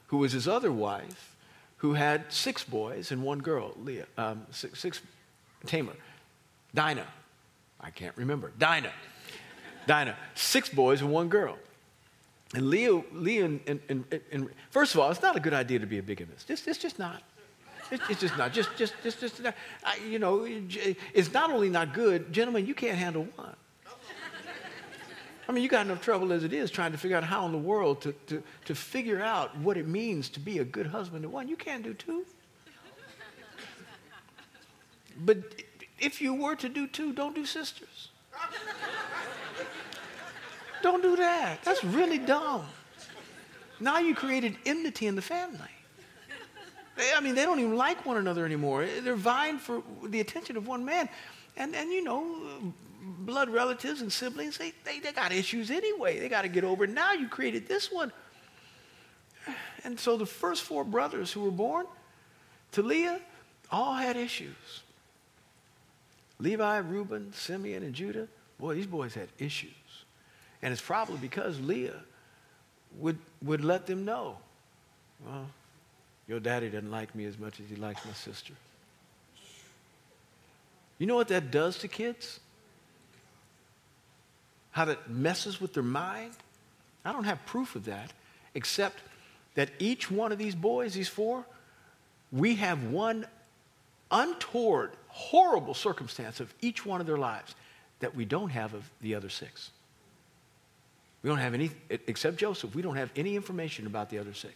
who 0.08 0.18
was 0.18 0.32
his 0.32 0.48
other 0.48 0.72
wife, 0.72 1.36
who 1.78 1.94
had 1.94 2.32
six 2.32 2.64
boys 2.64 3.12
and 3.12 3.24
one 3.24 3.40
girl, 3.40 3.74
Leah, 3.78 4.08
um, 4.18 4.46
six, 4.52 4.80
six, 4.80 5.02
Tamar, 5.66 5.94
Dinah. 6.74 7.08
I 7.80 7.92
can't 7.92 8.16
remember. 8.18 8.52
Dinah. 8.58 8.94
Dinah. 9.88 10.16
Six 10.34 10.70
boys 10.70 11.02
and 11.02 11.12
one 11.12 11.30
girl. 11.30 11.58
And 12.54 12.70
Leo, 12.70 13.04
Leah 13.12 13.46
and, 13.46 13.60
and, 13.68 13.80
and, 13.90 14.06
and, 14.32 14.50
first 14.70 14.94
of 14.94 15.00
all, 15.00 15.10
it's 15.10 15.22
not 15.22 15.36
a 15.36 15.40
good 15.40 15.54
idea 15.54 15.80
to 15.80 15.88
be 15.88 15.98
a 15.98 16.04
bigamist. 16.04 16.50
It's, 16.50 16.68
it's 16.68 16.78
just 16.78 17.00
not. 17.00 17.24
It's, 17.92 18.04
it's 18.10 18.22
just 18.22 18.38
not. 18.38 18.54
Just, 18.54 18.70
just, 18.78 18.94
just, 19.04 19.20
just 19.20 19.42
not. 19.42 19.56
I, 19.84 19.98
you 20.08 20.20
know, 20.20 20.46
it's 20.48 21.34
not 21.34 21.52
only 21.52 21.70
not 21.70 21.94
good, 21.94 22.32
gentlemen, 22.32 22.66
you 22.66 22.76
can't 22.76 22.98
handle 22.98 23.28
one. 23.36 23.56
I 25.48 25.52
mean, 25.52 25.64
you 25.64 25.70
got 25.70 25.86
enough 25.86 26.02
trouble 26.02 26.34
as 26.34 26.44
it 26.44 26.54
is 26.54 26.72
trying 26.72 26.92
to 26.92 26.98
figure 26.98 27.18
out 27.18 27.24
how 27.24 27.46
in 27.46 27.52
the 27.52 27.58
world 27.58 28.02
to, 28.02 28.14
to, 28.28 28.42
to 28.66 28.76
figure 28.76 29.22
out 29.22 29.56
what 29.58 29.78
it 29.78 29.88
means 29.88 30.30
to 30.30 30.40
be 30.40 30.60
a 30.60 30.64
good 30.64 30.88
husband 30.88 31.24
to 31.24 31.30
one. 31.30 31.48
You 31.48 31.56
can't 31.56 31.84
do 31.84 31.94
two. 31.94 32.26
But 35.20 35.38
if 36.00 36.22
you 36.22 36.34
were 36.34 36.56
to 36.56 36.68
do 36.68 36.88
two, 36.88 37.14
don't 37.14 37.36
do 37.36 37.46
sisters. 37.46 38.10
Don't 40.86 41.02
do 41.02 41.16
that. 41.16 41.64
That's 41.64 41.84
really 41.84 42.20
dumb. 42.20 42.64
Now 43.80 43.98
you 43.98 44.14
created 44.14 44.56
enmity 44.68 45.08
in 45.08 45.16
the 45.16 45.22
family. 45.22 45.60
I 47.16 47.20
mean, 47.22 47.34
they 47.34 47.44
don't 47.44 47.60
even 47.60 47.76
like 47.76 48.06
one 48.06 48.18
another 48.18 48.46
anymore. 48.46 48.88
They're 49.02 49.16
vying 49.16 49.58
for 49.58 49.82
the 50.04 50.20
attention 50.20 50.56
of 50.58 50.68
one 50.68 50.86
man. 50.86 51.10
And, 51.58 51.76
and 51.76 51.92
you 51.92 52.04
know, 52.04 52.74
blood 53.02 53.50
relatives 53.50 54.02
and 54.02 54.14
siblings, 54.14 54.58
they, 54.60 54.74
they, 54.84 55.00
they 55.00 55.12
got 55.12 55.32
issues 55.32 55.72
anyway. 55.72 56.20
They 56.20 56.30
got 56.30 56.44
to 56.44 56.48
get 56.48 56.64
over 56.64 56.84
it. 56.84 56.92
Now 56.92 57.14
you 57.14 57.28
created 57.28 57.68
this 57.68 57.92
one. 57.92 58.14
And 59.84 60.00
so 60.00 60.18
the 60.18 60.26
first 60.26 60.62
four 60.62 60.84
brothers 60.84 61.32
who 61.32 61.42
were 61.42 61.52
born 61.52 61.88
to 62.74 62.84
Leah 62.84 63.20
all 63.72 63.96
had 63.96 64.16
issues. 64.16 64.84
Levi, 66.40 66.78
Reuben, 66.78 67.34
Simeon, 67.34 67.82
and 67.82 67.94
Judah, 67.94 68.28
boy, 68.60 68.76
these 68.76 68.88
boys 68.88 69.16
had 69.16 69.30
issues. 69.40 69.72
And 70.66 70.72
it's 70.72 70.82
probably 70.82 71.18
because 71.18 71.60
Leah 71.60 72.02
would, 72.98 73.20
would 73.44 73.64
let 73.64 73.86
them 73.86 74.04
know, 74.04 74.40
well, 75.24 75.46
your 76.28 76.40
daddy 76.40 76.70
doesn't 76.70 76.90
like 76.90 77.14
me 77.14 77.26
as 77.26 77.38
much 77.38 77.60
as 77.60 77.70
he 77.70 77.76
likes 77.76 78.04
my 78.04 78.14
sister. 78.14 78.56
You 80.98 81.06
know 81.06 81.16
what 81.16 81.28
that 81.28 81.52
does 81.52 81.78
to 81.78 81.88
kids? 81.88 82.40
How 84.72 84.86
that 84.86 85.08
messes 85.08 85.62
with 85.62 85.76
their 85.76 85.84
mind? 85.84 86.32
I 87.06 87.14
don't 87.14 87.26
have 87.26 87.46
proof 87.46 87.76
of 87.76 87.86
that, 87.86 88.12
except 88.56 88.98
that 89.54 89.70
each 89.78 90.10
one 90.10 90.32
of 90.32 90.40
these 90.40 90.56
boys, 90.56 90.96
these 90.96 91.08
four, 91.08 91.46
we 92.32 92.56
have 92.56 92.86
one 92.86 93.28
untoward, 94.10 94.94
horrible 95.10 95.76
circumstance 95.76 96.40
of 96.40 96.52
each 96.60 96.88
one 96.88 97.02
of 97.02 97.06
their 97.06 97.20
lives 97.20 97.54
that 98.00 98.16
we 98.16 98.26
don't 98.26 98.50
have 98.50 98.74
of 98.74 98.90
the 99.02 99.14
other 99.14 99.30
six. 99.30 99.70
We 101.26 101.30
don't 101.30 101.40
have 101.40 101.56
any, 101.56 101.72
except 101.90 102.38
Joseph, 102.38 102.76
we 102.76 102.84
don't 102.84 102.98
have 102.98 103.10
any 103.16 103.36
information 103.36 103.88
about 103.88 104.12
the 104.12 104.20
other 104.20 104.36
six 104.36 104.54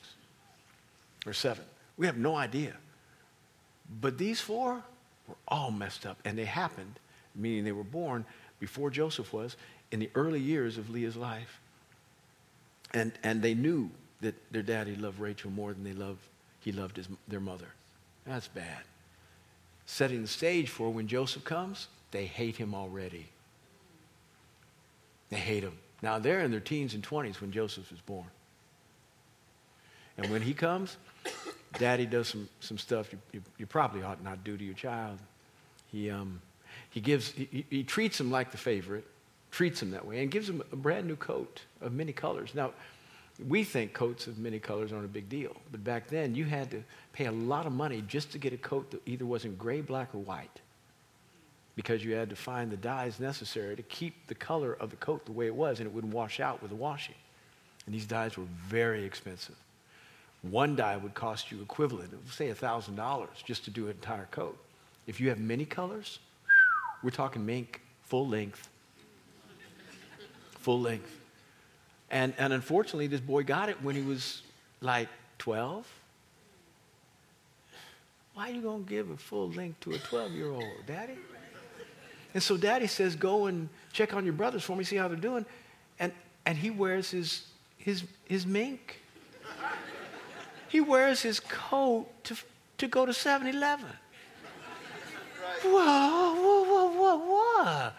or 1.26 1.34
seven. 1.34 1.66
We 1.98 2.06
have 2.06 2.16
no 2.16 2.36
idea. 2.36 2.76
But 4.00 4.20
these 4.20 4.40
four 4.40 4.84
were 5.28 5.36
all 5.48 5.72
messed 5.72 6.06
up, 6.06 6.20
and 6.26 6.38
they 6.38 6.46
happened, 6.46 7.00
meaning 7.34 7.64
they 7.64 7.72
were 7.72 7.84
born 7.84 8.24
before 8.60 8.92
Joseph 8.92 9.34
was, 9.34 9.56
in 9.92 10.00
the 10.00 10.12
early 10.14 10.40
years 10.40 10.78
of 10.78 10.92
Leah's 10.92 11.16
life. 11.16 11.60
And, 12.94 13.14
and 13.24 13.42
they 13.42 13.56
knew 13.56 13.90
that 14.22 14.36
their 14.52 14.62
daddy 14.62 14.96
loved 14.96 15.20
Rachel 15.20 15.50
more 15.50 15.74
than 15.74 15.84
they 15.84 15.94
loved, 15.94 16.22
he 16.60 16.72
loved 16.72 16.98
his, 16.98 17.08
their 17.28 17.40
mother. 17.40 17.70
That's 18.28 18.48
bad. 18.48 18.84
Setting 19.88 20.22
the 20.22 20.28
stage 20.28 20.70
for 20.70 20.92
when 20.92 21.08
Joseph 21.08 21.44
comes, 21.44 21.88
they 22.12 22.26
hate 22.28 22.58
him 22.58 22.76
already. 22.76 23.30
They 25.32 25.38
hate 25.38 25.64
him. 25.64 25.80
Now 26.02 26.20
they're 26.20 26.42
in 26.42 26.52
their 26.52 26.60
teens 26.60 26.94
and 26.94 27.04
20s 27.04 27.42
when 27.42 27.52
Joseph 27.52 27.92
is 27.92 28.00
born. 28.02 28.28
And 30.18 30.30
when 30.32 30.42
he 30.42 30.54
comes, 30.54 30.98
daddy 31.78 32.06
does 32.06 32.28
some, 32.28 32.50
some 32.60 32.78
stuff 32.78 33.12
you, 33.12 33.20
you, 33.32 33.42
you 33.58 33.66
probably 33.66 34.04
ought 34.04 34.24
not 34.24 34.44
do 34.44 34.58
to 34.58 34.64
your 34.64 34.74
child. 34.74 35.20
He, 35.88 36.10
um, 36.10 36.42
he, 36.90 37.00
gives, 37.00 37.32
he, 37.32 37.66
he 37.70 37.84
treats 37.84 38.20
him 38.20 38.30
like 38.30 38.52
the 38.52 38.58
favorite, 38.58 39.06
treats 39.52 39.82
him 39.82 39.92
that 39.92 40.06
way, 40.06 40.22
and 40.22 40.30
gives 40.30 40.50
him 40.50 40.62
a 40.72 40.76
brand 40.76 41.08
new 41.08 41.16
coat 41.16 41.62
of 41.82 41.94
many 41.94 42.12
colors. 42.12 42.54
Now, 42.54 42.72
we 43.48 43.64
think 43.64 43.94
coats 43.94 44.28
of 44.28 44.38
many 44.38 44.60
colors 44.60 44.92
aren't 44.92 45.06
a 45.06 45.10
big 45.10 45.30
deal, 45.30 45.56
but 45.72 45.84
back 45.84 46.08
then 46.08 46.36
you 46.36 46.44
had 46.44 46.70
to 46.72 46.84
pay 47.14 47.26
a 47.26 47.32
lot 47.32 47.66
of 47.66 47.72
money 47.72 48.04
just 48.06 48.32
to 48.34 48.38
get 48.38 48.52
a 48.52 48.58
coat 48.58 48.92
that 48.92 49.02
either 49.06 49.26
wasn't 49.26 49.58
gray, 49.58 49.80
black, 49.80 50.14
or 50.14 50.20
white 50.20 50.60
because 51.76 52.04
you 52.04 52.14
had 52.14 52.30
to 52.30 52.36
find 52.36 52.72
the 52.72 52.78
dyes 52.78 53.20
necessary 53.20 53.76
to 53.76 53.84
keep 53.84 54.28
the 54.28 54.36
color 54.36 54.74
of 54.74 54.90
the 54.90 54.96
coat 54.98 55.26
the 55.26 55.32
way 55.32 55.48
it 55.48 55.56
was 55.56 55.80
and 55.80 55.88
it 55.88 55.94
wouldn't 55.94 56.14
wash 56.14 56.40
out 56.40 56.62
with 56.62 56.70
the 56.70 56.76
washing. 56.76 57.16
And 57.86 57.96
these 57.96 58.06
dyes 58.06 58.38
were 58.38 58.46
very 58.68 59.04
expensive. 59.06 59.56
One 60.42 60.76
dye 60.76 60.98
would 60.98 61.14
cost 61.14 61.52
you 61.52 61.62
equivalent 61.62 62.14
of, 62.14 62.34
say, 62.34 62.50
$1,000 62.50 63.28
just 63.44 63.66
to 63.66 63.72
do 63.72 63.86
an 63.86 63.92
entire 63.92 64.28
coat. 64.32 64.58
If 65.08 65.20
you 65.20 65.30
have 65.30 65.40
many 65.40 65.66
colors, 65.66 66.20
we're 67.04 67.10
talking 67.10 67.46
mink, 67.46 67.82
full 68.04 68.28
length. 68.28 68.70
Full 70.60 70.80
length. 70.80 71.20
And, 72.12 72.34
and 72.38 72.54
unfortunately, 72.54 73.08
this 73.08 73.22
boy 73.22 73.44
got 73.44 73.70
it 73.70 73.82
when 73.82 73.96
he 73.96 74.02
was 74.02 74.42
like 74.82 75.10
12. 75.40 75.88
Why 78.34 78.50
are 78.50 78.54
you 78.54 78.62
going 78.62 78.86
to 78.86 78.90
give 78.90 79.10
a 79.10 79.18
full 79.18 79.50
length 79.52 79.82
to 79.82 79.92
a 79.92 79.98
12 79.98 80.32
year 80.32 80.52
old, 80.52 80.64
daddy? 80.88 81.18
And 82.34 82.42
so 82.44 82.58
daddy 82.58 82.88
says, 82.88 83.16
Go 83.16 83.48
and 83.48 83.70
check 83.92 84.14
on 84.14 84.24
your 84.24 84.34
brothers 84.34 84.64
for 84.64 84.76
me, 84.76 84.84
see 84.84 84.96
how 84.96 85.08
they're 85.08 85.18
doing. 85.18 85.46
And, 86.00 86.12
and 86.46 86.58
he 86.58 86.70
wears 86.70 87.12
his, 87.12 87.48
his, 87.78 88.04
his 88.26 88.46
mink. 88.46 89.02
He 90.68 90.82
wears 90.82 91.22
his 91.22 91.40
coat 91.40 92.08
to, 92.26 92.38
to 92.78 92.88
go 92.88 93.06
to 93.06 93.14
7 93.14 93.48
Eleven. 93.48 93.90
Whoa, 95.64 95.72
whoa, 95.72 96.64
whoa, 96.64 96.92
whoa, 96.92 97.18
whoa. 97.18 97.92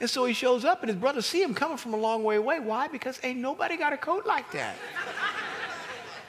And 0.00 0.08
so 0.08 0.24
he 0.24 0.32
shows 0.32 0.64
up, 0.64 0.82
and 0.82 0.90
his 0.90 0.98
brothers 0.98 1.26
see 1.26 1.42
him 1.42 1.54
coming 1.54 1.76
from 1.76 1.94
a 1.94 1.96
long 1.96 2.22
way 2.22 2.36
away. 2.36 2.60
Why? 2.60 2.88
Because 2.88 3.18
ain't 3.22 3.38
nobody 3.38 3.76
got 3.76 3.92
a 3.92 3.96
coat 3.96 4.26
like 4.26 4.50
that. 4.52 4.76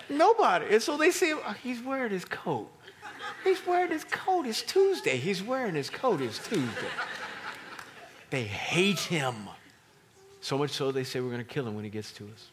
nobody. 0.09 0.73
And 0.73 0.81
so 0.81 0.97
they 0.97 1.11
see 1.11 1.29
him, 1.29 1.39
oh, 1.45 1.55
he's 1.63 1.81
wearing 1.81 2.11
his 2.11 2.25
coat. 2.25 2.69
He's 3.43 3.65
wearing 3.65 3.91
his 3.91 4.03
coat. 4.03 4.45
It's 4.45 4.61
Tuesday. 4.61 5.17
He's 5.17 5.41
wearing 5.41 5.75
his 5.75 5.89
coat. 5.89 6.21
It's 6.21 6.37
Tuesday. 6.39 6.87
They 8.31 8.43
hate 8.43 8.99
him. 8.99 9.35
So 10.39 10.57
much 10.57 10.71
so 10.71 10.91
they 10.91 11.03
say 11.03 11.19
we're 11.19 11.29
going 11.29 11.45
to 11.45 11.53
kill 11.53 11.67
him 11.67 11.75
when 11.75 11.83
he 11.83 11.91
gets 11.91 12.11
to 12.13 12.23
us. 12.23 12.47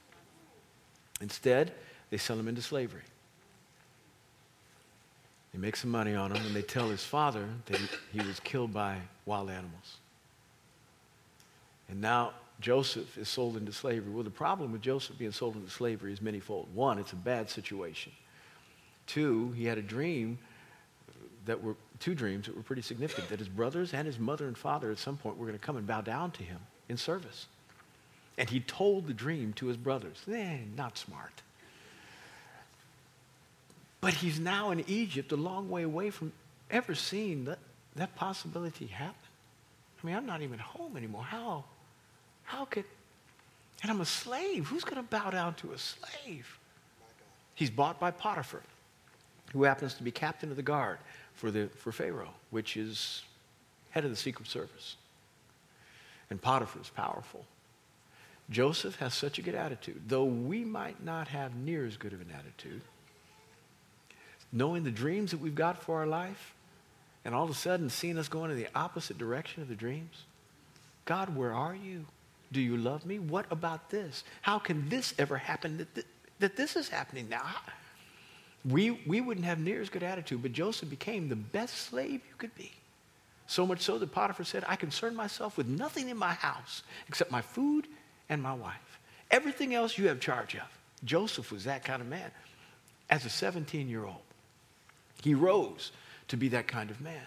Instead, 1.23 1.73
they 2.11 2.19
sell 2.19 2.38
him 2.38 2.49
into 2.49 2.61
slavery. 2.61 3.03
They 5.53 5.59
make 5.59 5.77
some 5.77 5.91
money 5.91 6.14
on 6.14 6.33
him, 6.33 6.45
and 6.45 6.55
they 6.55 6.62
tell 6.62 6.88
his 6.88 7.03
father 7.03 7.49
that 7.67 7.81
he, 8.12 8.21
was 8.21 8.38
killed 8.41 8.73
by 8.73 8.99
wild 9.25 9.51
animals. 9.51 9.97
And 11.88 12.01
now 12.01 12.33
Joseph 12.61 13.17
is 13.17 13.29
sold 13.29 13.57
into 13.57 13.73
slavery. 13.73 14.12
Well, 14.12 14.25
the 14.25 14.31
problem 14.31 14.73
with 14.73 14.83
Joseph 14.83 15.17
being 15.17 15.33
sold 15.33 15.57
into 15.57 15.71
slavery 15.71 16.12
is 16.12 16.21
manyfold. 16.21 16.67
One, 16.75 16.99
it's 16.99 17.12
a 17.12 17.17
bad 17.17 17.49
situation. 17.49 18.12
Two, 19.07 19.53
he 19.53 19.64
had 19.64 19.79
a 19.79 19.83
dream 19.83 20.38
that 21.47 21.62
were 21.62 21.77
two 22.00 22.14
dreams 22.14 22.46
that 22.46 22.56
were 22.56 22.62
pretty 22.62 22.82
significant 22.82 23.28
that 23.28 23.38
his 23.38 23.48
brothers 23.48 23.92
and 23.92 24.06
his 24.06 24.18
mother 24.18 24.46
and 24.46 24.56
father 24.56 24.90
at 24.90 24.98
some 24.98 25.16
point 25.16 25.37
were 25.37 25.46
going 25.46 25.58
to 25.58 25.64
come 25.64 25.76
and 25.76 25.87
bow 25.87 26.00
down 26.00 26.30
to 26.32 26.42
him 26.42 26.58
in 26.88 26.96
service. 26.96 27.46
And 28.37 28.48
he 28.48 28.61
told 28.61 29.06
the 29.06 29.14
dream 29.14 29.52
to 29.54 29.66
his 29.66 29.76
brothers. 29.76 30.22
Eh, 30.30 30.58
not 30.76 30.96
smart. 30.96 31.42
But 34.00 34.14
he's 34.14 34.38
now 34.38 34.70
in 34.70 34.84
Egypt, 34.87 35.32
a 35.32 35.37
long 35.37 35.68
way 35.68 35.82
away 35.82 36.11
from 36.11 36.32
ever 36.70 36.94
seeing 36.94 37.46
that, 37.46 37.58
that 37.96 38.14
possibility 38.14 38.87
happen. 38.87 39.14
I 40.00 40.06
mean, 40.06 40.14
I'm 40.14 40.26
not 40.26 40.42
even 40.42 40.61
home 40.61 40.96
anymore. 40.96 41.24
How? 41.24 41.64
How 42.44 42.64
could? 42.64 42.84
And 43.82 43.90
I'm 43.90 44.00
a 44.00 44.06
slave. 44.06 44.68
Who's 44.68 44.84
going 44.84 45.02
to 45.02 45.08
bow 45.08 45.30
down 45.30 45.54
to 45.54 45.72
a 45.72 45.78
slave? 45.78 46.58
He's 47.54 47.70
bought 47.70 47.98
by 47.98 48.12
Potiphar, 48.12 48.62
who 49.52 49.64
happens 49.64 49.94
to 49.94 50.04
be 50.04 50.12
captain 50.12 50.50
of 50.50 50.56
the 50.56 50.62
guard 50.62 50.98
for, 51.38 51.51
the, 51.53 51.68
for 51.68 51.92
Pharaoh, 51.92 52.35
which 52.51 52.77
is 52.77 53.22
head 53.90 54.05
of 54.05 54.11
the 54.11 54.16
Secret 54.16 54.48
Service. 54.48 54.96
And 56.31 56.42
Potiphar 56.42 56.83
is 56.83 56.90
powerful. 56.90 57.46
Joseph 58.51 58.96
has 58.96 59.14
such 59.14 59.38
a 59.38 59.42
good 59.42 59.55
attitude, 59.55 60.03
though 60.09 60.24
we 60.24 60.64
might 60.64 61.03
not 61.03 61.29
have 61.29 61.55
near 61.55 61.87
as 61.87 61.96
good 61.96 62.12
of 62.12 62.20
an 62.20 62.33
attitude. 62.37 62.81
Knowing 64.53 64.83
the 64.83 64.90
dreams 64.90 65.31
that 65.31 65.40
we've 65.40 65.55
got 65.55 65.81
for 65.83 65.98
our 65.98 66.07
life, 66.07 66.55
and 67.24 67.35
all 67.35 67.44
of 67.44 67.51
a 67.51 67.55
sudden 67.55 67.88
seeing 67.88 68.18
us 68.18 68.29
going 68.29 68.51
in 68.51 68.57
the 68.57 68.68
opposite 68.74 69.18
direction 69.18 69.62
of 69.62 69.68
the 69.68 69.74
dreams. 69.74 70.24
God, 71.05 71.37
where 71.37 71.53
are 71.53 71.74
you? 71.74 72.05
Do 72.51 72.61
you 72.61 72.77
love 72.77 73.05
me? 73.07 73.18
What 73.18 73.46
about 73.51 73.90
this? 73.90 74.24
How 74.42 74.59
can 74.59 74.88
this 74.88 75.14
ever 75.18 75.37
happen 75.37 75.79
that, 75.79 75.94
th- 75.94 76.07
that 76.40 76.57
this 76.57 76.74
is 76.74 76.88
happening 76.88 77.29
now? 77.29 77.55
We, 78.64 78.90
we 79.07 79.21
wouldn't 79.21 79.47
have 79.47 79.59
near 79.59 79.81
as 79.81 79.88
good 79.88 80.03
attitude, 80.03 80.42
but 80.42 80.53
Joseph 80.53 80.90
became 80.90 81.29
the 81.29 81.37
best 81.37 81.75
slave 81.75 82.21
you 82.29 82.35
could 82.38 82.55
be. 82.55 82.73
So 83.47 83.66
much 83.66 83.81
so 83.81 83.99
that 83.99 84.12
Potiphar 84.12 84.44
said, 84.44 84.64
I 84.68 84.77
concern 84.77 85.16
myself 85.16 85.57
with 85.57 85.68
nothing 85.68 86.09
in 86.09 86.16
my 86.16 86.35
house 86.35 86.83
except 87.09 87.31
my 87.31 87.40
food 87.40 87.87
and 88.29 88.42
my 88.42 88.53
wife. 88.53 88.99
Everything 89.31 89.75
else 89.75 89.97
you 89.97 90.09
have 90.09 90.21
charge 90.21 90.55
of. 90.55 90.79
Joseph 91.05 91.51
was 91.51 91.64
that 91.64 91.85
kind 91.85 92.03
of 92.03 92.09
man. 92.09 92.31
As 93.09 93.25
a 93.25 93.31
17 93.31 93.88
year 93.88 94.05
old, 94.05 94.16
he 95.23 95.35
rose 95.35 95.92
to 96.29 96.37
be 96.37 96.49
that 96.49 96.68
kind 96.68 96.90
of 96.90 97.01
man. 97.01 97.27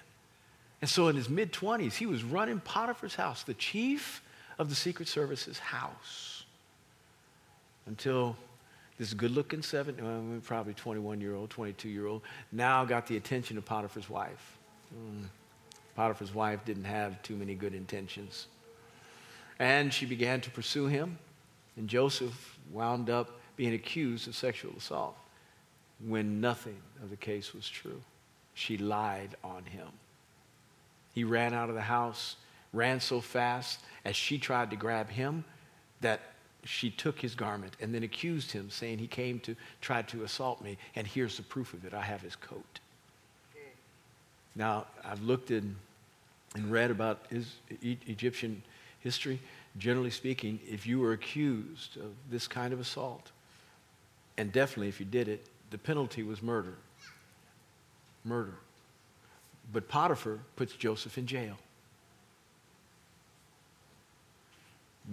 And 0.81 0.89
so 0.89 1.07
in 1.07 1.15
his 1.15 1.29
mid 1.29 1.51
20s, 1.53 1.93
he 1.93 2.05
was 2.05 2.23
running 2.23 2.59
Potiphar's 2.59 3.15
house, 3.15 3.43
the 3.43 3.53
chief 3.53 4.21
of 4.59 4.69
the 4.69 4.75
Secret 4.75 5.07
Service's 5.07 5.59
house, 5.59 6.43
until 7.87 8.35
this 9.01 9.15
good 9.15 9.31
looking 9.31 9.63
seven, 9.63 9.95
well, 9.99 10.39
probably 10.41 10.75
21 10.75 11.19
year 11.19 11.33
old, 11.33 11.49
22 11.49 11.89
year 11.89 12.05
old, 12.05 12.21
now 12.51 12.85
got 12.85 13.07
the 13.07 13.17
attention 13.17 13.57
of 13.57 13.65
Potiphar's 13.65 14.07
wife. 14.07 14.59
Mm. 14.95 15.23
Potiphar's 15.95 16.35
wife 16.35 16.63
didn't 16.65 16.83
have 16.83 17.19
too 17.23 17.35
many 17.35 17.55
good 17.55 17.73
intentions. 17.73 18.45
And 19.57 19.91
she 19.91 20.05
began 20.05 20.39
to 20.41 20.51
pursue 20.51 20.85
him. 20.85 21.17
And 21.77 21.87
Joseph 21.87 22.59
wound 22.71 23.09
up 23.09 23.39
being 23.55 23.73
accused 23.73 24.27
of 24.27 24.35
sexual 24.35 24.73
assault 24.77 25.17
when 26.05 26.39
nothing 26.39 26.77
of 27.01 27.09
the 27.09 27.15
case 27.17 27.55
was 27.55 27.67
true. 27.67 28.03
She 28.53 28.77
lied 28.77 29.35
on 29.43 29.63
him. 29.65 29.87
He 31.11 31.23
ran 31.23 31.55
out 31.55 31.69
of 31.69 31.75
the 31.75 31.81
house, 31.81 32.35
ran 32.71 32.99
so 32.99 33.19
fast 33.19 33.79
as 34.05 34.15
she 34.15 34.37
tried 34.37 34.69
to 34.69 34.75
grab 34.75 35.09
him 35.09 35.43
that 36.01 36.21
she 36.63 36.89
took 36.89 37.19
his 37.19 37.35
garment 37.35 37.75
and 37.79 37.93
then 37.93 38.03
accused 38.03 38.51
him, 38.51 38.69
saying 38.69 38.99
he 38.99 39.07
came 39.07 39.39
to 39.41 39.55
try 39.81 40.01
to 40.03 40.23
assault 40.23 40.61
me, 40.61 40.77
and 40.95 41.07
here's 41.07 41.37
the 41.37 41.43
proof 41.43 41.73
of 41.73 41.85
it. 41.85 41.93
I 41.93 42.01
have 42.01 42.21
his 42.21 42.35
coat. 42.35 42.79
Now, 44.55 44.85
I've 45.03 45.21
looked 45.23 45.49
in 45.49 45.75
and 46.55 46.71
read 46.71 46.91
about 46.91 47.25
his 47.29 47.55
Egyptian 47.81 48.61
history. 48.99 49.39
Generally 49.77 50.11
speaking, 50.11 50.59
if 50.69 50.85
you 50.85 50.99
were 50.99 51.13
accused 51.13 51.97
of 51.97 52.11
this 52.29 52.47
kind 52.47 52.73
of 52.73 52.79
assault, 52.79 53.31
and 54.37 54.51
definitely 54.51 54.89
if 54.89 54.99
you 54.99 55.05
did 55.05 55.27
it, 55.29 55.47
the 55.69 55.77
penalty 55.77 56.23
was 56.23 56.41
murder. 56.43 56.75
Murder. 58.25 58.55
But 59.71 59.87
Potiphar 59.87 60.39
puts 60.57 60.73
Joseph 60.73 61.17
in 61.17 61.25
jail. 61.25 61.57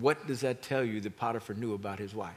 What 0.00 0.26
does 0.26 0.40
that 0.40 0.62
tell 0.62 0.84
you 0.84 1.00
that 1.00 1.16
Potiphar 1.16 1.54
knew 1.54 1.74
about 1.74 1.98
his 1.98 2.14
wife? 2.14 2.34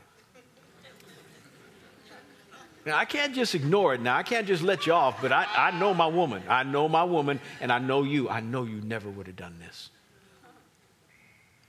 Now, 2.84 2.98
I 2.98 3.06
can't 3.06 3.36
just 3.36 3.54
ignore 3.54 3.94
it 3.94 4.02
now. 4.02 4.18
I 4.18 4.24
can't 4.24 4.48
just 4.48 4.64
let 4.64 4.88
you 4.88 4.94
off, 4.94 5.22
but 5.22 5.32
I, 5.32 5.46
I 5.56 5.80
know 5.80 5.94
my 5.94 6.08
woman. 6.08 6.42
I 6.50 6.64
know 6.64 6.90
my 6.90 7.04
woman, 7.04 7.40
and 7.60 7.72
I 7.72 7.78
know 7.78 8.02
you. 8.02 8.28
I 8.28 8.40
know 8.40 8.64
you 8.64 8.82
never 8.82 9.08
would 9.08 9.28
have 9.28 9.36
done 9.36 9.56
this. 9.60 9.92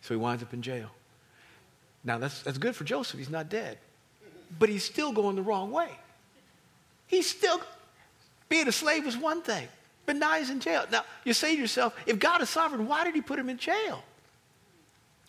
So 0.01 0.15
he 0.15 0.19
winds 0.19 0.43
up 0.43 0.55
in 0.55 0.63
jail. 0.63 0.89
Now, 2.03 2.17
that's, 2.17 2.43
that's 2.43 2.57
good 2.57 2.75
for 2.75 2.85
Joseph. 2.85 3.19
He's 3.19 3.29
not 3.29 3.51
dead. 3.51 3.77
But 4.59 4.71
he's 4.71 4.85
still 4.85 5.13
going 5.13 5.37
the 5.37 5.43
wrong 5.43 5.71
way. 5.71 5.91
He's 7.07 7.29
still, 7.29 7.61
being 8.49 8.67
a 8.67 8.73
slave 8.73 9.05
was 9.05 9.17
one 9.19 9.43
thing, 9.43 9.69
but 10.07 10.17
now 10.17 10.39
he's 10.39 10.49
in 10.49 10.61
jail. 10.61 10.87
Now, 10.91 11.05
you 11.25 11.35
say 11.35 11.55
to 11.55 11.61
yourself, 11.61 11.95
if 12.07 12.19
God 12.19 12.41
is 12.41 12.49
sovereign, 12.49 12.89
why 12.89 13.05
did 13.05 13.15
he 13.15 13.21
put 13.21 13.39
him 13.39 13.51
in 13.51 13.59
jail? 13.59 14.03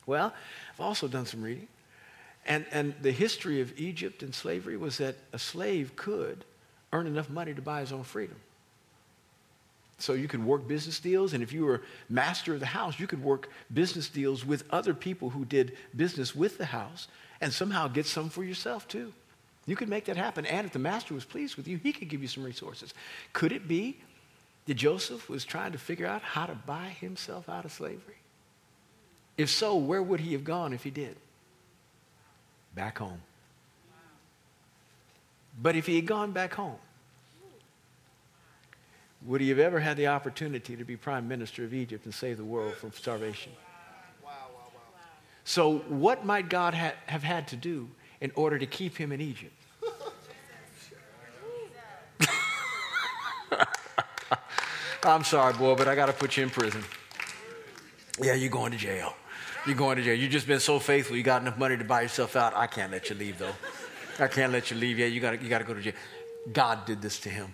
Well, 0.06 0.34
I've 0.74 0.82
also 0.82 1.08
done 1.08 1.26
some 1.26 1.42
reading. 1.42 1.68
And, 2.46 2.66
and 2.72 2.94
the 3.02 3.12
history 3.12 3.62
of 3.62 3.80
Egypt 3.80 4.22
and 4.22 4.36
slavery 4.36 4.78
was 4.78 4.98
that 4.98 5.16
a 5.32 5.40
slave 5.40 5.96
could 5.96 6.44
earn 6.92 7.08
enough 7.08 7.30
money 7.30 7.54
to 7.54 7.62
buy 7.62 7.80
his 7.80 7.92
own 7.92 8.04
freedom. 8.04 8.36
So 9.98 10.14
you 10.14 10.28
could 10.28 10.44
work 10.44 10.68
business 10.68 11.00
deals, 11.00 11.34
and 11.34 11.42
if 11.42 11.54
you 11.54 11.64
were 11.64 11.82
master 12.10 12.54
of 12.54 12.60
the 12.60 12.66
house, 12.66 13.00
you 13.00 13.08
could 13.08 13.24
work 13.24 13.50
business 13.74 14.10
deals 14.10 14.46
with 14.46 14.66
other 14.70 14.94
people 14.94 15.30
who 15.30 15.46
did 15.46 15.78
business 15.96 16.36
with 16.36 16.58
the 16.58 16.66
house 16.66 17.08
and 17.40 17.54
somehow 17.54 17.88
get 17.88 18.06
some 18.06 18.30
for 18.30 18.44
yourself 18.44 18.88
too. 18.88 19.14
You 19.66 19.78
could 19.78 19.88
make 19.88 20.06
that 20.06 20.18
happen. 20.18 20.46
And 20.46 20.68
if 20.68 20.74
the 20.74 20.80
master 20.80 21.14
was 21.14 21.24
pleased 21.24 21.56
with 21.56 21.70
you, 21.70 21.78
he 21.78 21.94
could 21.94 22.10
give 22.10 22.22
you 22.22 22.28
some 22.28 22.44
resources. 22.44 22.94
Could 23.32 23.54
it 23.54 23.68
be 23.68 23.98
that 24.66 24.74
Joseph 24.74 25.30
was 25.30 25.46
trying 25.46 25.72
to 25.72 25.78
figure 25.78 26.06
out 26.08 26.22
how 26.22 26.48
to 26.48 26.56
buy 26.66 26.88
himself 27.00 27.48
out 27.48 27.64
of 27.64 27.72
slavery? 27.72 28.16
If 29.38 29.50
so, 29.50 29.76
where 29.76 30.04
would 30.04 30.20
he 30.20 30.34
have 30.34 30.44
gone 30.44 30.74
if 30.74 30.84
he 30.84 30.92
did? 30.92 31.16
Back 32.76 33.00
home. 33.00 33.22
But 35.62 35.76
if 35.76 35.86
he 35.86 35.96
had 35.96 36.06
gone 36.06 36.32
back 36.32 36.54
home, 36.54 36.78
would 39.26 39.42
he 39.42 39.50
have 39.50 39.60
ever 39.60 39.80
had 39.80 39.98
the 39.98 40.08
opportunity 40.08 40.76
to 40.76 40.84
be 40.84 40.98
prime 40.98 41.28
minister 41.28 41.64
of 41.64 41.74
Egypt 41.74 42.06
and 42.06 42.14
save 42.14 42.38
the 42.38 42.44
world 42.44 42.74
from 42.76 42.92
starvation? 42.92 43.52
So, 45.46 45.80
what 45.90 46.26
might 46.26 46.50
God 46.50 46.74
ha- 46.74 46.94
have 47.06 47.24
had 47.24 47.48
to 47.50 47.58
do 47.58 47.90
in 48.22 48.32
order 48.36 48.58
to 48.58 48.66
keep 48.66 48.96
him 48.96 49.12
in 49.12 49.20
Egypt? 49.20 49.54
I'm 55.04 55.26
sorry, 55.26 55.54
boy, 55.54 55.76
but 55.76 55.90
I 55.90 55.96
got 55.96 56.06
to 56.06 56.14
put 56.14 56.38
you 56.38 56.44
in 56.44 56.50
prison. 56.50 56.82
Yeah, 58.22 58.36
you're 58.36 58.50
going 58.50 58.72
to 58.72 58.78
jail. 58.78 59.14
You're 59.66 59.76
going 59.76 59.96
to 59.98 60.04
jail. 60.04 60.16
You've 60.16 60.32
just 60.32 60.48
been 60.48 60.60
so 60.60 60.78
faithful. 60.78 61.16
You 61.16 61.24
got 61.24 61.42
enough 61.42 61.58
money 61.58 61.78
to 61.78 61.84
buy 61.86 62.02
yourself 62.02 62.36
out. 62.36 62.54
I 62.56 62.68
can't 62.68 62.92
let 62.92 63.10
you 63.10 63.16
leave, 63.16 63.38
though. 63.38 63.56
I 64.20 64.28
can't 64.28 64.52
let 64.52 64.70
you 64.72 64.78
leave. 64.78 65.00
Yeah, 65.00 65.06
you 65.06 65.22
got 65.22 65.32
to. 65.32 65.42
you 65.42 65.50
got 65.50 65.60
to 65.60 65.64
go 65.64 65.74
to 65.74 65.82
jail. 65.82 65.94
God 66.52 66.86
did 66.86 67.02
this 67.02 67.20
to 67.22 67.30
him. 67.30 67.54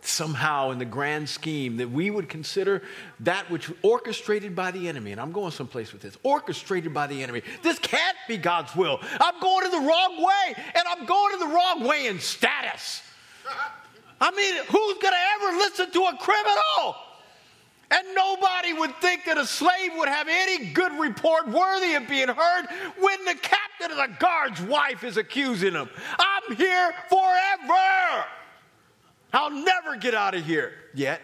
Somehow, 0.00 0.70
in 0.70 0.78
the 0.78 0.84
grand 0.86 1.28
scheme, 1.28 1.76
that 1.76 1.90
we 1.90 2.10
would 2.10 2.28
consider 2.28 2.82
that 3.20 3.48
which 3.50 3.70
orchestrated 3.82 4.56
by 4.56 4.70
the 4.70 4.88
enemy, 4.88 5.12
and 5.12 5.20
I'm 5.20 5.30
going 5.30 5.52
someplace 5.52 5.92
with 5.92 6.02
this 6.02 6.16
orchestrated 6.22 6.92
by 6.92 7.06
the 7.06 7.22
enemy. 7.22 7.42
This 7.62 7.78
can't 7.78 8.16
be 8.26 8.36
God's 8.36 8.74
will. 8.74 8.98
I'm 9.20 9.38
going 9.38 9.64
to 9.64 9.70
the 9.70 9.86
wrong 9.86 10.16
way, 10.18 10.54
and 10.56 10.88
I'm 10.88 11.06
going 11.06 11.32
to 11.34 11.38
the 11.38 11.54
wrong 11.54 11.84
way 11.86 12.06
in 12.06 12.18
status. 12.18 13.02
I 14.20 14.30
mean, 14.32 14.56
who's 14.56 14.98
going 14.98 15.14
to 15.14 15.46
ever 15.46 15.58
listen 15.58 15.90
to 15.92 16.00
a 16.00 16.16
criminal? 16.16 16.96
And 17.92 18.14
nobody 18.14 18.72
would 18.72 18.96
think 19.02 19.26
that 19.26 19.36
a 19.36 19.44
slave 19.44 19.90
would 19.96 20.08
have 20.08 20.26
any 20.26 20.70
good 20.72 20.92
report 20.98 21.46
worthy 21.46 21.92
of 21.94 22.08
being 22.08 22.28
heard 22.28 22.66
when 22.98 23.22
the 23.26 23.34
captain 23.34 23.90
of 23.90 23.98
the 23.98 24.16
guard's 24.18 24.62
wife 24.62 25.04
is 25.04 25.18
accusing 25.18 25.74
him. 25.74 25.90
I'm 26.18 26.56
here 26.56 26.94
forever. 27.10 28.24
I'll 29.34 29.50
never 29.50 29.96
get 29.96 30.14
out 30.14 30.34
of 30.34 30.46
here. 30.46 30.72
Yet, 30.94 31.20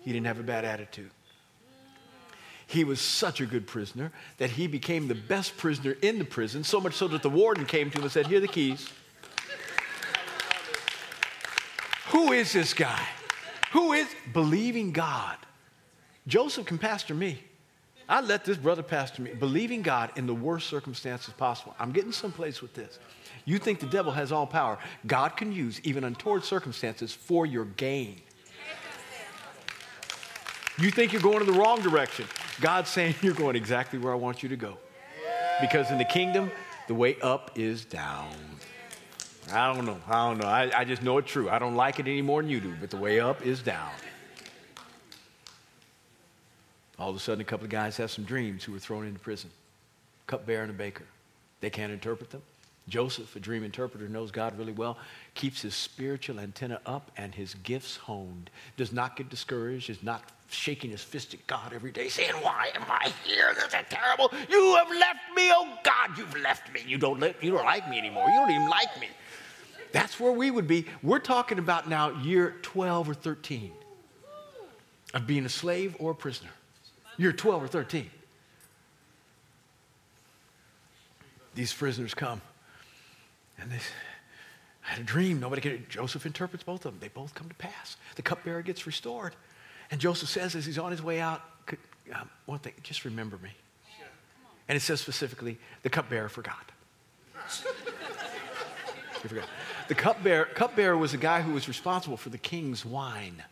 he 0.00 0.10
didn't 0.10 0.26
have 0.26 0.40
a 0.40 0.42
bad 0.42 0.64
attitude. 0.64 1.10
He 2.66 2.84
was 2.84 3.02
such 3.02 3.42
a 3.42 3.46
good 3.46 3.66
prisoner 3.66 4.10
that 4.38 4.50
he 4.50 4.66
became 4.66 5.08
the 5.08 5.14
best 5.14 5.58
prisoner 5.58 5.94
in 6.00 6.18
the 6.18 6.24
prison, 6.24 6.64
so 6.64 6.80
much 6.80 6.94
so 6.94 7.08
that 7.08 7.22
the 7.22 7.30
warden 7.30 7.66
came 7.66 7.90
to 7.90 7.98
him 7.98 8.04
and 8.04 8.12
said, 8.12 8.26
Here 8.26 8.38
are 8.38 8.40
the 8.40 8.48
keys. 8.48 8.88
Who 12.08 12.32
is 12.32 12.54
this 12.54 12.72
guy? 12.72 13.06
Who 13.72 13.92
is 13.92 14.08
believing 14.32 14.92
God? 14.92 15.36
Joseph 16.28 16.66
can 16.66 16.78
pastor 16.78 17.14
me. 17.14 17.38
I 18.08 18.20
let 18.20 18.44
this 18.44 18.56
brother 18.56 18.82
pastor 18.82 19.22
me, 19.22 19.34
believing 19.34 19.82
God 19.82 20.12
in 20.16 20.26
the 20.26 20.34
worst 20.34 20.68
circumstances 20.68 21.34
possible. 21.34 21.74
I'm 21.78 21.90
getting 21.90 22.12
someplace 22.12 22.62
with 22.62 22.74
this. 22.74 22.98
You 23.44 23.58
think 23.58 23.80
the 23.80 23.86
devil 23.86 24.12
has 24.12 24.30
all 24.30 24.46
power. 24.46 24.78
God 25.06 25.36
can 25.36 25.52
use 25.52 25.80
even 25.84 26.04
untoward 26.04 26.44
circumstances 26.44 27.12
for 27.12 27.44
your 27.44 27.64
gain. 27.64 28.20
You 30.78 30.90
think 30.90 31.12
you're 31.12 31.22
going 31.22 31.40
in 31.40 31.46
the 31.46 31.58
wrong 31.58 31.82
direction. 31.82 32.26
God's 32.60 32.88
saying 32.88 33.16
you're 33.22 33.34
going 33.34 33.56
exactly 33.56 33.98
where 33.98 34.12
I 34.12 34.16
want 34.16 34.42
you 34.42 34.48
to 34.50 34.56
go. 34.56 34.78
Because 35.60 35.90
in 35.90 35.98
the 35.98 36.04
kingdom, 36.04 36.50
the 36.86 36.94
way 36.94 37.16
up 37.20 37.58
is 37.58 37.84
down. 37.84 38.30
I 39.52 39.72
don't 39.72 39.86
know. 39.86 39.98
I 40.06 40.28
don't 40.28 40.38
know. 40.38 40.46
I, 40.46 40.70
I 40.80 40.84
just 40.84 41.02
know 41.02 41.18
it's 41.18 41.30
true. 41.30 41.50
I 41.50 41.58
don't 41.58 41.74
like 41.74 41.98
it 41.98 42.06
any 42.06 42.22
more 42.22 42.42
than 42.42 42.50
you 42.50 42.60
do, 42.60 42.74
but 42.80 42.90
the 42.90 42.96
way 42.96 43.18
up 43.18 43.44
is 43.44 43.60
down. 43.62 43.90
All 46.98 47.10
of 47.10 47.16
a 47.16 47.20
sudden, 47.20 47.40
a 47.40 47.44
couple 47.44 47.64
of 47.64 47.70
guys 47.70 47.96
have 47.98 48.10
some 48.10 48.24
dreams 48.24 48.64
who 48.64 48.72
were 48.72 48.78
thrown 48.78 49.06
into 49.06 49.20
prison 49.20 49.50
cupbearer 50.26 50.62
and 50.62 50.70
a 50.70 50.74
baker. 50.74 51.04
They 51.60 51.70
can't 51.70 51.92
interpret 51.92 52.30
them. 52.30 52.42
Joseph, 52.88 53.34
a 53.36 53.40
dream 53.40 53.64
interpreter, 53.64 54.08
knows 54.08 54.30
God 54.30 54.56
really 54.58 54.72
well, 54.72 54.96
keeps 55.34 55.62
his 55.62 55.74
spiritual 55.74 56.40
antenna 56.40 56.80
up 56.86 57.10
and 57.16 57.34
his 57.34 57.54
gifts 57.54 57.96
honed, 57.96 58.50
does 58.76 58.92
not 58.92 59.16
get 59.16 59.28
discouraged, 59.28 59.90
is 59.90 60.02
not 60.02 60.22
shaking 60.48 60.90
his 60.90 61.02
fist 61.02 61.34
at 61.34 61.46
God 61.46 61.72
every 61.74 61.90
day, 61.90 62.08
saying, 62.08 62.32
Why 62.40 62.70
am 62.74 62.84
I 62.88 63.12
here? 63.24 63.52
This 63.54 63.64
is 63.64 63.72
terrible. 63.90 64.32
You 64.48 64.76
have 64.76 64.90
left 64.90 65.20
me, 65.36 65.50
oh 65.52 65.78
God, 65.84 66.16
you've 66.16 66.36
left 66.38 66.72
me. 66.72 66.82
You 66.86 66.96
don't, 66.96 67.20
let, 67.20 67.42
you 67.42 67.50
don't 67.50 67.66
like 67.66 67.88
me 67.90 67.98
anymore. 67.98 68.26
You 68.28 68.40
don't 68.40 68.50
even 68.50 68.70
like 68.70 68.98
me. 68.98 69.08
That's 69.92 70.18
where 70.18 70.32
we 70.32 70.50
would 70.50 70.66
be. 70.66 70.86
We're 71.02 71.18
talking 71.18 71.58
about 71.58 71.88
now 71.88 72.10
year 72.22 72.56
12 72.62 73.10
or 73.10 73.14
13 73.14 73.72
of 75.14 75.26
being 75.26 75.44
a 75.44 75.50
slave 75.50 75.96
or 75.98 76.12
a 76.12 76.14
prisoner. 76.14 76.50
You're 77.18 77.32
12 77.32 77.64
or 77.64 77.68
13. 77.68 78.10
These 81.54 81.72
prisoners 81.72 82.14
come, 82.14 82.40
and 83.60 83.70
they 83.70 83.78
I 84.88 84.92
had 84.92 85.00
a 85.00 85.04
dream. 85.04 85.38
Nobody 85.38 85.60
can. 85.60 85.84
Joseph 85.88 86.24
interprets 86.24 86.64
both 86.64 86.86
of 86.86 86.92
them. 86.92 87.00
They 87.00 87.08
both 87.08 87.34
come 87.34 87.48
to 87.48 87.54
pass. 87.56 87.96
The 88.16 88.22
cupbearer 88.22 88.62
gets 88.62 88.86
restored. 88.86 89.34
And 89.90 90.00
Joseph 90.00 90.28
says, 90.28 90.54
as 90.54 90.64
he's 90.64 90.78
on 90.78 90.90
his 90.90 91.02
way 91.02 91.20
out, 91.20 91.42
um, 92.14 92.30
one 92.46 92.58
thing, 92.58 92.72
just 92.82 93.04
remember 93.04 93.38
me. 93.38 93.50
And 94.68 94.76
it 94.76 94.80
says 94.80 95.00
specifically, 95.00 95.58
the 95.82 95.90
cupbearer 95.90 96.28
forgot. 96.28 96.72
he 99.22 99.28
forgot. 99.28 99.48
The 99.88 99.94
cupbearer, 99.94 100.44
cupbearer 100.46 100.96
was 100.96 101.12
the 101.12 101.18
guy 101.18 101.40
who 101.40 101.52
was 101.52 101.68
responsible 101.68 102.16
for 102.16 102.28
the 102.28 102.38
king's 102.38 102.84
wine 102.84 103.42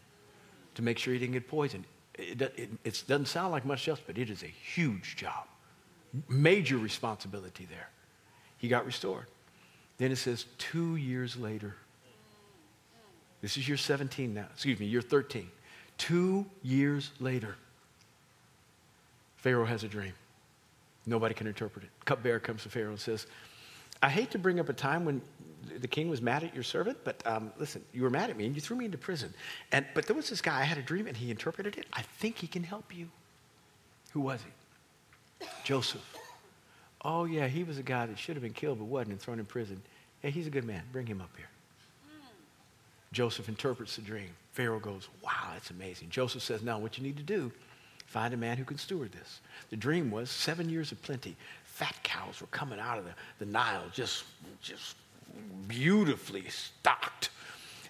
to 0.75 0.83
make 0.83 0.99
sure 0.99 1.15
he 1.15 1.19
didn't 1.19 1.33
get 1.33 1.49
poisoned. 1.49 1.85
It, 2.19 2.41
it, 2.41 2.71
it 2.85 3.05
doesn't 3.07 3.27
sound 3.27 3.53
like 3.53 3.65
much 3.65 3.89
else, 3.89 4.01
but 4.05 4.19
it 4.19 4.31
is 4.31 4.43
a 4.43 4.47
huge 4.47 5.17
job. 5.17 5.47
Major 6.29 6.79
responsibility 6.79 7.67
there. 7.69 7.91
He 8.59 8.69
got 8.69 8.87
restored. 8.87 9.27
Then 9.99 10.13
it 10.13 10.17
says 10.17 10.47
two 10.59 10.97
years 10.97 11.37
later. 11.37 11.77
This 13.43 13.57
is 13.57 13.69
year 13.69 13.77
17 13.77 14.33
now. 14.33 14.47
Excuse 14.53 14.81
me, 14.81 14.87
year 14.87 15.03
13. 15.03 15.49
Two 15.99 16.47
years 16.63 17.11
later, 17.21 17.57
Pharaoh 19.37 19.65
has 19.65 19.85
a 19.85 19.89
dream. 19.89 20.13
Nobody 21.07 21.35
can 21.35 21.47
interpret 21.47 21.85
it. 21.85 21.91
Cupbearer 22.05 22.41
comes 22.41 22.65
to 22.65 22.69
Pharaoh 22.69 22.91
and 22.91 23.01
says, 23.01 23.27
I 24.03 24.11
hate 24.11 24.31
to 24.33 24.39
bring 24.39 24.59
up 24.59 24.69
a 24.69 24.73
time 24.73 25.05
when 25.05 25.23
the 25.81 25.89
king 25.89 26.09
was 26.09 26.21
mad 26.23 26.45
at 26.45 26.55
your 26.55 26.63
servant, 26.63 26.99
but 27.05 27.23
um, 27.27 27.53
listen, 27.59 27.85
you 27.93 28.03
were 28.03 28.11
mad 28.11 28.31
at 28.31 28.37
me 28.37 28.47
and 28.47 28.55
you 28.55 28.61
threw 28.61 28.77
me 28.77 28.85
into 28.85 28.99
prison. 28.99 29.33
And, 29.73 29.87
but 29.95 30.07
there 30.07 30.17
was 30.17 30.29
this 30.31 30.41
guy, 30.41 30.61
I 30.61 30.65
had 30.65 30.79
a 30.79 30.83
dream 30.83 31.07
and 31.07 31.17
he 31.17 31.31
interpreted 31.31 31.77
it. 31.77 31.87
I 31.93 32.03
think 32.03 32.39
he 32.39 32.47
can 32.47 32.63
help 32.63 32.95
you. 32.95 33.09
Who 34.13 34.21
was 34.21 34.41
he? 34.43 35.47
Joseph. 35.65 36.05
Oh, 37.05 37.25
yeah, 37.25 37.47
he 37.47 37.65
was 37.65 37.79
a 37.79 37.83
guy 37.83 38.07
that 38.07 38.19
should 38.19 38.35
have 38.35 38.43
been 38.43 38.53
killed 38.53 38.79
but 38.79 38.87
wasn't 38.87 39.13
and 39.13 39.21
thrown 39.21 39.39
in 39.39 39.45
prison. 39.45 39.81
Hey, 40.21 40.31
he's 40.31 40.47
a 40.47 40.51
good 40.51 40.65
man. 40.65 40.83
Bring 40.93 41.07
him 41.07 41.21
up 41.21 41.31
here. 41.37 41.49
Joseph 43.13 43.49
interprets 43.49 43.97
the 43.97 44.03
dream. 44.03 44.31
Pharaoh 44.53 44.81
goes, 44.81 45.09
Wow, 45.23 45.51
that's 45.53 45.71
amazing. 45.71 46.11
Joseph 46.11 46.43
says, 46.43 46.63
Now, 46.63 46.79
what 46.79 46.99
you 46.99 47.05
need 47.05 47.17
to 47.17 47.23
do, 47.23 47.53
find 48.07 48.35
a 48.35 48.37
man 48.37 48.57
who 48.57 48.65
can 48.65 48.79
steward 48.79 49.13
this. 49.13 49.41
The 49.71 49.77
dream 49.77 50.11
was 50.11 50.31
seven 50.31 50.69
years 50.69 50.93
of 50.93 51.01
plenty. 51.03 51.37
Fat 51.65 51.95
cows 52.03 52.41
were 52.41 52.47
coming 52.49 52.81
out 52.81 52.99
of 52.99 53.05
the, 53.05 53.13
the 53.39 53.47
Nile, 53.47 53.85
just, 53.93 54.25
just 54.61 54.97
beautifully 55.69 56.49
stocked. 56.49 57.31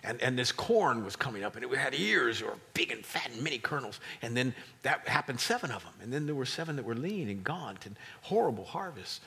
And, 0.04 0.22
and 0.22 0.38
this 0.38 0.52
corn 0.52 1.04
was 1.04 1.16
coming 1.16 1.42
up, 1.42 1.56
and 1.56 1.64
it 1.64 1.76
had 1.76 1.94
ears 1.94 2.42
were 2.42 2.54
big 2.74 2.92
and 2.92 3.04
fat 3.04 3.30
and 3.32 3.42
many 3.42 3.58
kernels. 3.58 3.98
And 4.22 4.36
then 4.36 4.54
that 4.82 5.08
happened, 5.08 5.40
seven 5.40 5.72
of 5.72 5.82
them. 5.82 5.94
And 6.00 6.12
then 6.12 6.26
there 6.26 6.34
were 6.34 6.46
seven 6.46 6.76
that 6.76 6.84
were 6.84 6.94
lean 6.94 7.28
and 7.28 7.42
gaunt 7.42 7.86
and 7.86 7.96
horrible 8.22 8.64
harvests. 8.64 9.20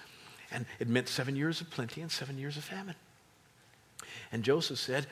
And 0.52 0.66
it 0.80 0.88
meant 0.88 1.10
seven 1.10 1.36
years 1.36 1.60
of 1.60 1.70
plenty 1.70 2.02
and 2.02 2.10
seven 2.10 2.38
years 2.38 2.56
of 2.56 2.64
famine. 2.64 2.96
And 4.32 4.42
Joseph 4.44 4.80
said, 4.80 5.06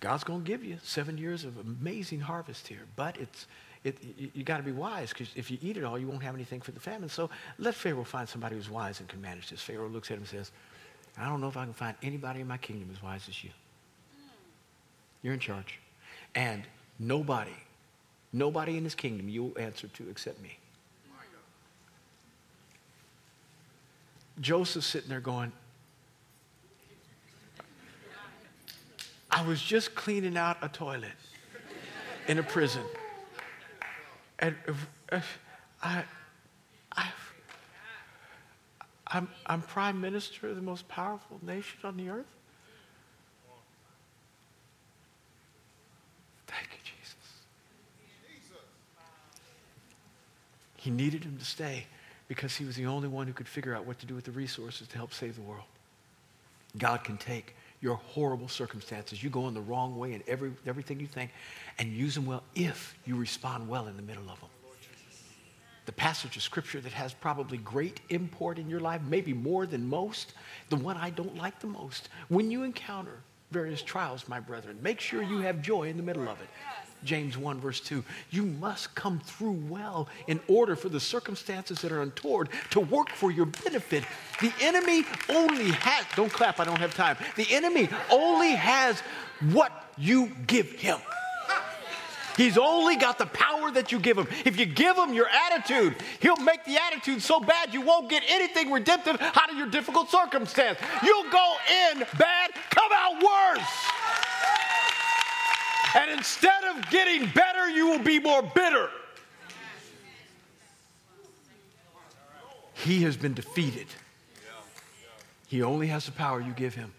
God's 0.00 0.24
going 0.24 0.42
to 0.42 0.46
give 0.46 0.64
you 0.64 0.78
seven 0.82 1.18
years 1.18 1.44
of 1.44 1.58
amazing 1.58 2.20
harvest 2.20 2.66
here, 2.66 2.86
but 2.96 3.18
it's, 3.18 3.46
it, 3.84 3.98
you, 4.16 4.30
you 4.32 4.44
got 4.44 4.56
to 4.56 4.62
be 4.62 4.72
wise 4.72 5.10
because 5.10 5.28
if 5.36 5.50
you 5.50 5.58
eat 5.60 5.76
it 5.76 5.84
all, 5.84 5.98
you 5.98 6.08
won't 6.08 6.22
have 6.22 6.34
anything 6.34 6.62
for 6.62 6.72
the 6.72 6.80
famine. 6.80 7.10
So 7.10 7.28
let 7.58 7.74
Pharaoh 7.74 8.04
find 8.04 8.26
somebody 8.26 8.56
who's 8.56 8.70
wise 8.70 9.00
and 9.00 9.08
can 9.08 9.20
manage 9.20 9.50
this. 9.50 9.60
Pharaoh 9.60 9.88
looks 9.88 10.10
at 10.10 10.14
him 10.14 10.20
and 10.20 10.28
says, 10.28 10.52
I 11.18 11.28
don't 11.28 11.40
know 11.40 11.48
if 11.48 11.56
I 11.56 11.64
can 11.64 11.74
find 11.74 11.96
anybody 12.02 12.40
in 12.40 12.48
my 12.48 12.56
kingdom 12.56 12.88
as 12.92 13.02
wise 13.02 13.26
as 13.28 13.44
you. 13.44 13.50
You're 15.22 15.34
in 15.34 15.40
charge. 15.40 15.78
And 16.34 16.62
nobody, 16.98 17.56
nobody 18.32 18.76
in 18.76 18.84
this 18.84 18.94
kingdom 18.94 19.28
you 19.28 19.44
will 19.44 19.58
answer 19.58 19.88
to 19.88 20.08
except 20.08 20.40
me. 20.40 20.56
Joseph's 24.40 24.86
sitting 24.86 25.10
there 25.10 25.20
going, 25.20 25.52
I 29.30 29.46
was 29.46 29.60
just 29.60 29.94
cleaning 29.94 30.36
out 30.36 30.56
a 30.62 30.68
toilet 30.68 31.12
in 32.26 32.38
a 32.38 32.42
prison. 32.42 32.82
And 34.38 34.54
I, 35.82 36.04
I'm, 39.12 39.28
I'm 39.46 39.62
prime 39.62 40.00
minister 40.00 40.48
of 40.48 40.56
the 40.56 40.62
most 40.62 40.86
powerful 40.88 41.40
nation 41.42 41.78
on 41.84 41.96
the 41.96 42.08
earth. 42.08 42.26
Thank 46.46 46.68
you, 46.72 46.78
Jesus. 46.82 47.16
He 50.76 50.90
needed 50.90 51.24
him 51.24 51.36
to 51.38 51.44
stay 51.44 51.86
because 52.28 52.56
he 52.56 52.64
was 52.64 52.76
the 52.76 52.86
only 52.86 53.08
one 53.08 53.26
who 53.26 53.32
could 53.32 53.48
figure 53.48 53.74
out 53.74 53.84
what 53.84 53.98
to 53.98 54.06
do 54.06 54.14
with 54.14 54.24
the 54.24 54.30
resources 54.30 54.86
to 54.88 54.96
help 54.96 55.12
save 55.12 55.34
the 55.34 55.42
world. 55.42 55.64
God 56.78 57.02
can 57.02 57.16
take 57.16 57.56
your 57.80 57.96
horrible 57.96 58.48
circumstances. 58.48 59.22
You 59.22 59.30
go 59.30 59.48
in 59.48 59.54
the 59.54 59.60
wrong 59.60 59.98
way 59.98 60.12
in 60.12 60.22
every, 60.28 60.52
everything 60.66 61.00
you 61.00 61.06
think 61.06 61.32
and 61.78 61.90
use 61.90 62.14
them 62.14 62.26
well 62.26 62.44
if 62.54 62.94
you 63.04 63.16
respond 63.16 63.68
well 63.68 63.88
in 63.88 63.96
the 63.96 64.02
middle 64.02 64.30
of 64.30 64.38
them. 64.40 64.50
The 65.90 65.96
passage 65.96 66.36
of 66.36 66.44
scripture 66.44 66.80
that 66.82 66.92
has 66.92 67.12
probably 67.12 67.58
great 67.58 67.98
import 68.10 68.60
in 68.60 68.70
your 68.70 68.78
life, 68.78 69.00
maybe 69.08 69.32
more 69.32 69.66
than 69.66 69.88
most, 69.88 70.34
the 70.68 70.76
one 70.76 70.96
I 70.96 71.10
don't 71.10 71.36
like 71.36 71.58
the 71.58 71.66
most. 71.66 72.10
When 72.28 72.48
you 72.48 72.62
encounter 72.62 73.18
various 73.50 73.82
trials, 73.82 74.28
my 74.28 74.38
brethren, 74.38 74.78
make 74.82 75.00
sure 75.00 75.20
you 75.20 75.38
have 75.38 75.60
joy 75.60 75.88
in 75.88 75.96
the 75.96 76.04
middle 76.04 76.28
of 76.28 76.40
it. 76.40 76.48
James 77.02 77.36
1, 77.36 77.58
verse 77.58 77.80
2. 77.80 78.04
You 78.30 78.44
must 78.44 78.94
come 78.94 79.18
through 79.18 79.64
well 79.68 80.08
in 80.28 80.38
order 80.46 80.76
for 80.76 80.88
the 80.88 81.00
circumstances 81.00 81.80
that 81.80 81.90
are 81.90 82.02
untoward 82.02 82.50
to 82.70 82.78
work 82.78 83.08
for 83.10 83.32
your 83.32 83.46
benefit. 83.46 84.04
The 84.40 84.52
enemy 84.60 85.02
only 85.28 85.72
has, 85.72 86.06
don't 86.14 86.32
clap, 86.32 86.60
I 86.60 86.64
don't 86.66 86.78
have 86.78 86.94
time. 86.94 87.16
The 87.34 87.48
enemy 87.50 87.88
only 88.12 88.52
has 88.52 89.00
what 89.50 89.72
you 89.98 90.30
give 90.46 90.70
him. 90.70 90.98
He's 92.36 92.56
only 92.56 92.94
got 92.96 93.18
the 93.18 93.26
power 93.26 93.49
that 93.70 93.92
you 93.92 93.98
give 93.98 94.18
him. 94.18 94.26
If 94.44 94.58
you 94.58 94.66
give 94.66 94.96
him 94.96 95.14
your 95.14 95.28
attitude, 95.28 95.96
he'll 96.20 96.36
make 96.36 96.64
the 96.64 96.78
attitude 96.78 97.22
so 97.22 97.40
bad 97.40 97.72
you 97.72 97.80
won't 97.80 98.08
get 98.08 98.22
anything 98.28 98.70
redemptive 98.70 99.20
out 99.20 99.50
of 99.50 99.56
your 99.56 99.68
difficult 99.68 100.10
circumstance. 100.10 100.78
You'll 101.02 101.30
go 101.30 101.54
in 101.92 102.04
bad, 102.18 102.50
come 102.70 102.90
out 102.92 103.22
worse. 103.22 103.90
And 105.96 106.10
instead 106.12 106.64
of 106.64 106.88
getting 106.90 107.28
better, 107.30 107.68
you 107.68 107.88
will 107.88 107.98
be 107.98 108.20
more 108.20 108.42
bitter. 108.42 108.88
He 112.74 113.02
has 113.02 113.16
been 113.16 113.34
defeated. 113.34 113.86
He 115.48 115.62
only 115.62 115.88
has 115.88 116.06
the 116.06 116.12
power 116.12 116.40
you 116.40 116.52
give 116.52 116.74
him 116.74 116.92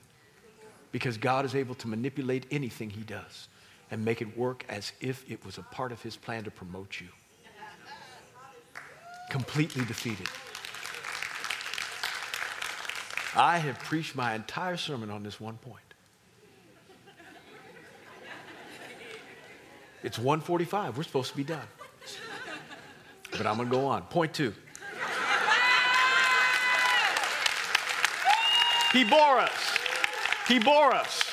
because 0.92 1.18
God 1.18 1.46
is 1.46 1.56
able 1.56 1.76
to 1.76 1.88
manipulate 1.88 2.46
anything 2.52 2.90
he 2.90 3.02
does 3.02 3.48
and 3.92 4.04
make 4.04 4.22
it 4.22 4.38
work 4.38 4.66
as 4.70 4.94
if 5.02 5.30
it 5.30 5.46
was 5.46 5.58
a 5.58 5.64
part 5.64 5.92
of 5.92 6.02
his 6.02 6.16
plan 6.16 6.46
to 6.46 6.52
promote 6.52 7.00
you. 7.00 7.08
Completely 9.30 9.86
defeated. 9.86 10.28
I 13.36 13.60
have 13.60 13.80
preached 13.80 14.16
my 14.16 14.34
entire 14.34 14.78
sermon 14.78 15.10
on 15.10 15.24
this 15.24 15.40
one 15.40 15.58
point. 15.58 15.84
It's 20.04 20.18
145. 20.18 20.98
We're 20.98 21.04
supposed 21.04 21.32
to 21.32 21.38
be 21.38 21.44
done. 21.44 21.68
But 23.32 23.46
I'm 23.46 23.58
going 23.58 23.70
to 23.70 23.76
go 23.76 23.86
on. 23.86 24.02
Point 24.04 24.34
two. 24.34 24.54
He 28.92 29.06
bore 29.06 29.40
us. 29.40 29.78
He 30.48 30.60
bore 30.60 30.94
us. 30.94 31.31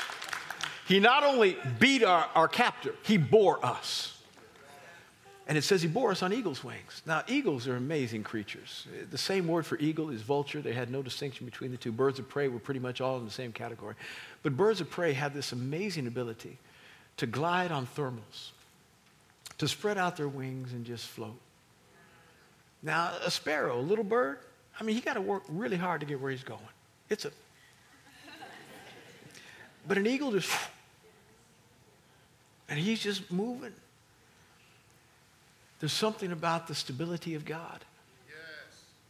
He 0.89 1.01
not 1.01 1.23
only 1.23 1.59
beat 1.79 2.03
our, 2.03 2.27
our 2.35 2.49
captor, 2.49 2.95
he 3.03 3.19
bore 3.19 3.65
us. 3.65 4.19
And 5.47 5.59
it 5.59 5.63
says 5.63 5.83
he 5.83 5.89
bore 5.89 6.11
us 6.11 6.23
on 6.23 6.33
eagle's 6.33 6.65
wings. 6.65 7.03
Now, 7.05 7.23
eagles 7.29 7.69
are 7.69 7.77
amazing 7.77 8.23
creatures. 8.23 8.87
The 9.11 9.19
same 9.19 9.47
word 9.47 9.67
for 9.67 9.77
eagle 9.79 10.09
is 10.09 10.23
vulture. 10.23 10.63
They 10.63 10.73
had 10.73 10.91
no 10.91 11.03
distinction 11.03 11.45
between 11.45 11.73
the 11.73 11.77
two. 11.77 11.93
Birds 11.93 12.19
of 12.19 12.27
prey 12.31 12.49
were 12.49 12.59
pretty 12.59 12.81
much 12.81 13.03
all 13.03 13.19
in 13.19 13.27
the 13.27 13.31
same 13.31 13.53
category. 13.53 13.97
But 14.43 14.57
birds 14.57 14.81
of 14.81 14.89
prey 14.89 15.13
have 15.13 15.35
this 15.35 15.53
amazing 15.53 16.07
ability 16.07 16.57
to 17.19 17.27
glide 17.27 17.71
on 17.71 17.87
thermals 17.87 18.53
to 19.59 19.69
spread 19.69 19.99
out 19.99 20.17
their 20.17 20.29
wings 20.29 20.73
and 20.73 20.87
just 20.87 21.07
float. 21.07 21.39
Now, 22.83 23.13
a 23.23 23.31
sparrow, 23.31 23.79
a 23.79 23.83
little 23.83 24.05
bird, 24.05 24.39
I 24.81 24.85
mean, 24.85 24.95
he 24.95 25.03
got 25.03 25.15
to 25.15 25.21
work 25.21 25.43
really 25.51 25.77
hard 25.77 26.01
to 26.01 26.07
get 26.07 26.19
where 26.19 26.31
he's 26.31 26.45
going. 26.45 26.61
It's 27.11 27.27
a. 27.27 27.31
But 29.87 29.99
an 29.99 30.07
eagle 30.07 30.33
just. 30.33 30.51
And 32.69 32.79
he's 32.79 33.01
just 33.01 33.31
moving. 33.31 33.73
There's 35.81 35.93
something 35.93 36.33
about 36.33 36.67
the 36.67 36.75
stability 36.75 37.35
of 37.35 37.45
God 37.45 37.85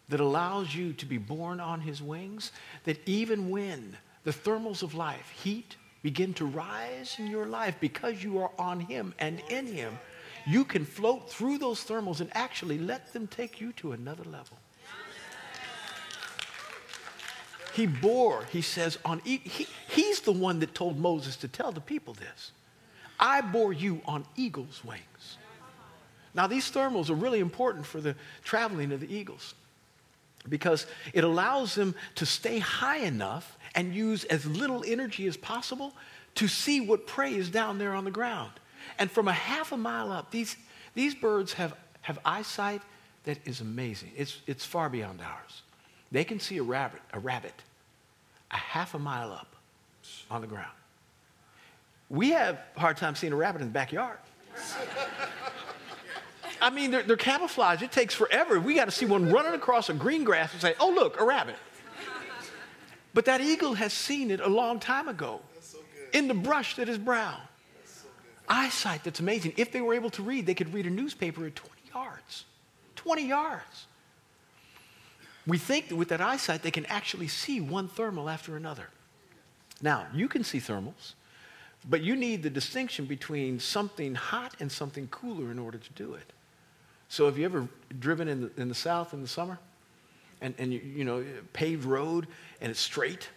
that 0.09 0.21
allows 0.21 0.75
you 0.75 0.93
to 0.95 1.07
be 1.07 1.19
borne 1.19 1.61
on 1.61 1.81
his 1.81 2.01
wings, 2.01 2.53
that 2.85 2.99
even 3.07 3.51
when 3.51 3.97
the 4.25 4.33
thermals 4.33 4.83
of 4.83 4.95
life, 4.95 5.31
heat, 5.43 5.77
begin 6.03 6.33
to 6.35 6.47
rise 6.47 7.17
in 7.19 7.27
your 7.27 7.47
life 7.47 7.75
because 7.81 8.23
you 8.23 8.39
are 8.39 8.51
on 8.59 8.81
him 8.81 9.15
and 9.19 9.41
in 9.51 9.67
him, 9.67 9.99
you 10.47 10.65
can 10.65 10.85
float 10.85 11.31
through 11.31 11.59
those 11.59 11.85
thermals 11.85 12.21
and 12.21 12.31
actually 12.35 12.79
let 12.79 13.13
them 13.13 13.27
take 13.27 13.61
you 13.61 13.73
to 13.73 13.93
another 13.93 14.25
level. 14.25 14.59
He 17.75 17.87
bore, 17.87 18.45
he 18.51 18.63
says, 18.63 18.99
on 19.05 19.21
he, 19.25 19.67
he's 19.91 20.21
the 20.21 20.33
one 20.33 20.59
that 20.61 20.75
told 20.75 20.99
Moses 20.99 21.37
to 21.37 21.49
tell 21.49 21.71
the 21.71 21.81
people 21.81 22.15
this. 22.15 22.53
I 23.19 23.41
bore 23.41 23.73
you 23.73 24.01
on 24.07 24.25
eagle's 24.37 24.85
wings. 24.85 25.39
Now, 26.35 26.47
these 26.47 26.71
thermals 26.71 27.11
are 27.11 27.15
really 27.15 27.41
important 27.41 27.85
for 27.85 28.01
the 28.01 28.15
traveling 28.45 28.93
of 28.93 29.01
the 29.01 29.13
eagles 29.13 29.55
because 30.49 30.87
it 31.13 31.25
allows 31.25 31.75
them 31.75 31.95
to 32.15 32.27
stay 32.27 32.59
high 32.59 32.99
enough 32.99 33.59
and 33.75 33.95
use 33.95 34.25
as 34.25 34.47
little 34.47 34.85
energy 34.87 35.27
as 35.27 35.37
possible 35.37 35.93
to 36.37 36.47
see 36.47 36.81
what 36.81 37.07
prey 37.07 37.35
is 37.35 37.51
down 37.51 37.79
there 37.79 37.95
on 37.95 38.05
the 38.05 38.11
ground. 38.11 38.53
And 38.99 39.11
from 39.11 39.27
a 39.27 39.33
half 39.33 39.73
a 39.73 39.77
mile 39.77 40.13
up, 40.13 40.31
these, 40.31 40.57
these 40.95 41.15
birds 41.15 41.55
have, 41.55 41.75
have 42.03 42.19
eyesight 42.25 42.83
that 43.25 43.39
is 43.45 43.61
amazing. 43.61 44.13
It's, 44.17 44.41
it's 44.47 44.65
far 44.65 44.89
beyond 44.89 45.21
ours. 45.21 45.63
They 46.13 46.25
can 46.25 46.39
see 46.39 46.59
a 46.59 46.63
rabbit, 46.63 47.01
a 47.13 47.19
rabbit 47.19 47.55
a 48.51 48.57
half 48.57 48.95
a 48.95 48.99
mile 48.99 49.33
up 49.33 49.55
on 50.31 50.41
the 50.41 50.47
ground. 50.47 50.78
We 52.11 52.31
have 52.31 52.59
a 52.77 52.81
hard 52.81 52.97
time 52.97 53.15
seeing 53.15 53.33
a 53.33 53.37
rabbit 53.37 53.61
in 53.61 53.69
the 53.69 53.73
backyard. 53.73 54.19
I 56.61 56.71
mean, 56.71 56.91
they're, 56.91 57.03
they're 57.03 57.17
camouflaged. 57.17 57.83
It 57.83 57.93
takes 57.93 58.15
forever. 58.15 58.59
We 58.59 58.75
got 58.75 58.87
to 58.87 58.91
see 58.91 59.07
one 59.07 59.31
running 59.31 59.55
across 59.55 59.91
a 59.91 59.95
green 59.95 60.25
grass 60.25 60.53
and 60.53 60.61
say, 60.61 60.75
oh, 60.81 60.91
look, 60.91 61.21
a 61.21 61.25
rabbit. 61.25 61.57
But 63.15 63.27
that 63.27 63.41
eagle 63.41 63.75
has 63.75 63.93
seen 63.93 64.31
it 64.31 64.41
a 64.41 64.49
long 64.49 64.81
time 64.81 65.09
ago 65.09 65.41
so 65.61 65.79
in 66.13 66.29
the 66.29 66.35
brush 66.35 66.77
that 66.77 66.89
is 66.89 66.99
brown. 66.99 67.41
Eyesight 68.49 69.05
that's 69.05 69.21
amazing. 69.21 69.55
If 69.57 69.73
they 69.73 69.81
were 69.81 69.95
able 69.95 70.11
to 70.11 70.23
read, 70.23 70.47
they 70.47 70.55
could 70.55 70.73
read 70.73 70.87
a 70.87 70.91
newspaper 70.91 71.47
at 71.47 71.57
20 71.57 71.75
yards. 71.95 72.45
20 72.97 73.27
yards. 73.27 73.87
We 75.47 75.59
think 75.59 75.89
that 75.89 75.97
with 75.97 76.09
that 76.09 76.21
eyesight, 76.21 76.63
they 76.63 76.71
can 76.71 76.87
actually 76.87 77.29
see 77.29 77.61
one 77.61 77.89
thermal 77.89 78.29
after 78.29 78.57
another. 78.57 78.89
Now, 79.81 80.07
you 80.13 80.29
can 80.29 80.45
see 80.45 80.59
thermals, 80.59 81.15
but 81.89 82.03
you 82.03 82.15
need 82.15 82.43
the 82.43 82.51
distinction 82.51 83.07
between 83.07 83.59
something 83.59 84.15
hot 84.15 84.55
and 84.61 84.71
something 84.71 85.09
cooler 85.09 85.51
in 85.51 85.59
order 85.59 85.79
to 85.79 85.93
do 85.95 86.15
it. 86.15 86.33
So, 87.09 87.25
have 87.25 87.39
you 87.39 87.47
ever 87.47 87.67
driven 87.99 88.29
in 88.29 88.43
the, 88.43 88.51
in 88.61 88.69
the 88.69 88.75
south 88.75 89.15
in 89.15 89.23
the 89.23 89.29
summer? 89.29 89.59
And, 90.41 90.55
and 90.59 90.73
you, 90.73 90.81
you 90.81 91.05
know, 91.05 91.25
paved 91.53 91.85
road 91.85 92.29
and 92.61 92.71
it's 92.71 92.81
straight, 92.81 93.29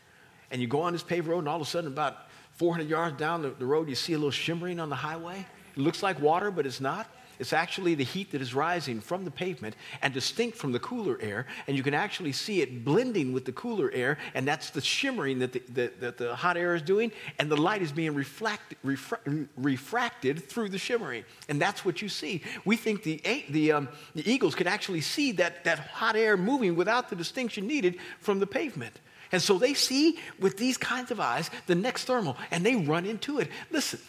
and 0.51 0.61
you 0.61 0.67
go 0.67 0.81
on 0.81 0.93
this 0.93 1.03
paved 1.03 1.27
road, 1.27 1.39
and 1.39 1.47
all 1.47 1.55
of 1.55 1.61
a 1.61 1.65
sudden, 1.65 1.91
about 1.91 2.29
400 2.53 2.89
yards 2.89 3.17
down 3.17 3.41
the, 3.41 3.51
the 3.51 3.65
road, 3.65 3.87
you 3.87 3.95
see 3.95 4.13
a 4.13 4.17
little 4.17 4.29
shimmering 4.29 4.79
on 4.79 4.89
the 4.89 4.95
highway. 4.95 5.45
It 5.75 5.79
looks 5.79 6.03
like 6.03 6.19
water, 6.19 6.51
but 6.51 6.65
it's 6.65 6.81
not. 6.81 7.09
It's 7.41 7.53
actually 7.53 7.95
the 7.95 8.03
heat 8.03 8.31
that 8.31 8.41
is 8.41 8.53
rising 8.53 9.01
from 9.01 9.25
the 9.25 9.31
pavement 9.31 9.75
and 10.03 10.13
distinct 10.13 10.57
from 10.57 10.71
the 10.71 10.79
cooler 10.79 11.17
air. 11.19 11.47
And 11.65 11.75
you 11.75 11.81
can 11.81 11.95
actually 11.95 12.33
see 12.33 12.61
it 12.61 12.85
blending 12.85 13.33
with 13.33 13.45
the 13.45 13.51
cooler 13.51 13.89
air. 13.91 14.19
And 14.35 14.47
that's 14.47 14.69
the 14.69 14.79
shimmering 14.79 15.39
that 15.39 15.51
the, 15.51 15.63
the 15.73 15.91
that 15.99 16.17
the 16.19 16.35
hot 16.35 16.55
air 16.55 16.75
is 16.75 16.83
doing. 16.83 17.11
And 17.39 17.49
the 17.49 17.57
light 17.57 17.81
is 17.81 17.91
being 17.91 18.13
reflected, 18.13 18.77
refra- 18.85 19.47
refracted 19.57 20.43
through 20.47 20.69
the 20.69 20.77
shimmering. 20.77 21.23
And 21.49 21.59
that's 21.59 21.83
what 21.83 21.99
you 21.99 22.09
see. 22.09 22.43
We 22.63 22.75
think 22.75 23.01
the, 23.01 23.19
the, 23.49 23.71
um, 23.71 23.89
the 24.13 24.31
eagles 24.31 24.53
could 24.53 24.67
actually 24.67 25.01
see 25.01 25.31
that, 25.33 25.63
that 25.63 25.79
hot 25.79 26.15
air 26.15 26.37
moving 26.37 26.75
without 26.75 27.09
the 27.09 27.15
distinction 27.15 27.65
needed 27.65 27.97
from 28.19 28.39
the 28.39 28.47
pavement. 28.47 28.99
And 29.31 29.41
so 29.41 29.57
they 29.57 29.73
see 29.73 30.19
with 30.39 30.57
these 30.57 30.77
kinds 30.77 31.09
of 31.09 31.19
eyes 31.19 31.49
the 31.65 31.75
next 31.75 32.05
thermal 32.05 32.37
and 32.51 32.65
they 32.65 32.75
run 32.75 33.05
into 33.05 33.39
it. 33.39 33.47
Listen, 33.71 33.99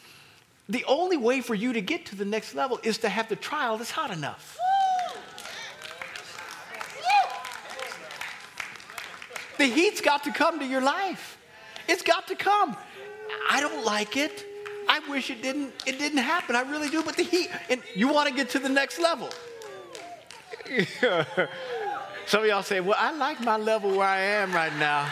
the 0.72 0.84
only 0.86 1.18
way 1.18 1.40
for 1.42 1.54
you 1.54 1.74
to 1.74 1.80
get 1.82 2.06
to 2.06 2.16
the 2.16 2.24
next 2.24 2.54
level 2.54 2.80
is 2.82 2.98
to 2.98 3.08
have 3.08 3.28
the 3.28 3.36
trial 3.36 3.76
that's 3.76 3.90
hot 3.90 4.10
enough. 4.10 4.58
The 9.58 9.66
heat's 9.66 10.00
got 10.00 10.24
to 10.24 10.32
come 10.32 10.58
to 10.58 10.64
your 10.64 10.80
life. 10.80 11.38
It's 11.88 12.02
got 12.02 12.26
to 12.28 12.34
come. 12.34 12.76
I 13.50 13.60
don't 13.60 13.84
like 13.84 14.16
it. 14.16 14.46
I 14.88 15.00
wish 15.10 15.30
it 15.30 15.42
didn't 15.42 15.72
it 15.86 15.98
didn't 15.98 16.18
happen. 16.18 16.56
I 16.56 16.62
really 16.62 16.88
do, 16.88 17.02
but 17.02 17.16
the 17.16 17.22
heat 17.22 17.50
and 17.68 17.82
you 17.94 18.08
want 18.08 18.28
to 18.28 18.34
get 18.34 18.48
to 18.50 18.58
the 18.58 18.68
next 18.68 18.98
level. 18.98 19.28
Some 22.26 22.42
of 22.42 22.46
y'all 22.46 22.62
say, 22.62 22.80
Well, 22.80 22.96
I 22.98 23.12
like 23.12 23.40
my 23.40 23.56
level 23.56 23.90
where 23.90 24.06
I 24.06 24.20
am 24.20 24.52
right 24.52 24.74
now. 24.78 25.08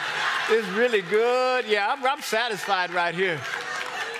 It's 0.48 0.66
really 0.68 1.02
good. 1.02 1.66
Yeah, 1.68 1.92
I'm, 1.92 2.04
I'm 2.04 2.22
satisfied 2.22 2.92
right 2.92 3.14
here. 3.14 3.38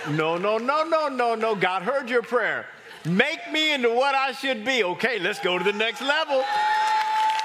No, 0.09 0.37
no, 0.39 0.59
no, 0.59 0.85
no, 0.85 1.09
no, 1.09 1.35
no. 1.35 1.55
God 1.55 1.83
heard 1.83 2.09
your 2.09 2.23
prayer. 2.23 2.67
Make 3.05 3.51
me 3.53 3.73
into 3.73 3.95
what 3.95 4.15
I 4.15 4.33
should 4.33 4.65
be. 4.65 4.83
Okay, 4.83 5.19
let's 5.19 5.39
go 5.41 5.59
to 5.59 5.65
the 5.65 5.73
next 5.73 6.01
level. 6.01 6.43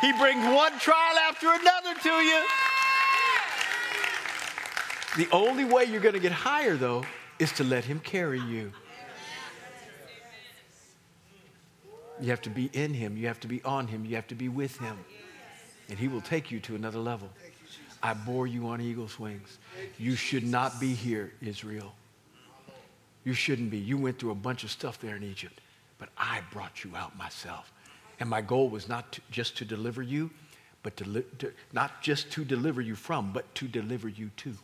He 0.01 0.11
brings 0.13 0.45
one 0.45 0.77
trial 0.79 1.17
after 1.27 1.47
another 1.47 1.99
to 2.01 2.09
you. 2.09 2.43
The 5.17 5.27
only 5.31 5.63
way 5.63 5.85
you're 5.85 6.01
going 6.01 6.13
to 6.13 6.19
get 6.19 6.33
higher, 6.33 6.75
though, 6.75 7.05
is 7.39 7.51
to 7.53 7.63
let 7.63 7.85
Him 7.85 7.99
carry 7.99 8.39
you. 8.39 8.71
You 12.19 12.29
have 12.29 12.41
to 12.43 12.49
be 12.49 12.69
in 12.73 12.93
Him, 12.93 13.17
you 13.17 13.27
have 13.27 13.39
to 13.41 13.47
be 13.47 13.61
on 13.63 13.87
Him, 13.87 14.05
you 14.05 14.15
have 14.15 14.27
to 14.27 14.35
be 14.35 14.47
with 14.47 14.77
Him, 14.77 14.97
and 15.89 15.99
He 15.99 16.07
will 16.07 16.21
take 16.21 16.51
you 16.51 16.59
to 16.61 16.75
another 16.75 16.99
level. 16.99 17.29
I 18.01 18.13
bore 18.13 18.47
you 18.47 18.67
on 18.67 18.81
eagle's 18.81 19.19
wings. 19.19 19.57
You 19.97 20.15
should 20.15 20.45
not 20.45 20.79
be 20.79 20.93
here, 20.93 21.33
Israel. 21.41 21.93
You 23.25 23.33
shouldn't 23.33 23.71
be. 23.71 23.77
You 23.77 23.97
went 23.97 24.19
through 24.19 24.31
a 24.31 24.35
bunch 24.35 24.63
of 24.63 24.71
stuff 24.71 25.01
there 25.01 25.15
in 25.17 25.23
Egypt, 25.23 25.59
but 25.97 26.09
I 26.17 26.41
brought 26.51 26.83
you 26.83 26.95
out 26.95 27.17
myself. 27.17 27.73
And 28.19 28.29
my 28.29 28.39
goal 28.39 28.69
was 28.69 28.87
not 28.87 29.11
to, 29.13 29.21
just 29.31 29.57
to 29.57 29.65
deliver 29.65 30.01
you, 30.01 30.29
but 30.83 30.95
to, 30.97 31.23
to, 31.39 31.51
not 31.73 32.01
just 32.01 32.31
to 32.33 32.45
deliver 32.45 32.79
you 32.79 32.95
from, 32.95 33.33
but 33.33 33.53
to 33.55 33.67
deliver 33.67 34.07
you 34.07 34.29
to. 34.37 34.55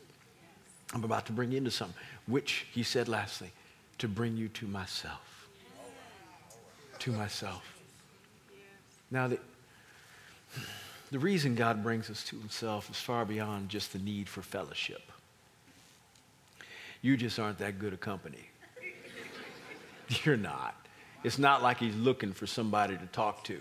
I'm 0.94 1.04
about 1.04 1.26
to 1.26 1.34
bring 1.34 1.52
you 1.52 1.58
into 1.58 1.72
something, 1.72 1.98
which 2.28 2.68
he 2.72 2.84
said 2.84 3.10
lastly, 3.10 3.52
to 3.98 4.08
bring 4.08 4.38
you 4.38 4.48
to 4.50 4.68
myself. 4.68 5.48
To 7.00 7.12
myself. 7.12 7.64
Now, 9.10 9.28
the, 9.28 9.40
the 11.10 11.20
reason 11.20 11.56
God 11.56 11.82
brings 11.82 12.10
us 12.12 12.24
to 12.26 12.38
himself 12.38 12.90
is 12.92 12.98
far 12.98 13.26
beyond 13.26 13.70
just 13.70 13.92
the 13.92 14.00
need 14.00 14.30
for 14.30 14.44
fellowship. 14.44 15.12
You 17.02 17.18
just 17.18 17.40
aren't 17.40 17.58
that 17.58 17.80
good 17.80 17.94
a 17.94 17.98
company. 17.98 18.51
You're 20.24 20.38
not. 20.38 20.76
It's 21.24 21.38
not 21.38 21.62
like 21.62 21.78
he's 21.78 21.96
looking 21.96 22.34
for 22.34 22.48
somebody 22.48 22.98
to 22.98 23.06
talk 23.08 23.44
to. 23.46 23.60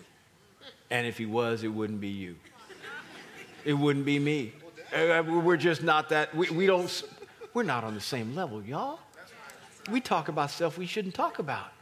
And 0.91 1.07
if 1.07 1.19
he 1.19 1.27
was, 1.27 1.63
it 1.63 1.69
wouldn't 1.69 2.01
be 2.01 2.09
you. 2.09 2.37
It 3.65 3.75
wouldn't 3.75 4.07
be 4.07 4.19
me. 4.19 4.53
Uh, 4.93 5.23
we're 5.23 5.57
just 5.57 5.83
not 5.83 6.09
that, 6.09 6.35
we, 6.35 6.51
we 6.51 6.67
don't, 6.67 7.03
we're 7.55 7.63
not 7.63 7.85
on 7.85 7.95
the 7.95 8.01
same 8.01 8.35
level, 8.35 8.63
y'all. 8.65 8.99
We 9.91 10.01
talk 10.01 10.29
about 10.29 10.51
stuff 10.51 10.79
we 10.79 10.87
shouldn't 10.87 11.15
talk 11.15 11.39
about. 11.39 11.73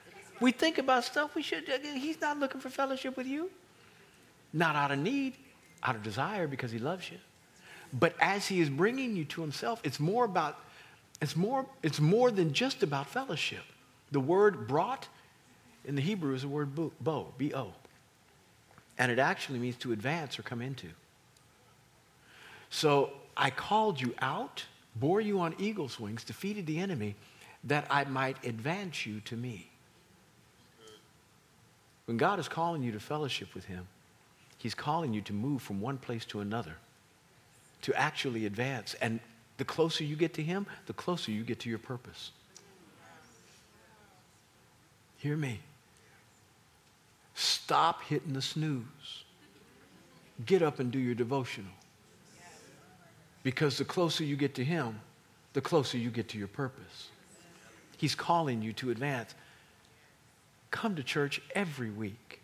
We 0.41 0.53
think 0.53 0.79
about 0.79 1.05
stuff 1.05 1.35
we 1.35 1.43
should, 1.43 1.69
uh, 1.71 1.79
he's 1.95 2.21
not 2.21 2.39
looking 2.39 2.61
for 2.61 2.69
fellowship 2.69 3.17
with 3.17 3.27
you. 3.27 3.51
Not 4.53 4.77
out 4.77 4.91
of 4.91 4.99
need, 4.99 5.35
out 5.83 5.95
of 5.95 6.03
desire 6.03 6.47
because 6.47 6.71
he 6.71 6.79
loves 6.79 7.11
you. 7.11 7.19
But 7.93 8.15
as 8.21 8.47
he 8.47 8.61
is 8.61 8.69
bringing 8.69 9.17
you 9.17 9.25
to 9.27 9.41
himself, 9.41 9.81
it's 9.85 10.01
more 10.01 10.25
about, 10.25 10.59
it's 11.23 11.37
more, 11.37 11.65
it's 11.83 12.01
more 12.01 12.31
than 12.31 12.53
just 12.53 12.83
about 12.83 13.07
fellowship. 13.07 13.65
The 14.11 14.21
word 14.21 14.67
brought 14.67 15.09
in 15.85 15.95
the 15.95 16.03
Hebrew 16.03 16.35
is 16.35 16.43
the 16.43 16.49
word 16.49 16.75
bo, 16.75 17.33
B 17.39 17.55
O. 17.55 17.73
And 18.99 19.13
it 19.13 19.19
actually 19.19 19.59
means 19.59 19.77
to 19.77 19.93
advance 19.93 20.39
or 20.39 20.43
come 20.43 20.61
into. 20.61 20.89
So 22.71 23.13
I 23.37 23.51
called 23.51 24.01
you 24.01 24.15
out, 24.19 24.65
bore 24.97 25.21
you 25.21 25.41
on 25.41 25.55
eagle's 25.59 25.99
wings, 26.01 26.25
defeated 26.25 26.67
the 26.67 26.79
enemy, 26.81 27.15
that 27.65 27.87
I 27.91 28.05
might 28.05 28.45
advance 28.45 29.07
you 29.07 29.21
to 29.21 29.37
me. 29.37 29.71
When 32.07 32.17
God 32.17 32.39
is 32.39 32.49
calling 32.49 32.83
you 32.83 32.93
to 32.93 33.01
fellowship 33.01 33.55
with 33.55 33.67
Him, 33.67 33.87
He's 34.57 34.75
calling 34.75 35.15
you 35.15 35.21
to 35.23 35.33
move 35.33 35.63
from 35.63 35.81
one 35.81 35.99
place 35.99 36.25
to 36.27 36.41
another, 36.41 36.77
to 37.83 37.95
actually 37.95 38.47
advance. 38.47 38.95
And 38.95 39.21
the 39.59 39.65
closer 39.65 40.05
you 40.05 40.17
get 40.17 40.35
to 40.35 40.43
Him, 40.43 40.67
the 40.87 40.93
closer 40.93 41.31
you 41.31 41.45
get 41.45 41.61
to 41.61 41.69
your 41.69 41.79
purpose. 41.79 42.33
Hear 45.19 45.37
me. 45.37 45.61
Stop 47.35 48.03
hitting 48.05 48.33
the 48.33 48.43
snooze. 48.43 49.25
Get 50.47 50.63
up 50.63 50.79
and 50.79 50.91
do 50.91 50.99
your 50.99 51.15
devotional. 51.15 51.71
Because 53.43 53.79
the 53.79 53.85
closer 53.85 54.25
you 54.25 54.37
get 54.37 54.55
to 54.57 54.65
Him, 54.65 55.01
the 55.53 55.61
closer 55.61 55.99
you 55.99 56.11
get 56.11 56.29
to 56.31 56.39
your 56.39 56.49
purpose. 56.49 57.09
He's 57.97 58.15
calling 58.15 58.63
you 58.63 58.73
to 58.75 58.91
advance. 58.91 59.35
Come 60.71 60.97
to 60.97 61.03
church 61.03 61.41
every 61.55 61.91
week. 61.91 62.41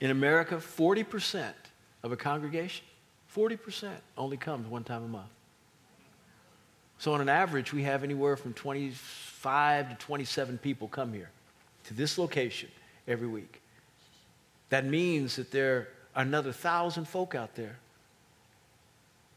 In 0.00 0.10
America, 0.10 0.56
40% 0.56 1.52
of 2.02 2.12
a 2.12 2.16
congregation, 2.16 2.84
40% 3.34 3.90
only 4.16 4.36
comes 4.36 4.66
one 4.68 4.84
time 4.84 5.04
a 5.04 5.08
month. 5.08 5.28
So, 6.98 7.14
on 7.14 7.20
an 7.20 7.28
average, 7.28 7.72
we 7.72 7.84
have 7.84 8.02
anywhere 8.02 8.36
from 8.36 8.54
25 8.54 9.90
to 9.90 9.94
27 9.94 10.58
people 10.58 10.88
come 10.88 11.12
here 11.12 11.30
to 11.84 11.94
this 11.94 12.18
location 12.18 12.68
every 13.06 13.28
week. 13.28 13.62
That 14.70 14.84
means 14.84 15.36
that 15.36 15.50
there 15.50 15.88
are 16.14 16.22
another 16.22 16.52
thousand 16.52 17.06
folk 17.06 17.34
out 17.34 17.54
there 17.54 17.76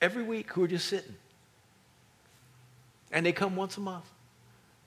every 0.01 0.23
week 0.23 0.51
who 0.51 0.63
are 0.63 0.67
just 0.67 0.87
sitting. 0.87 1.15
And 3.11 3.25
they 3.25 3.31
come 3.31 3.55
once 3.55 3.77
a 3.77 3.81
month, 3.81 4.05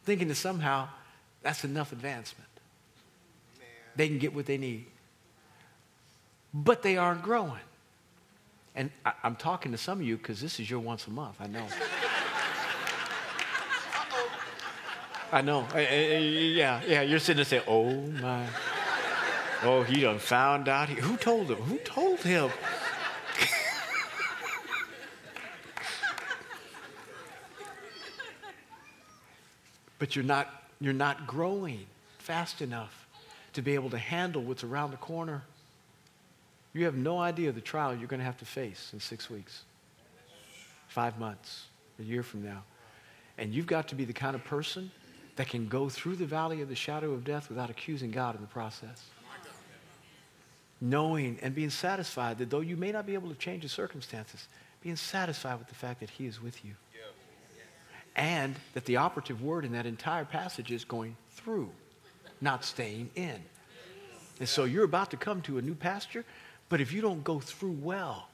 thinking 0.04 0.28
that 0.28 0.34
somehow 0.34 0.88
that's 1.42 1.62
enough 1.64 1.92
advancement. 1.92 2.48
Man. 3.58 3.68
They 3.96 4.08
can 4.08 4.18
get 4.18 4.34
what 4.34 4.46
they 4.46 4.58
need. 4.58 4.86
But 6.52 6.82
they 6.82 6.96
aren't 6.96 7.22
growing. 7.22 7.60
And 8.74 8.90
I, 9.04 9.12
am 9.22 9.36
talking 9.36 9.72
to 9.72 9.78
some 9.78 10.00
of 10.00 10.06
you 10.06 10.16
because 10.16 10.40
this 10.40 10.58
is 10.58 10.68
your 10.68 10.80
once 10.80 11.06
a 11.06 11.10
month, 11.10 11.36
I 11.40 11.46
know. 11.46 11.66
I 15.34 15.40
know. 15.40 15.66
Eh, 15.74 15.80
eh, 15.80 15.82
eh, 15.82 16.18
yeah, 16.20 16.80
yeah. 16.86 17.02
You're 17.02 17.18
sitting 17.18 17.38
there 17.38 17.44
saying, 17.44 17.64
"Oh 17.66 17.92
my, 17.92 18.46
oh 19.64 19.82
he 19.82 20.02
done 20.02 20.20
found 20.20 20.68
out." 20.68 20.88
Who 20.88 21.16
told 21.16 21.50
him? 21.50 21.56
Who 21.56 21.78
told 21.78 22.20
him? 22.20 22.50
but 29.98 30.14
you're 30.14 30.24
not 30.24 30.62
you're 30.80 30.92
not 30.92 31.26
growing 31.26 31.84
fast 32.18 32.62
enough 32.62 33.08
to 33.54 33.62
be 33.62 33.74
able 33.74 33.90
to 33.90 33.98
handle 33.98 34.40
what's 34.40 34.62
around 34.62 34.92
the 34.92 34.98
corner. 34.98 35.42
You 36.74 36.84
have 36.84 36.94
no 36.94 37.18
idea 37.18 37.50
the 37.50 37.60
trial 37.60 37.92
you're 37.92 38.06
going 38.06 38.20
to 38.20 38.24
have 38.24 38.38
to 38.38 38.44
face 38.44 38.90
in 38.92 39.00
six 39.00 39.28
weeks, 39.28 39.62
five 40.86 41.18
months, 41.18 41.64
a 41.98 42.04
year 42.04 42.22
from 42.22 42.44
now. 42.44 42.62
And 43.36 43.52
you've 43.52 43.66
got 43.66 43.88
to 43.88 43.96
be 43.96 44.04
the 44.04 44.12
kind 44.12 44.36
of 44.36 44.44
person 44.44 44.92
that 45.36 45.48
can 45.48 45.68
go 45.68 45.88
through 45.88 46.16
the 46.16 46.26
valley 46.26 46.60
of 46.60 46.68
the 46.68 46.74
shadow 46.76 47.12
of 47.12 47.24
death 47.24 47.48
without 47.48 47.70
accusing 47.70 48.10
God 48.10 48.34
in 48.34 48.40
the 48.40 48.46
process. 48.46 49.02
Knowing 50.80 51.38
and 51.42 51.54
being 51.54 51.70
satisfied 51.70 52.38
that 52.38 52.50
though 52.50 52.60
you 52.60 52.76
may 52.76 52.92
not 52.92 53.06
be 53.06 53.14
able 53.14 53.28
to 53.28 53.34
change 53.34 53.62
the 53.62 53.68
circumstances, 53.68 54.48
being 54.82 54.96
satisfied 54.96 55.58
with 55.58 55.68
the 55.68 55.74
fact 55.74 56.00
that 56.00 56.10
He 56.10 56.26
is 56.26 56.42
with 56.42 56.64
you. 56.64 56.72
And 58.16 58.54
that 58.74 58.84
the 58.84 58.96
operative 58.96 59.42
word 59.42 59.64
in 59.64 59.72
that 59.72 59.86
entire 59.86 60.24
passage 60.24 60.70
is 60.70 60.84
going 60.84 61.16
through, 61.30 61.70
not 62.40 62.64
staying 62.64 63.10
in. 63.16 63.42
And 64.38 64.48
so 64.48 64.64
you're 64.64 64.84
about 64.84 65.10
to 65.10 65.16
come 65.16 65.42
to 65.42 65.58
a 65.58 65.62
new 65.62 65.74
pasture, 65.74 66.24
but 66.68 66.80
if 66.80 66.92
you 66.92 67.00
don't 67.00 67.24
go 67.24 67.40
through 67.40 67.76
well, 67.80 68.28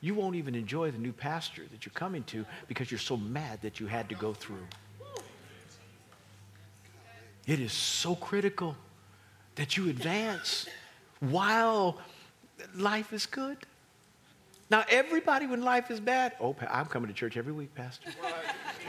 you 0.00 0.14
won't 0.14 0.36
even 0.36 0.54
enjoy 0.54 0.90
the 0.90 0.98
new 0.98 1.12
pasture 1.12 1.64
that 1.70 1.84
you're 1.84 1.92
coming 1.92 2.22
to 2.24 2.44
because 2.68 2.90
you're 2.90 3.00
so 3.00 3.16
mad 3.16 3.60
that 3.62 3.80
you 3.80 3.86
had 3.86 4.08
to 4.08 4.14
go 4.14 4.32
through. 4.32 4.66
It 7.46 7.60
is 7.60 7.72
so 7.72 8.16
critical 8.16 8.76
that 9.54 9.76
you 9.76 9.88
advance 9.88 10.66
while 11.20 11.98
life 12.74 13.12
is 13.12 13.26
good. 13.26 13.58
Now, 14.68 14.84
everybody, 14.90 15.46
when 15.46 15.62
life 15.62 15.92
is 15.92 16.00
bad, 16.00 16.32
oh, 16.40 16.56
I'm 16.68 16.86
coming 16.86 17.08
to 17.08 17.14
church 17.14 17.36
every 17.36 17.52
week, 17.52 17.72
Pastor. 17.74 18.10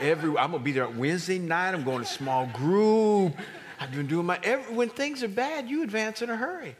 Every, 0.00 0.30
I'm 0.30 0.50
gonna 0.50 0.58
be 0.58 0.72
there 0.72 0.86
on 0.86 0.98
Wednesday 0.98 1.38
night. 1.38 1.72
I'm 1.72 1.84
going 1.84 2.00
to 2.00 2.04
small 2.04 2.46
group. 2.46 3.34
I've 3.78 3.92
been 3.92 4.08
doing 4.08 4.26
my. 4.26 4.40
Every, 4.42 4.74
when 4.74 4.88
things 4.88 5.22
are 5.22 5.28
bad, 5.28 5.68
you 5.68 5.84
advance 5.84 6.20
in 6.20 6.30
a 6.30 6.36
hurry, 6.36 6.74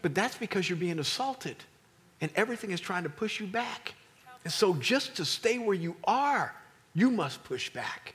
but 0.00 0.14
that's 0.14 0.36
because 0.36 0.68
you're 0.68 0.78
being 0.78 1.00
assaulted, 1.00 1.56
and 2.20 2.30
everything 2.36 2.70
is 2.70 2.80
trying 2.80 3.02
to 3.02 3.08
push 3.08 3.40
you 3.40 3.48
back. 3.48 3.94
And 4.44 4.52
so, 4.52 4.74
just 4.74 5.16
to 5.16 5.24
stay 5.24 5.58
where 5.58 5.74
you 5.74 5.96
are, 6.04 6.54
you 6.94 7.10
must 7.10 7.42
push 7.42 7.68
back. 7.70 8.14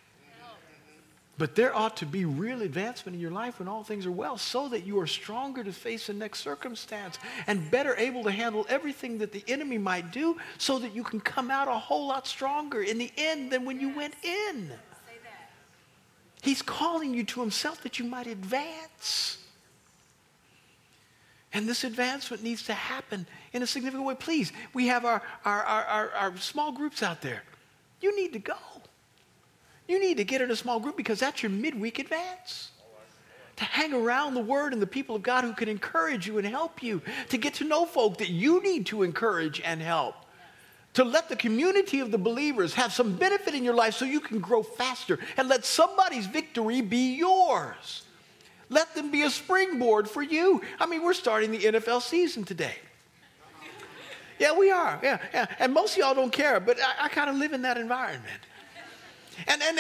But 1.37 1.55
there 1.55 1.75
ought 1.75 1.97
to 1.97 2.05
be 2.05 2.23
real 2.23 2.61
advancement 2.61 3.15
in 3.15 3.21
your 3.21 3.31
life 3.31 3.59
when 3.59 3.67
all 3.67 3.83
things 3.83 4.05
are 4.05 4.11
well 4.11 4.37
so 4.37 4.69
that 4.69 4.85
you 4.85 4.99
are 4.99 5.07
stronger 5.07 5.65
to 5.65 5.73
face 5.73 6.07
the 6.07 6.13
next 6.13 6.39
circumstance 6.39 7.19
and 7.47 7.69
better 7.69 7.93
able 7.97 8.23
to 8.23 8.31
handle 8.31 8.65
everything 8.69 9.17
that 9.17 9.33
the 9.33 9.43
enemy 9.47 9.77
might 9.77 10.11
do 10.11 10.37
so 10.57 10.79
that 10.79 10.95
you 10.95 11.03
can 11.03 11.19
come 11.19 11.51
out 11.51 11.67
a 11.67 11.71
whole 11.71 12.07
lot 12.07 12.25
stronger 12.25 12.81
in 12.81 12.97
the 12.97 13.11
end 13.17 13.51
than 13.51 13.65
when 13.65 13.81
you 13.81 13.93
went 13.93 14.13
in. 14.23 14.71
He's 16.41 16.61
calling 16.61 17.13
you 17.13 17.23
to 17.25 17.41
himself 17.41 17.81
that 17.83 17.99
you 17.99 18.05
might 18.05 18.27
advance. 18.27 19.39
And 21.51 21.67
this 21.67 21.83
advancement 21.83 22.43
needs 22.43 22.63
to 22.67 22.73
happen 22.73 23.25
in 23.51 23.63
a 23.63 23.67
significant 23.67 24.05
way. 24.05 24.15
Please, 24.15 24.53
we 24.73 24.87
have 24.87 25.05
our, 25.05 25.21
our, 25.43 25.63
our, 25.63 26.09
our, 26.11 26.37
small 26.37 26.71
groups 26.71 27.01
out 27.01 27.21
there. 27.21 27.43
You 27.99 28.15
need 28.15 28.33
to 28.33 28.39
go. 28.39 28.57
You 29.87 29.99
need 29.99 30.17
to 30.17 30.23
get 30.23 30.41
in 30.41 30.51
a 30.51 30.55
small 30.55 30.79
group 30.79 30.97
because 30.97 31.19
that's 31.19 31.43
your 31.43 31.51
midweek 31.51 31.99
advance. 31.99 32.71
To 33.57 33.63
hang 33.63 33.93
around 33.93 34.33
the 34.33 34.41
Word 34.41 34.73
and 34.73 34.81
the 34.81 34.87
people 34.87 35.15
of 35.15 35.23
God 35.23 35.43
who 35.43 35.53
can 35.53 35.69
encourage 35.69 36.27
you 36.27 36.37
and 36.37 36.47
help 36.47 36.83
you. 36.83 37.01
To 37.29 37.37
get 37.37 37.53
to 37.55 37.63
know 37.63 37.85
folk 37.85 38.17
that 38.17 38.29
you 38.29 38.61
need 38.61 38.87
to 38.87 39.03
encourage 39.03 39.61
and 39.61 39.81
help. 39.81 40.15
To 40.95 41.03
let 41.03 41.29
the 41.29 41.35
community 41.35 41.99
of 41.99 42.11
the 42.11 42.17
believers 42.17 42.73
have 42.73 42.91
some 42.91 43.15
benefit 43.15 43.53
in 43.53 43.63
your 43.63 43.75
life 43.75 43.95
so 43.95 44.05
you 44.05 44.19
can 44.19 44.39
grow 44.39 44.63
faster. 44.63 45.19
And 45.37 45.47
let 45.47 45.63
somebody's 45.63 46.25
victory 46.25 46.81
be 46.81 47.15
yours. 47.15 48.03
Let 48.69 48.95
them 48.95 49.11
be 49.11 49.21
a 49.21 49.29
springboard 49.29 50.09
for 50.09 50.21
you. 50.21 50.61
I 50.79 50.85
mean, 50.85 51.03
we're 51.03 51.13
starting 51.13 51.51
the 51.51 51.59
NFL 51.59 52.01
season 52.01 52.43
today. 52.43 52.75
Yeah, 54.39 54.57
we 54.57 54.71
are. 54.71 54.99
Yeah, 55.01 55.19
yeah. 55.33 55.45
And 55.59 55.73
most 55.73 55.93
of 55.93 55.99
y'all 55.99 56.13
don't 56.13 56.31
care, 56.31 56.59
but 56.59 56.77
I, 56.81 57.05
I 57.05 57.07
kind 57.09 57.29
of 57.29 57.37
live 57.37 57.53
in 57.53 57.61
that 57.61 57.77
environment. 57.77 58.41
And, 59.47 59.61
and, 59.61 59.77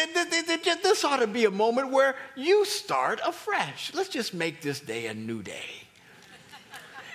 this 0.83 1.03
ought 1.03 1.17
to 1.17 1.27
be 1.27 1.45
a 1.45 1.51
moment 1.51 1.91
where 1.91 2.15
you 2.35 2.65
start 2.65 3.19
afresh. 3.25 3.93
Let's 3.93 4.09
just 4.09 4.33
make 4.33 4.61
this 4.61 4.79
day 4.79 5.07
a 5.07 5.13
new 5.13 5.41
day. 5.41 5.85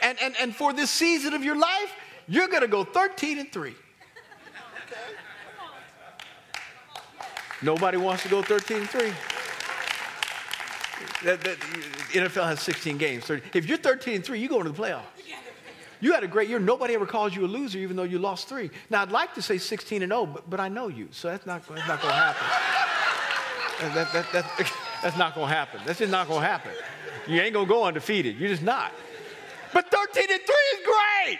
And, 0.02 0.18
and, 0.22 0.34
and 0.40 0.56
for 0.56 0.72
this 0.72 0.90
season 0.90 1.34
of 1.34 1.44
your 1.44 1.56
life, 1.56 1.92
you're 2.26 2.48
going 2.48 2.62
to 2.62 2.68
go 2.68 2.84
13 2.84 3.38
and 3.38 3.52
3. 3.52 3.74
Nobody 7.62 7.98
wants 7.98 8.22
to 8.22 8.28
go 8.30 8.40
13 8.40 8.78
and 8.78 8.88
3. 8.88 9.12
That, 11.24 11.40
that, 11.42 11.58
NFL 12.12 12.46
has 12.46 12.60
16 12.60 12.96
games. 12.96 13.30
If 13.52 13.66
you're 13.66 13.76
13 13.76 14.16
and 14.16 14.24
3, 14.24 14.40
you 14.40 14.48
go 14.48 14.60
into 14.60 14.72
the 14.72 14.82
playoffs. 14.82 15.02
You 16.00 16.12
had 16.12 16.24
a 16.24 16.28
great 16.28 16.48
year. 16.48 16.58
Nobody 16.58 16.94
ever 16.94 17.06
calls 17.06 17.34
you 17.36 17.44
a 17.44 17.46
loser, 17.46 17.78
even 17.78 17.96
though 17.96 18.04
you 18.04 18.18
lost 18.18 18.48
three. 18.48 18.70
Now, 18.88 19.02
I'd 19.02 19.12
like 19.12 19.34
to 19.34 19.42
say 19.42 19.58
16 19.58 20.02
and 20.02 20.10
0, 20.10 20.26
but, 20.26 20.48
but 20.48 20.60
I 20.60 20.68
know 20.68 20.88
you, 20.88 21.08
so 21.10 21.28
that's 21.28 21.46
not, 21.46 21.66
that's 21.66 21.86
not 21.86 22.00
going 22.00 22.14
to 22.14 22.20
happen. 22.20 23.94
That, 23.94 24.12
that, 24.12 24.32
that, 24.32 24.72
that's 25.02 25.16
not 25.16 25.34
going 25.34 25.48
to 25.48 25.54
happen. 25.54 25.80
That's 25.84 25.98
just 25.98 26.10
not 26.10 26.28
going 26.28 26.40
to 26.40 26.46
happen. 26.46 26.72
You 27.26 27.40
ain't 27.40 27.52
going 27.52 27.66
to 27.66 27.72
go 27.72 27.84
undefeated. 27.84 28.36
You're 28.36 28.48
just 28.48 28.62
not. 28.62 28.92
But 29.72 29.90
13 29.90 30.24
and 30.30 30.40
3 30.40 30.54
is 30.74 30.86
great. 30.86 31.38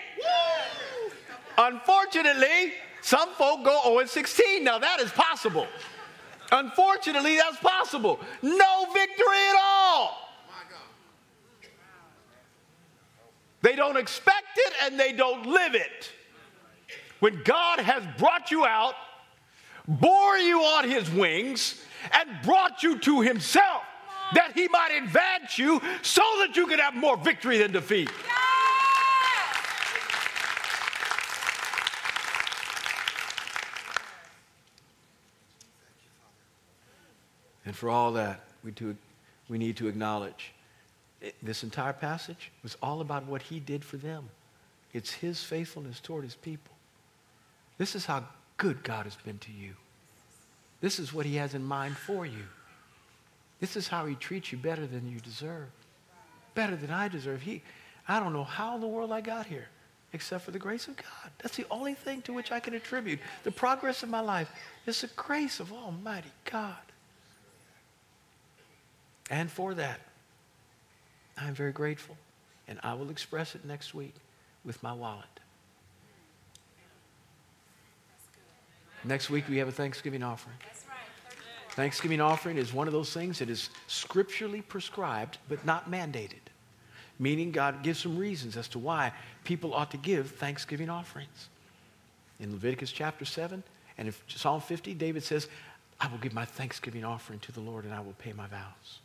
Unfortunately, 1.59 2.75
some 3.03 3.31
folk 3.31 3.65
go 3.65 3.81
0 3.85 3.99
and 4.01 4.09
16. 4.09 4.63
Now, 4.65 4.79
that 4.79 5.01
is 5.01 5.11
possible. 5.11 5.67
Unfortunately, 6.53 7.37
that's 7.37 7.59
possible. 7.59 8.21
No 8.43 8.87
victory 8.93 9.49
at 9.49 9.57
all. 9.61 10.30
They 13.63 13.77
don't 13.77 13.97
expect 13.97 14.57
it 14.57 14.73
and 14.85 14.99
they 14.99 15.13
don't 15.13 15.47
live 15.47 15.75
it. 15.75 16.11
When 17.21 17.43
God 17.45 17.81
has 17.81 18.03
brought 18.17 18.51
you 18.51 18.65
out, 18.65 18.95
bore 19.87 20.39
you 20.39 20.61
on 20.61 20.89
his 20.89 21.11
wings, 21.11 21.83
and 22.13 22.31
brought 22.43 22.83
you 22.83 22.99
to 22.99 23.21
himself 23.21 23.83
that 24.35 24.53
he 24.55 24.69
might 24.69 24.93
advance 25.03 25.59
you 25.59 25.81
so 26.03 26.23
that 26.39 26.57
you 26.57 26.67
could 26.67 26.81
have 26.81 26.95
more 26.95 27.17
victory 27.17 27.59
than 27.59 27.73
defeat. 27.73 28.11
And 37.67 37.77
for 37.77 37.89
all 37.91 38.13
that, 38.13 38.41
we, 38.65 38.73
we 39.49 39.59
need 39.59 39.77
to 39.77 39.89
acknowledge 39.89 40.53
this 41.43 41.63
entire 41.63 41.93
passage 41.93 42.51
was 42.63 42.77
all 42.83 43.01
about 43.01 43.27
what 43.27 43.43
he 43.43 43.61
did 43.61 43.85
for 43.85 43.97
them. 43.97 44.29
It's 44.93 45.13
his 45.13 45.43
faithfulness 45.43 46.01
toward 46.01 46.25
his 46.25 46.35
people. 46.35 46.75
This 47.79 47.95
is 47.95 48.07
how 48.07 48.25
good 48.57 48.83
God 48.83 49.05
has 49.05 49.17
been 49.17 49.39
to 49.39 49.53
you. 49.53 49.75
This 50.81 50.99
is 50.99 51.13
what 51.13 51.27
he 51.27 51.37
has 51.37 51.55
in 51.55 51.63
mind 51.63 51.97
for 51.97 52.25
you. 52.25 52.45
This 53.61 53.77
is 53.77 53.89
how 53.89 54.07
he 54.07 54.15
treats 54.15 54.51
you 54.51 54.59
better 54.59 54.87
than 54.87 55.11
you 55.11 55.21
deserve. 55.21 55.69
Better 56.55 56.77
than 56.77 56.91
I 56.91 57.09
deserve. 57.09 57.43
He, 57.43 57.63
I 58.09 58.19
don't 58.19 58.33
know 58.33 58.45
how 58.45 58.75
in 58.75 58.81
the 58.81 58.87
world 58.87 59.13
I 59.13 59.21
got 59.21 59.47
here 59.47 59.69
except 60.13 60.45
for 60.45 60.51
the 60.51 60.59
grace 60.59 60.89
of 60.89 60.97
God. 60.97 61.31
That's 61.43 61.57
the 61.57 61.67
only 61.71 61.95
thing 61.95 62.23
to 62.23 62.33
which 62.33 62.51
I 62.51 62.59
can 62.59 62.75
attribute 62.75 63.21
the 63.45 63.51
progress 63.51 64.03
of 64.03 64.09
my 64.09 64.21
life 64.21 64.51
is 64.87 65.03
the 65.03 65.07
grace 65.09 65.61
of 65.61 65.73
Almighty 65.73 66.33
God. 66.51 66.75
And 69.31 69.49
for 69.51 69.75
that, 69.75 70.01
I'm 71.41 71.55
very 71.55 71.73
grateful, 71.73 72.17
and 72.69 72.79
I 72.83 72.95
will 72.95 73.11
express 73.11 73.55
it 73.55 73.65
next 73.65 73.95
week 73.95 74.15
with 74.65 74.83
my 74.83 74.93
wallet. 74.93 75.25
Next 79.05 79.31
week, 79.31 79.49
we 79.49 79.57
have 79.57 79.69
a 79.69 79.73
Thanksgiving 79.73 80.23
offering. 80.23 80.57
Thanksgiving 81.71 82.21
offering 82.21 82.59
is 82.59 82.75
one 82.75 82.87
of 82.87 82.93
those 82.93 83.15
things 83.15 83.39
that 83.39 83.49
is 83.49 83.71
scripturally 83.87 84.61
prescribed 84.61 85.39
but 85.49 85.65
not 85.65 85.91
mandated, 85.91 86.51
meaning 87.19 87.53
God 87.53 87.83
gives 87.83 88.01
some 88.01 88.19
reasons 88.19 88.57
as 88.57 88.69
to 88.69 88.79
why 88.79 89.13
people 89.45 89.73
ought 89.73 89.91
to 89.93 89.97
give 89.97 90.33
Thanksgiving 90.33 90.91
offerings. 90.91 91.49
In 92.39 92.51
Leviticus 92.51 92.93
chapter 92.93 93.25
7 93.25 93.63
and 93.97 94.09
in 94.09 94.15
Psalm 94.29 94.61
50, 94.61 94.93
David 94.95 95.23
says, 95.23 95.49
I 96.01 96.09
will 96.09 96.19
give 96.19 96.35
my 96.35 96.45
Thanksgiving 96.45 97.05
offering 97.05 97.39
to 97.41 97.53
the 97.53 97.61
Lord 97.61 97.85
and 97.85 97.95
I 97.95 98.01
will 98.01 98.15
pay 98.19 98.33
my 98.33 98.47
vows 98.49 99.01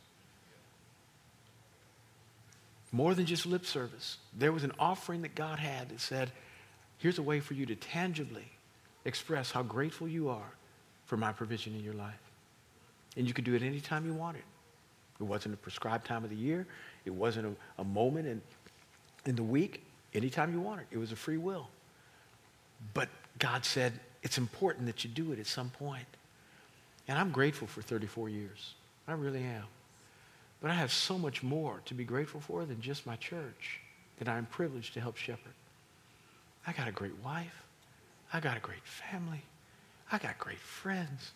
more 2.96 3.14
than 3.14 3.26
just 3.26 3.44
lip 3.44 3.66
service. 3.66 4.16
There 4.36 4.52
was 4.52 4.64
an 4.64 4.72
offering 4.78 5.20
that 5.22 5.34
God 5.34 5.58
had 5.58 5.90
that 5.90 6.00
said, 6.00 6.32
here's 6.96 7.18
a 7.18 7.22
way 7.22 7.40
for 7.40 7.52
you 7.52 7.66
to 7.66 7.76
tangibly 7.76 8.50
express 9.04 9.50
how 9.50 9.62
grateful 9.62 10.08
you 10.08 10.30
are 10.30 10.54
for 11.04 11.18
my 11.18 11.30
provision 11.30 11.74
in 11.74 11.84
your 11.84 11.92
life. 11.92 12.14
And 13.16 13.28
you 13.28 13.34
could 13.34 13.44
do 13.44 13.54
it 13.54 13.62
anytime 13.62 14.06
you 14.06 14.14
wanted. 14.14 14.42
It 15.20 15.24
wasn't 15.24 15.54
a 15.54 15.58
prescribed 15.58 16.06
time 16.06 16.24
of 16.24 16.30
the 16.30 16.36
year. 16.36 16.66
It 17.04 17.12
wasn't 17.12 17.46
a, 17.78 17.82
a 17.82 17.84
moment 17.84 18.26
in, 18.28 18.40
in 19.26 19.36
the 19.36 19.42
week. 19.42 19.84
Anytime 20.14 20.54
you 20.54 20.60
wanted. 20.60 20.86
It 20.90 20.96
was 20.96 21.12
a 21.12 21.16
free 21.16 21.36
will. 21.36 21.68
But 22.94 23.10
God 23.38 23.66
said, 23.66 23.92
it's 24.22 24.38
important 24.38 24.86
that 24.86 25.04
you 25.04 25.10
do 25.10 25.32
it 25.32 25.38
at 25.38 25.46
some 25.46 25.68
point. 25.68 26.06
And 27.08 27.18
I'm 27.18 27.30
grateful 27.30 27.68
for 27.68 27.82
34 27.82 28.30
years. 28.30 28.74
I 29.06 29.12
really 29.12 29.42
am. 29.42 29.64
But 30.60 30.70
I 30.70 30.74
have 30.74 30.92
so 30.92 31.18
much 31.18 31.42
more 31.42 31.80
to 31.84 31.94
be 31.94 32.04
grateful 32.04 32.40
for 32.40 32.64
than 32.64 32.80
just 32.80 33.06
my 33.06 33.16
church 33.16 33.80
that 34.18 34.28
I 34.28 34.38
am 34.38 34.46
privileged 34.46 34.94
to 34.94 35.00
help 35.00 35.16
shepherd. 35.16 35.52
I 36.66 36.72
got 36.72 36.88
a 36.88 36.92
great 36.92 37.16
wife. 37.24 37.62
I 38.32 38.40
got 38.40 38.56
a 38.56 38.60
great 38.60 38.84
family. 38.84 39.42
I 40.10 40.18
got 40.18 40.38
great 40.38 40.58
friends. 40.58 41.32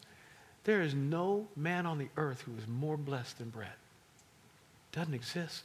There 0.65 0.83
is 0.83 0.95
no 0.95 1.47
man 1.57 1.87
on 1.87 1.99
the 1.99 2.09
earth 2.17 2.43
who 2.43 2.53
is 2.59 2.67
more 2.67 2.97
blessed 2.97 3.39
than 3.39 3.51
Brett. 3.51 3.77
Doesn't 4.93 5.15
exist. 5.15 5.65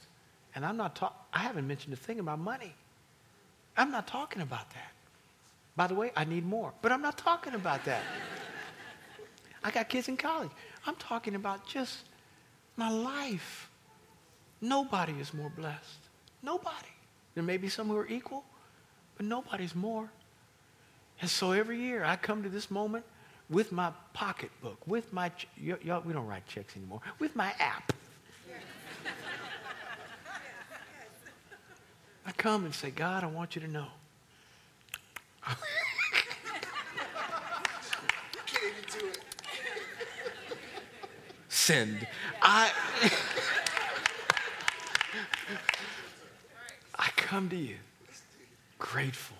And 0.54 0.64
I'm 0.64 0.76
not 0.76 0.96
talking, 0.96 1.16
I 1.32 1.40
haven't 1.40 1.66
mentioned 1.66 1.92
a 1.92 1.96
thing 1.96 2.20
about 2.20 2.38
money. 2.38 2.74
I'm 3.76 3.90
not 3.90 4.06
talking 4.06 4.40
about 4.42 4.70
that. 4.70 4.92
By 5.76 5.86
the 5.86 5.94
way, 5.94 6.12
I 6.16 6.24
need 6.24 6.46
more, 6.46 6.72
but 6.80 6.92
I'm 6.92 7.02
not 7.02 7.18
talking 7.18 7.54
about 7.54 7.84
that. 7.84 8.02
I 9.64 9.70
got 9.70 9.88
kids 9.88 10.08
in 10.08 10.16
college. 10.16 10.50
I'm 10.86 10.96
talking 10.96 11.34
about 11.34 11.66
just 11.66 11.98
my 12.76 12.90
life. 12.90 13.70
Nobody 14.60 15.12
is 15.14 15.32
more 15.34 15.50
blessed. 15.50 15.98
Nobody. 16.42 16.88
There 17.34 17.42
may 17.44 17.56
be 17.56 17.68
some 17.68 17.88
who 17.88 17.96
are 17.96 18.06
equal, 18.06 18.44
but 19.16 19.26
nobody's 19.26 19.74
more. 19.74 20.10
And 21.20 21.30
so 21.30 21.52
every 21.52 21.78
year 21.80 22.04
I 22.04 22.16
come 22.16 22.42
to 22.42 22.48
this 22.48 22.70
moment 22.70 23.04
with 23.48 23.72
my 23.72 23.92
pocketbook, 24.12 24.78
with 24.86 25.12
my, 25.12 25.28
ch- 25.30 25.48
y- 25.62 25.76
y'all, 25.82 26.02
we 26.02 26.12
don't 26.12 26.26
write 26.26 26.46
checks 26.46 26.76
anymore, 26.76 27.00
with 27.18 27.34
my 27.36 27.54
app. 27.58 27.92
I 32.26 32.32
come 32.32 32.64
and 32.64 32.74
say, 32.74 32.90
God, 32.90 33.22
I 33.22 33.28
want 33.28 33.54
you 33.54 33.60
to 33.62 33.68
know. 33.68 33.86
Send. 41.48 42.06
I, 42.42 42.70
I 46.98 47.08
come 47.16 47.48
to 47.50 47.56
you 47.56 47.76
grateful 48.78 49.36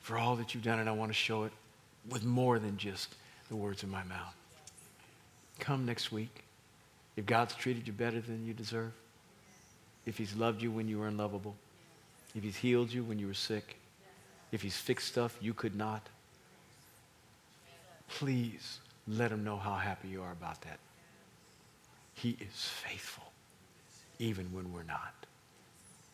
for 0.00 0.18
all 0.18 0.36
that 0.36 0.54
you've 0.54 0.64
done, 0.64 0.80
and 0.80 0.88
I 0.88 0.92
want 0.92 1.10
to 1.10 1.14
show 1.14 1.44
it 1.44 1.52
with 2.10 2.24
more 2.24 2.58
than 2.58 2.76
just 2.76 3.14
the 3.48 3.56
words 3.56 3.82
in 3.82 3.90
my 3.90 4.02
mouth. 4.04 4.34
Come 5.58 5.86
next 5.86 6.10
week. 6.10 6.44
If 7.16 7.26
God's 7.26 7.54
treated 7.54 7.86
you 7.86 7.92
better 7.92 8.20
than 8.20 8.44
you 8.46 8.54
deserve, 8.54 8.92
if 10.06 10.16
He's 10.18 10.34
loved 10.34 10.62
you 10.62 10.70
when 10.70 10.88
you 10.88 10.98
were 10.98 11.08
unlovable, 11.08 11.54
if 12.34 12.42
He's 12.42 12.56
healed 12.56 12.92
you 12.92 13.04
when 13.04 13.18
you 13.18 13.26
were 13.26 13.34
sick, 13.34 13.76
if 14.50 14.62
He's 14.62 14.76
fixed 14.76 15.08
stuff 15.08 15.36
you 15.40 15.54
could 15.54 15.76
not, 15.76 16.08
please 18.08 18.78
let 19.06 19.30
Him 19.30 19.44
know 19.44 19.56
how 19.56 19.74
happy 19.74 20.08
you 20.08 20.22
are 20.22 20.32
about 20.32 20.60
that. 20.62 20.78
He 22.14 22.36
is 22.40 22.68
faithful, 22.68 23.32
even 24.18 24.52
when 24.52 24.72
we're 24.72 24.82
not. 24.82 25.21